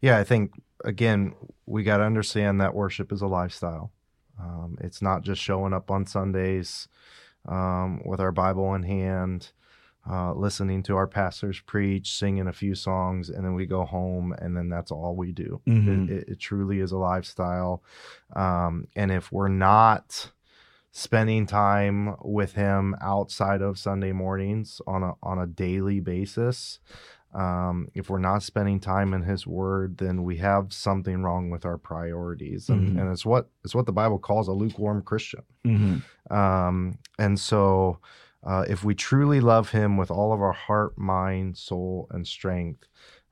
yeah, 0.01 0.19
I 0.19 0.25
think 0.25 0.53
again, 0.85 1.35
we 1.67 1.83
got 1.83 1.99
to 1.99 2.05
understand 2.05 2.61
that 2.61 2.75
worship 2.75 3.13
is 3.13 3.23
a 3.23 3.27
lifestyle. 3.27 3.93
Um, 4.39 4.79
it's 4.81 5.03
not 5.03 5.23
just 5.23 5.41
showing 5.41 5.73
up 5.73 5.91
on 5.91 6.07
Sundays 6.07 6.89
um, 7.47 8.01
with 8.05 8.21
our 8.21 8.33
Bible 8.33 8.75
in 8.75 8.83
hand, 8.83 9.53
uh, 10.11 10.33
listening 10.33 10.83
to 10.85 10.97
our 10.97 11.07
pastors 11.07 11.61
preach, 11.61 12.17
singing 12.17 12.49
a 12.49 12.53
few 12.53 12.75
songs, 12.75 13.29
and 13.29 13.45
then 13.45 13.55
we 13.55 13.67
go 13.67 13.85
home, 13.85 14.35
and 14.39 14.57
then 14.57 14.69
that's 14.69 14.91
all 14.91 15.15
we 15.15 15.33
do. 15.33 15.61
Mm-hmm. 15.67 16.05
It, 16.05 16.11
it, 16.11 16.29
it, 16.29 16.41
truly 16.41 16.81
is 16.81 16.93
a 16.93 16.99
lifestyle. 16.99 17.83
Um, 18.35 18.89
and 18.97 19.13
if 19.13 19.31
we're 19.31 19.49
not 19.49 20.31
spending 20.91 21.47
time 21.47 22.17
with 22.23 22.55
Him 22.55 22.97
outside 23.03 23.61
of 23.61 23.79
Sunday 23.79 24.13
mornings 24.13 24.81
on 24.87 25.03
a 25.03 25.13
on 25.23 25.39
a 25.39 25.47
daily 25.47 26.01
basis, 26.01 26.81
um, 27.35 27.89
if 27.95 28.11
we're 28.11 28.19
not 28.19 28.43
spending 28.43 28.81
time 28.81 29.15
in 29.15 29.23
his 29.23 29.47
word 29.47 29.99
then 29.99 30.23
we 30.23 30.37
have 30.37 30.73
something 30.73 31.23
wrong 31.23 31.51
with 31.51 31.65
our 31.65 31.79
priorities. 31.79 32.69
And, 32.69 32.89
mm-hmm. 32.89 32.99
and 32.99 33.13
it's 33.13 33.25
what 33.25 33.49
it's 33.65 33.75
what 33.75 33.87
the 33.87 33.93
bible 33.93 34.19
calls 34.19 34.49
a 34.49 34.53
lukewarm 34.53 35.03
christian. 35.03 35.43
Mm-hmm. 35.67 36.35
um, 36.35 36.99
and 37.19 37.39
so 37.39 37.99
uh, 38.43 38.65
if 38.69 38.83
we 38.83 38.95
truly 38.95 39.41
love 39.41 39.71
him 39.71 39.99
with 39.99 40.11
all 40.11 40.33
of 40.33 40.41
our 40.41 40.53
heart 40.53 40.97
mind 40.97 41.57
soul 41.57 42.09
and 42.11 42.27
strength 42.27 42.87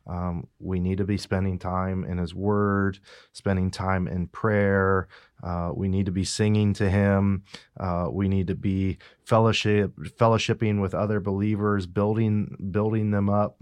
um, 0.08 0.46
we 0.58 0.80
need 0.80 0.98
to 0.98 1.04
be 1.04 1.18
spending 1.18 1.58
time 1.58 2.04
in 2.04 2.18
his 2.18 2.34
word 2.34 2.98
spending 3.32 3.70
time 3.70 4.08
in 4.08 4.26
prayer. 4.28 5.06
Uh, 5.42 5.70
we 5.74 5.88
need 5.88 6.06
to 6.06 6.12
be 6.12 6.24
singing 6.24 6.72
to 6.74 6.88
him. 6.88 7.44
Uh, 7.78 8.08
we 8.10 8.26
need 8.26 8.46
to 8.46 8.54
be 8.54 8.98
fellowship 9.24 9.94
fellowshipping 9.96 10.80
with 10.80 10.94
other 10.94 11.20
believers 11.20 11.86
building 11.86 12.56
building 12.70 13.10
them 13.10 13.28
up 13.28 13.56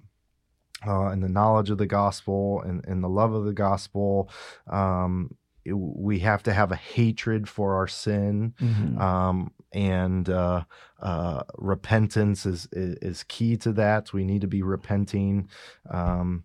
uh, 0.87 1.07
and 1.07 1.23
the 1.23 1.29
knowledge 1.29 1.71
of 1.71 1.79
the 1.79 1.87
gospel 1.87 2.63
and, 2.63 2.85
and 2.87 3.03
the 3.03 3.09
love 3.09 3.33
of 3.33 3.45
the 3.45 3.53
gospel. 3.53 4.31
Um, 4.67 5.37
it, 5.65 5.73
we 5.73 6.21
have 6.21 6.43
to 6.45 6.53
have 6.53 6.73
a 6.73 6.77
hatred 6.77 7.49
for 7.49 7.77
our 7.77 7.89
sin, 7.89 8.55
mm-hmm. 8.61 9.01
um, 9.01 9.53
and 9.73 10.29
uh, 10.29 10.65
uh, 11.01 11.43
repentance 11.59 12.47
is, 12.47 12.69
is, 12.73 12.95
is 12.97 13.25
key 13.25 13.57
to 13.59 13.73
that. 13.73 14.13
We 14.13 14.25
need 14.25 14.43
to 14.43 14.47
be 14.47 14.63
repenting, 14.63 15.49
um, 15.91 16.45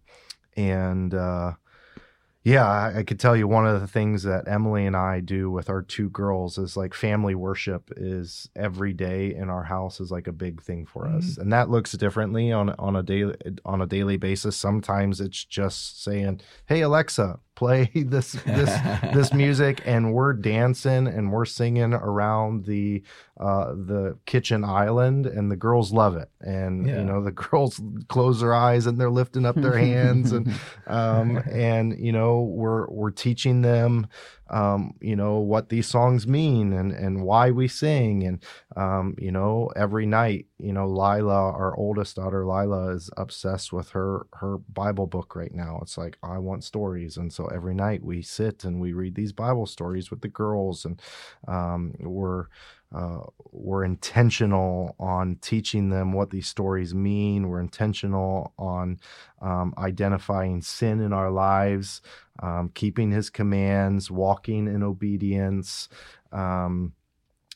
and 0.58 1.14
uh, 1.14 1.54
yeah, 2.44 2.68
I, 2.68 3.00
I, 3.00 3.04
could 3.04 3.20
tell 3.20 3.36
you 3.36 3.48
one 3.48 3.68
of 3.68 3.82
the 3.82 3.88
things 3.88 4.24
that 4.24 4.48
Emily 4.48 4.88
and 4.88 4.96
I 4.96 5.20
do 5.20 5.52
with 5.52 5.70
our 5.70 5.84
two 5.84 6.10
girls 6.10 6.58
is 6.58 6.76
like 6.76 6.96
family 6.96 7.36
worship 7.36 7.92
is 7.96 8.50
every 8.56 8.94
day 8.94 9.36
in 9.36 9.50
our 9.50 9.64
house 9.64 10.00
is 10.00 10.10
like 10.10 10.26
a 10.26 10.32
big 10.32 10.60
thing 10.62 10.88
for 10.88 11.06
mm-hmm. 11.06 11.18
us, 11.18 11.38
and 11.38 11.54
that 11.54 11.70
looks 11.70 11.92
differently 11.92 12.52
on 12.52 12.72
on 12.72 12.96
a 12.96 13.04
daily 13.04 13.36
on 13.64 13.82
a 13.82 13.86
daily 13.86 14.18
basis. 14.18 14.56
Sometimes 14.56 15.22
it's 15.22 15.46
just 15.46 16.04
saying, 16.04 16.42
"Hey 16.66 16.82
Alexa, 16.82 17.40
play 17.56 17.90
this 17.96 18.34
this 18.46 18.70
this 19.14 19.34
music 19.34 19.82
and 19.86 20.14
we're 20.14 20.34
dancing 20.34 21.08
and 21.08 21.32
we're 21.32 21.46
singing 21.46 21.94
around 21.94 22.66
the 22.66 23.04
uh, 23.40 23.74
the 23.74 24.18
kitchen 24.26 24.64
island 24.64 25.26
and 25.26 25.52
the 25.52 25.56
girls 25.56 25.92
love 25.92 26.16
it 26.16 26.30
and 26.42 26.88
yeah. 26.88 26.98
you 26.98 27.04
know 27.04 27.24
the 27.24 27.32
girls 27.50 27.82
close 28.08 28.42
their 28.42 28.54
eyes 28.54 28.86
and 28.86 29.00
they're 29.00 29.10
lifting 29.10 29.46
up 29.46 29.56
their 29.56 29.78
hands 29.78 30.32
and 30.32 30.54
um, 30.88 31.38
and 31.52 31.98
you 32.00 32.12
know 32.12 32.42
we're 32.42 32.88
we're 32.90 33.12
teaching 33.12 33.62
them 33.62 34.08
um, 34.52 34.94
you 35.02 35.16
know 35.16 35.40
what 35.40 35.70
these 35.70 35.88
songs 35.88 36.28
mean 36.28 36.74
and 36.74 36.92
and 36.92 37.24
why 37.24 37.52
we 37.52 37.68
sing. 37.68 38.24
And 38.24 38.44
um, 38.76 39.16
you 39.18 39.32
know 39.32 39.72
every 39.76 40.06
night 40.06 40.48
you 40.60 40.74
know 40.74 40.88
Lila 40.88 41.52
our 41.54 41.76
oldest 41.78 42.18
daughter 42.18 42.46
Lila 42.46 42.94
is 42.94 43.10
obsessed 43.18 43.74
with 43.74 43.90
her 43.92 44.28
her 44.34 44.58
Bible 44.58 45.08
book 45.08 45.36
right 45.36 45.54
now. 45.54 45.80
It's 45.82 45.98
like 45.98 46.18
I 46.24 46.38
want 46.38 46.64
stories. 46.64 47.18
And 47.18 47.32
so 47.32 47.46
every 47.48 47.74
night 47.74 48.04
we 48.04 48.22
sit 48.22 48.64
and 48.64 48.80
we 48.80 48.94
read 48.94 49.16
these 49.16 49.34
Bible 49.34 49.66
stories 49.66 50.12
with 50.12 50.22
the 50.22 50.28
girls. 50.28 50.86
And 50.86 51.02
um, 51.48 51.94
we're 52.00 52.46
uh, 52.94 53.22
we're 53.52 53.84
intentional 53.84 54.96
on 55.00 55.38
teaching 55.42 55.90
them 55.90 56.12
what 56.12 56.30
these 56.30 56.48
stories 56.48 56.94
mean. 56.94 57.48
We're 57.48 57.62
intentional 57.62 58.54
on 58.58 59.00
um, 59.42 59.74
identifying 59.78 60.62
sin 60.62 61.00
in 61.00 61.14
our 61.14 61.32
lives, 61.32 62.02
um, 62.42 62.70
keeping 62.74 63.12
his 63.12 63.30
commands, 63.30 64.12
walking 64.12 64.68
in 64.68 64.84
obedience. 64.84 65.90
Um, 66.32 66.94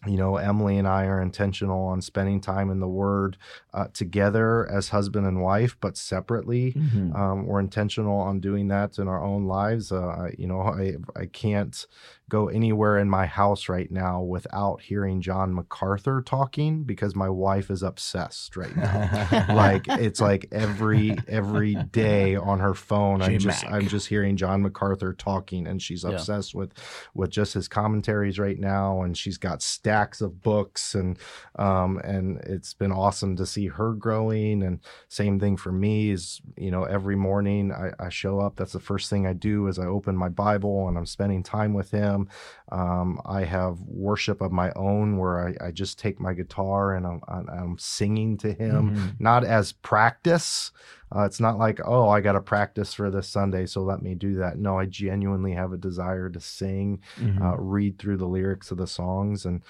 you 0.05 0.17
know, 0.17 0.37
Emily 0.37 0.77
and 0.77 0.87
I 0.87 1.05
are 1.05 1.21
intentional 1.21 1.85
on 1.85 2.01
spending 2.01 2.41
time 2.41 2.69
in 2.69 2.79
the 2.79 2.87
Word 2.87 3.37
uh, 3.73 3.87
together 3.93 4.69
as 4.69 4.89
husband 4.89 5.25
and 5.25 5.41
wife, 5.41 5.77
but 5.79 5.97
separately. 5.97 6.73
Mm-hmm. 6.73 7.15
Um, 7.15 7.45
we're 7.45 7.59
intentional 7.59 8.17
on 8.17 8.39
doing 8.39 8.67
that 8.69 8.97
in 8.97 9.07
our 9.07 9.23
own 9.23 9.45
lives. 9.45 9.91
Uh, 9.91 10.29
you 10.37 10.47
know, 10.47 10.61
I 10.61 10.95
I 11.15 11.25
can't 11.25 11.85
go 12.27 12.47
anywhere 12.47 12.97
in 12.97 13.07
my 13.07 13.27
house 13.27 13.69
right 13.69 13.91
now 13.91 14.21
without 14.21 14.81
hearing 14.81 15.21
John 15.21 15.53
MacArthur 15.53 16.23
talking 16.23 16.83
because 16.83 17.15
my 17.15 17.29
wife 17.29 17.69
is 17.69 17.83
obsessed 17.83 18.57
right 18.57 18.75
now. 18.75 19.45
like 19.53 19.87
it's 19.87 20.19
like 20.19 20.47
every 20.51 21.15
every 21.27 21.75
day 21.75 22.35
on 22.35 22.59
her 22.59 22.73
phone, 22.73 23.21
I'm 23.21 23.37
just 23.37 23.65
I'm 23.65 23.87
just 23.87 24.07
hearing 24.07 24.37
John 24.37 24.63
MacArthur 24.63 25.13
talking, 25.13 25.67
and 25.67 25.81
she's 25.81 26.03
obsessed 26.03 26.53
yeah. 26.53 26.59
with 26.59 26.73
with 27.13 27.29
just 27.29 27.53
his 27.53 27.67
commentaries 27.67 28.39
right 28.39 28.59
now, 28.59 29.03
and 29.03 29.15
she's 29.15 29.37
got 29.37 29.61
stacks 29.95 30.19
of 30.19 30.41
books, 30.41 30.93
and 30.93 31.17
um 31.57 31.97
and 32.03 32.39
it's 32.39 32.73
been 32.73 32.91
awesome 32.91 33.35
to 33.37 33.45
see 33.45 33.67
her 33.67 33.93
growing. 33.93 34.61
And 34.61 34.79
same 35.07 35.39
thing 35.39 35.55
for 35.57 35.71
me 35.71 36.09
is 36.09 36.41
you 36.57 36.69
know 36.71 36.83
every 36.83 37.15
morning 37.15 37.71
I, 37.71 37.91
I 37.97 38.09
show 38.09 38.39
up. 38.39 38.57
That's 38.57 38.73
the 38.73 38.79
first 38.79 39.09
thing 39.09 39.25
I 39.25 39.33
do 39.33 39.67
is 39.67 39.79
I 39.79 39.85
open 39.85 40.17
my 40.17 40.29
Bible 40.29 40.87
and 40.89 40.97
I'm 40.97 41.05
spending 41.05 41.43
time 41.43 41.73
with 41.73 41.91
him 41.91 42.27
um, 42.71 43.21
I 43.25 43.43
have 43.43 43.79
worship 43.81 44.41
of 44.41 44.51
my 44.51 44.71
own 44.75 45.17
where 45.17 45.47
I, 45.47 45.67
I 45.67 45.71
just 45.71 45.99
take 45.99 46.19
my 46.19 46.33
guitar 46.33 46.95
and 46.95 47.05
I'm, 47.05 47.21
I'm 47.27 47.77
singing 47.77 48.37
to 48.39 48.53
Him, 48.53 48.91
mm-hmm. 48.91 49.07
not 49.19 49.43
as 49.43 49.71
practice, 49.71 50.71
Uh, 51.15 51.23
it's 51.23 51.39
not 51.39 51.59
like, 51.59 51.79
oh, 51.85 52.09
I 52.09 52.19
got 52.19 52.33
to 52.33 52.41
practice 52.41 52.93
for 52.93 53.11
this 53.11 53.27
Sunday, 53.29 53.67
so 53.67 53.81
let 53.83 54.01
me 54.01 54.15
do 54.15 54.35
that. 54.37 54.57
No, 54.57 54.79
I 54.79 54.85
genuinely 54.87 55.53
have 55.53 55.71
a 55.71 55.77
desire 55.77 56.29
to 56.29 56.39
sing, 56.39 56.99
Mhm. 57.21 57.39
uh, 57.41 57.55
read 57.57 57.99
through 57.99 58.17
the 58.17 58.27
lyrics 58.27 58.71
of 58.71 58.77
the 58.79 58.87
songs, 58.87 59.45
and 59.45 59.61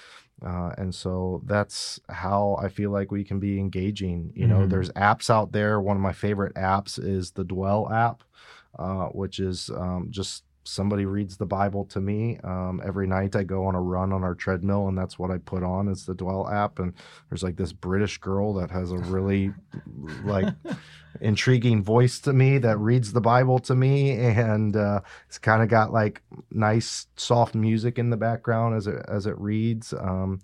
uh, 0.46 0.72
and 0.78 0.94
so 0.94 1.42
that's 1.46 2.00
how 2.10 2.58
I 2.62 2.68
feel 2.68 2.92
like 2.92 3.10
we 3.10 3.24
can 3.24 3.40
be 3.40 3.58
engaging. 3.58 4.32
You 4.36 4.48
know, 4.48 4.60
Mhm. 4.60 4.70
there's 4.70 4.92
apps 4.92 5.30
out 5.30 5.54
there. 5.54 5.80
One 5.80 5.96
of 5.98 6.04
my 6.04 6.12
favorite 6.14 6.54
apps 6.56 7.00
is 7.02 7.32
the 7.32 7.46
Dwell 7.46 7.92
app, 7.92 8.22
uh, 8.78 9.08
which 9.10 9.40
is 9.40 9.70
um, 9.70 10.08
just 10.10 10.44
somebody 10.66 11.06
reads 11.06 11.38
the 11.38 11.46
Bible 11.46 11.86
to 11.86 12.02
me. 12.02 12.40
Um, 12.44 12.82
every 12.84 13.08
night 13.08 13.36
I 13.36 13.44
go 13.44 13.66
on 13.66 13.76
a 13.76 13.82
run 13.82 14.12
on 14.12 14.24
our 14.24 14.36
treadmill, 14.36 14.88
and 14.88 14.98
that's 14.98 15.18
what 15.18 15.32
I 15.32 15.38
put 15.38 15.64
on 15.64 15.88
is 15.88 16.06
the 16.06 16.14
Dwell 16.14 16.50
app. 16.50 16.80
And 16.80 16.94
there's 17.30 17.44
like 17.44 17.56
this 17.56 17.72
British 17.72 18.18
girl 18.18 18.54
that 18.56 18.72
has 18.72 18.92
a 18.92 18.98
really 18.98 19.54
like 20.26 20.54
intriguing 21.22 21.84
voice 21.84 22.20
to 22.22 22.34
me 22.34 22.58
that 22.58 22.78
reads 22.78 23.14
the 23.14 23.22
Bible 23.22 23.60
to 23.60 23.76
me, 23.76 24.12
and 24.12 24.76
uh, 24.76 25.02
it's 25.28 25.38
kind 25.38 25.62
of 25.62 25.70
got 25.70 25.94
like 25.94 26.22
nice 26.52 27.08
soft 27.16 27.56
music 27.56 27.98
in 27.98 28.10
the 28.10 28.18
background 28.18 28.76
as 28.76 28.88
it 28.88 29.06
as 29.08 29.28
it 29.28 29.38
reads 29.40 29.94
um, 29.94 30.42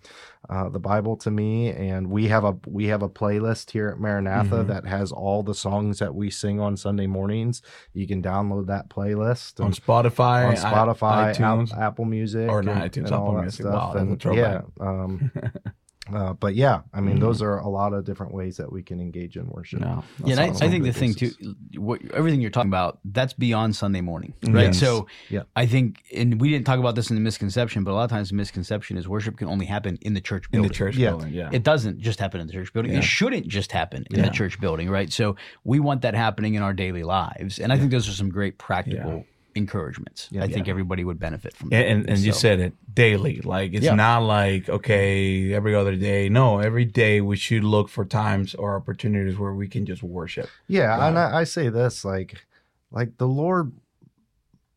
uh, 0.51 0.67
the 0.69 0.79
Bible 0.79 1.15
to 1.15 1.31
me. 1.31 1.69
And 1.71 2.09
we 2.11 2.27
have 2.27 2.43
a 2.43 2.57
we 2.67 2.87
have 2.87 3.01
a 3.01 3.09
playlist 3.09 3.71
here 3.71 3.87
at 3.87 3.99
Maranatha 3.99 4.57
Mhm. 4.63 4.67
that 4.67 4.85
has 4.85 5.11
all 5.11 5.41
the 5.43 5.55
songs 5.55 5.99
that 5.99 6.13
we 6.13 6.29
sing 6.29 6.59
on 6.59 6.75
Sunday 6.75 7.07
mornings. 7.07 7.61
You 7.93 8.05
can 8.05 8.21
download 8.21 8.67
that 8.67 8.89
playlist 8.89 9.63
on 9.63 9.71
Spotify, 9.71 10.45
on 10.47 10.51
I- 10.53 10.55
Spotify, 10.57 11.33
iTunes. 11.33 11.75
Apple 11.77 12.05
Music, 12.05 12.49
Or 12.49 12.59
and, 12.59 12.67
not 12.67 12.77
iTunes, 12.91 13.05
and 13.05 13.11
all 13.13 13.27
Apple 13.29 13.41
Music. 13.41 13.61
stuff. 13.65 13.95
Wow, 13.95 14.01
and 14.01 14.25
yeah, 14.35 14.61
um, 14.81 15.31
uh, 16.11 16.33
but 16.33 16.55
yeah, 16.55 16.81
I 16.93 16.99
mean, 16.99 17.17
Mhm. 17.17 17.21
those 17.21 17.41
are 17.43 17.59
a 17.59 17.67
lot 17.69 17.93
of 17.93 18.05
different 18.05 18.33
ways 18.33 18.57
that 18.57 18.71
we 18.71 18.81
can 18.81 18.99
engage 18.99 19.37
in 19.37 19.47
worship. 19.47 19.81
no, 19.81 20.03
Yeah, 20.25 20.31
and 20.31 20.39
I, 20.39 20.45
I 20.45 20.49
think 20.69 20.83
the 20.83 20.89
weekly 20.89 20.91
thing 20.91 21.13
too, 21.13 21.55
what, 21.79 22.01
everything 22.13 22.41
you're 22.41 22.49
talking 22.49 22.69
about, 22.71 22.99
that's 23.05 23.33
beyond 23.33 23.75
Sunday 23.75 24.01
morning, 24.01 24.33
right? 24.47 24.65
Yes. 24.67 24.79
So, 24.79 25.07
Yeah. 25.29 25.43
I 25.55 25.67
think, 25.67 26.01
and 26.15 26.41
we 26.41 26.49
didn't 26.49 26.65
talk 26.65 26.79
about 26.79 26.95
this 26.95 27.09
in 27.11 27.15
the 27.15 27.21
misconception, 27.21 27.83
but 27.83 27.91
a 27.91 27.93
lot 27.93 28.03
of 28.05 28.09
times 28.09 28.29
the 28.29 28.35
misconception 28.35 28.97
is 28.97 29.07
worship 29.07 29.37
can 29.37 29.47
only 29.47 29.67
happen 29.67 29.97
in 30.01 30.13
the 30.15 30.21
church 30.21 30.49
building. 30.49 30.65
in 30.65 30.67
the 30.69 30.73
church 30.73 30.97
Yeah. 30.97 31.09
building. 31.11 31.33
Yeah, 31.33 31.49
It 31.51 31.63
doesn't 31.63 31.99
just 31.99 32.19
happen 32.19 32.41
in 32.41 32.47
the 32.47 32.53
church 32.53 32.73
building. 32.73 32.91
Yeah. 32.93 32.97
It 32.99 33.03
shouldn't 33.03 33.47
just 33.47 33.71
happen 33.71 34.05
in 34.09 34.17
Yeah. 34.19 34.25
the 34.25 34.31
church 34.31 34.59
building, 34.59 34.89
right? 34.89 35.11
So 35.13 35.35
we 35.63 35.79
want 35.79 36.01
that 36.01 36.15
happening 36.15 36.55
in 36.55 36.63
our 36.63 36.73
daily 36.73 37.03
lives, 37.03 37.59
and 37.59 37.71
I 37.71 37.77
think 37.77 37.91
those 37.91 38.09
are 38.09 38.13
some 38.13 38.29
great 38.29 38.57
practical 38.57 39.25
encouragements. 39.55 40.27
Yeah. 40.31 40.43
I 40.43 40.47
think 40.47 40.67
everybody 40.67 41.03
would 41.03 41.19
benefit 41.19 41.55
from. 41.55 41.69
that. 41.69 41.85
and 41.85 42.01
and, 42.01 42.09
and 42.09 42.19
you 42.19 42.31
said 42.31 42.59
it 42.59 42.73
daily. 42.93 43.41
Like 43.41 43.73
it's 43.73 43.85
Yeah. 43.85 43.95
not 43.95 44.19
like 44.19 44.69
okay 44.69 45.53
every 45.53 45.75
other 45.75 45.95
day. 45.95 46.29
No, 46.29 46.59
every 46.59 46.85
day 46.85 47.21
we 47.21 47.35
should 47.35 47.63
look 47.63 47.89
for 47.89 48.05
times 48.05 48.55
or 48.55 48.75
opportunities 48.75 49.37
where 49.37 49.53
we 49.53 49.67
can 49.67 49.85
just 49.85 50.03
worship. 50.03 50.49
Yeah, 50.67 51.07
and 51.07 51.17
I, 51.19 51.39
I 51.39 51.43
say 51.43 51.69
this 51.69 52.05
like, 52.05 52.45
like 52.91 53.17
the 53.17 53.27
Lord, 53.27 53.71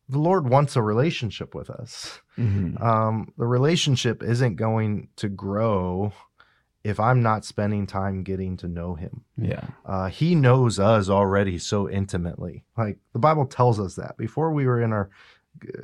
the 0.09 0.19
Lord 0.19 0.47
wants 0.49 0.75
a 0.75 0.81
relationship 0.81 1.55
with 1.55 1.69
us. 1.69 2.19
Mm-hmm. 2.37 2.81
Um, 2.83 3.33
the 3.37 3.47
relationship 3.47 4.21
isn't 4.23 4.55
going 4.55 5.07
to 5.15 5.29
grow 5.29 6.13
if 6.85 6.99
I'm 6.99 7.21
not 7.23 7.43
spending 7.43 7.87
time 7.87 8.23
getting 8.23 8.55
to 8.57 8.67
know 8.67 8.93
Him. 8.95 9.23
Yeah, 9.37 9.65
Uh, 9.85 10.07
he 10.07 10.35
knows 10.35 10.79
us 10.79 11.09
already 11.09 11.57
so 11.57 11.89
intimately. 11.89 12.63
Like 12.77 12.99
the 13.13 13.19
Bible 13.19 13.45
tells 13.47 13.79
us 13.79 13.95
that 13.95 14.15
before 14.17 14.51
we 14.53 14.65
were 14.65 14.79
in 14.81 14.93
our 14.93 15.09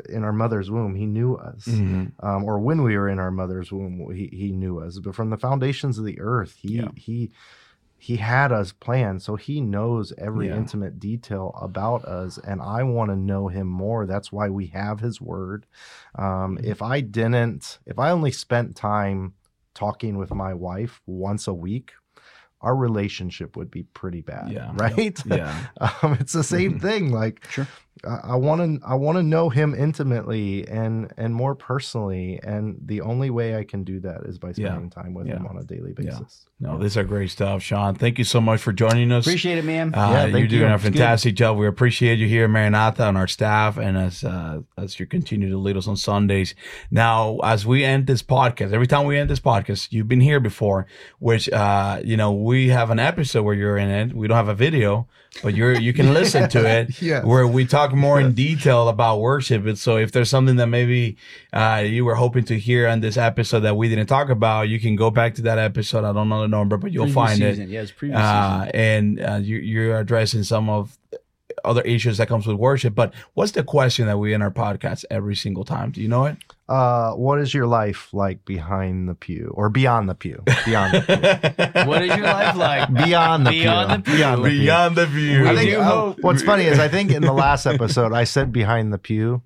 in 0.10 0.24
our 0.26 0.34
mother's 0.34 0.70
womb, 0.70 0.96
He 0.96 1.06
knew 1.06 1.36
us. 1.36 1.66
Mhm. 1.66 2.12
Um, 2.20 2.44
or 2.44 2.60
when 2.60 2.84
we 2.84 2.98
were 2.98 3.08
in 3.10 3.20
our 3.20 3.32
mother's 3.32 3.72
womb, 3.72 4.06
he, 4.14 4.28
he 4.28 4.52
knew 4.52 4.80
us. 4.80 5.00
But 5.00 5.16
from 5.16 5.30
the 5.30 5.38
foundations 5.38 5.98
of 5.98 6.06
the 6.06 6.20
earth, 6.20 6.56
he 6.62 6.76
Yeah. 6.78 6.90
he 6.96 7.32
he 7.98 8.16
had 8.18 8.52
us 8.52 8.72
planned. 8.72 9.22
So 9.22 9.36
he 9.36 9.62
knows 9.62 10.12
every 10.18 10.48
Yeah. 10.48 10.58
intimate 10.58 11.00
detail 11.00 11.56
about 11.62 12.04
us, 12.06 12.40
and 12.40 12.60
I 12.60 12.82
want 12.84 13.12
to 13.12 13.16
know 13.16 13.48
him 13.48 13.68
more. 13.68 14.08
That's 14.08 14.32
why 14.32 14.50
we 14.50 14.68
have 14.68 15.00
his 15.02 15.22
word. 15.22 15.68
Um, 16.16 16.58
Mhm. 16.58 16.64
If 16.66 16.82
I 16.82 17.02
didn't, 17.02 17.78
if 17.86 17.98
I 18.00 18.10
only 18.10 18.32
spent 18.32 18.76
time 18.76 19.34
talking 19.74 20.18
with 20.18 20.32
my 20.34 20.54
wife 20.54 21.02
once 21.06 21.48
a 21.48 21.54
week, 21.54 21.92
our 22.62 22.76
relationship 22.76 23.56
would 23.58 23.72
be 23.72 23.84
pretty 23.84 24.22
bad, 24.22 24.52
Yeah. 24.52 24.72
right? 24.76 25.20
yeah, 25.26 25.60
um, 25.82 26.14
it's 26.20 26.34
the 26.34 26.44
same 26.44 26.76
Mhm. 26.80 26.82
thing. 26.82 27.12
Like 27.12 27.48
Sure. 27.50 27.68
I 28.04 28.36
want 28.36 28.82
to 28.82 28.88
I 28.88 28.96
want 28.96 29.18
to 29.18 29.24
know 29.24 29.50
him 29.50 29.76
intimately 29.76 30.68
and 30.68 31.12
and 31.18 31.36
more 31.36 31.54
personally, 31.56 32.40
and 32.42 32.78
the 32.86 33.02
only 33.02 33.30
way 33.30 33.56
I 33.58 33.64
can 33.64 33.84
do 33.84 34.00
that 34.00 34.22
is 34.26 34.40
by 34.40 34.50
Yeah. 34.56 34.70
spending 34.70 34.90
time 34.90 35.14
with 35.14 35.28
him 35.28 35.46
on 35.46 35.58
a 35.58 35.64
daily 35.64 35.94
Yeah. 36.00 36.12
basis. 36.12 36.48
no, 36.60 36.78
these 36.78 36.96
are 36.96 37.04
great 37.04 37.30
stuff, 37.32 37.62
Sean. 37.62 37.96
Thank 37.96 38.18
you 38.18 38.24
so 38.24 38.40
much 38.40 38.62
for 38.62 38.72
joining 38.72 39.12
us. 39.12 39.26
Appreciate 39.26 39.58
it, 39.58 39.66
man. 39.66 39.94
Uh, 39.94 40.10
Yeah, 40.12 40.26
you're 40.38 40.48
doing 40.48 40.70
you. 40.70 40.76
a 40.76 40.78
fantastic 40.80 41.36
job. 41.36 41.58
We 41.58 41.68
appreciate 41.68 42.18
you 42.20 42.28
here, 42.28 42.46
at 42.46 42.50
Maranatha, 42.52 43.08
and 43.08 43.18
our 43.18 43.28
staff, 43.28 43.78
and 43.78 43.98
as 43.98 44.24
uh, 44.24 44.60
as 44.78 45.00
you 45.00 45.06
continue 45.06 45.50
to 45.50 45.58
lead 45.58 45.76
us 45.78 45.88
on 45.88 45.98
Sundays. 45.98 46.56
Now, 46.92 47.38
as 47.44 47.66
we 47.68 47.84
end 47.84 48.08
this 48.08 48.24
podcast, 48.24 48.74
every 48.74 48.88
time 48.88 49.06
we 49.06 49.18
end 49.18 49.30
this 49.30 49.40
podcast, 49.40 49.92
you've 49.92 50.08
been 50.08 50.22
here 50.22 50.40
before, 50.40 50.88
which 51.20 51.50
uh, 51.52 52.00
you 52.04 52.16
know 52.18 52.32
we 52.32 52.70
have 52.70 52.90
an 52.90 53.00
episode 53.00 53.44
where 53.44 53.56
you're 53.56 53.78
in 53.78 53.90
it. 53.90 54.14
We 54.14 54.28
don't 54.28 54.38
have 54.38 54.48
a 54.48 54.56
video, 54.56 55.08
but 55.44 55.56
you're 55.56 55.80
you 55.80 55.94
can 55.94 56.14
listen 56.14 56.50
to 56.50 56.66
it 56.70 57.02
Yes. 57.02 57.24
where 57.24 57.48
we 57.48 57.66
talk 57.66 57.94
more 57.94 58.20
in 58.20 58.34
detail 58.34 58.90
about 58.90 59.20
worship. 59.22 59.66
And 59.66 59.78
so, 59.80 59.98
if 59.98 60.12
there's 60.12 60.30
something 60.30 60.58
that 60.58 60.68
maybe 60.68 61.16
uh, 61.54 61.84
you 61.86 62.04
were 62.06 62.16
hoping 62.16 62.44
to 62.46 62.60
hear 62.60 62.88
on 62.88 63.00
this 63.00 63.16
episode 63.18 63.62
that 63.62 63.78
we 63.78 63.88
didn't 63.90 64.08
talk 64.08 64.30
about, 64.30 64.68
you 64.70 64.80
can 64.80 64.96
go 64.96 65.10
back 65.10 65.36
to 65.36 65.42
that 65.44 65.58
episode. 65.58 66.04
I 66.04 66.12
don't 66.14 66.28
know 66.30 66.42
the 66.42 66.48
number, 66.48 66.78
but 66.78 66.92
you'll 66.92 67.06
Previous 67.06 67.16
find 67.16 67.42
it 67.42 67.52
season. 67.54 67.70
Yeah, 67.70 67.82
it's 67.82 67.92
previous 67.92 68.20
uh, 68.20 68.66
season. 68.66 68.76
and 68.76 69.22
uh, 69.22 69.36
you, 69.42 69.58
you're 69.58 69.98
addressing 70.00 70.44
some 70.44 70.70
of 70.70 70.98
other 71.64 71.82
issues 71.82 72.18
that 72.18 72.28
comes 72.28 72.48
with 72.48 72.58
worship. 72.58 72.96
But 72.96 73.14
what's 73.34 73.52
the 73.52 73.64
question 73.64 74.08
that 74.08 74.18
we 74.18 74.34
in 74.34 74.42
our 74.42 74.52
podcast 74.52 75.06
every 75.12 75.36
single 75.36 75.64
time? 75.64 75.92
Do 75.92 76.02
you 76.02 76.08
know 76.08 76.26
it? 76.26 76.38
Uh, 76.72 77.14
what 77.16 77.40
is 77.40 77.54
your 77.54 77.68
life 77.68 78.08
like 78.14 78.46
behind 78.46 79.10
the 79.10 79.14
pew 79.16 79.52
or 79.54 79.70
beyond 79.70 80.08
the 80.08 80.16
pew? 80.16 80.42
Beyond 80.66 80.94
the 80.94 81.02
pew. 81.02 81.86
What 81.88 82.02
is 82.02 82.16
your 82.16 82.26
life 82.26 82.56
like? 82.56 82.94
Beyond 82.94 83.46
the 83.46 83.52
Beyond 83.52 84.06
pew. 84.06 84.14
the 84.14 84.18
pew. 84.18 84.18
Beyond 84.18 84.44
the 84.46 84.50
pew. 84.50 84.60
Beyond 84.62 84.96
the 84.96 85.06
view. 85.08 85.42
We 85.42 85.50
I 85.50 85.56
think 85.56 85.78
uh, 85.78 86.14
what's 86.22 86.44
funny 86.44 86.64
is 86.66 86.80
I 86.80 86.88
think 86.88 87.12
in 87.12 87.22
the 87.24 87.34
last 87.46 87.66
episode 87.66 88.14
I 88.14 88.24
said 88.24 88.52
behind 88.54 88.94
the 88.94 88.98
pew, 88.98 89.42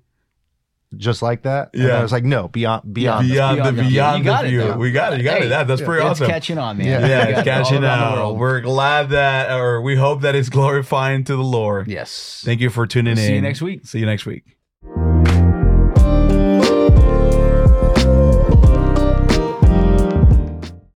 just 0.96 1.20
like 1.20 1.42
that. 1.42 1.70
And 1.74 1.82
Yeah. 1.84 1.98
I 1.98 2.02
was 2.02 2.12
like, 2.12 2.24
no, 2.24 2.48
beyond 2.48 2.94
beyond. 2.94 3.26
the 3.28 3.32
beyond, 3.32 3.56
Beyond 3.56 3.76
the 3.78 3.82
the 3.82 3.88
beyond 3.88 4.18
You 4.18 4.24
the 4.24 4.30
got 4.30 4.44
it, 4.44 4.48
view. 4.50 4.74
we 4.74 4.92
got 4.92 5.12
it. 5.14 5.18
You 5.18 5.24
got 5.24 5.38
Hey, 5.38 5.46
it. 5.46 5.48
That, 5.48 5.66
that's 5.66 5.82
pretty 5.82 6.02
yeah, 6.04 6.10
It's 6.12 6.20
awesome. 6.20 6.30
catching 6.30 6.58
on, 6.58 6.78
man. 6.78 6.86
Yeah. 6.86 7.06
Yeah, 7.06 7.24
it's 7.28 7.42
catching 7.42 7.82
around 7.84 8.14
the 8.16 8.22
out. 8.22 8.36
We're 8.36 8.60
glad 8.60 9.10
that, 9.10 9.50
or 9.58 9.82
we 9.82 9.96
hope 9.96 10.20
that 10.22 10.34
it's 10.34 10.48
glorifying 10.48 11.24
to 11.24 11.34
the 11.34 11.42
Lord. 11.42 11.88
Yes. 11.88 12.42
Thank 12.44 12.60
you 12.60 12.70
for 12.70 12.86
tuning 12.86 13.14
We'll 13.16 13.24
in. 13.24 13.28
see 13.28 13.34
you 13.34 13.40
next 13.42 13.62
week. 13.62 13.84
See 13.86 13.98
you 13.98 14.06
next 14.06 14.26
week. 14.26 14.55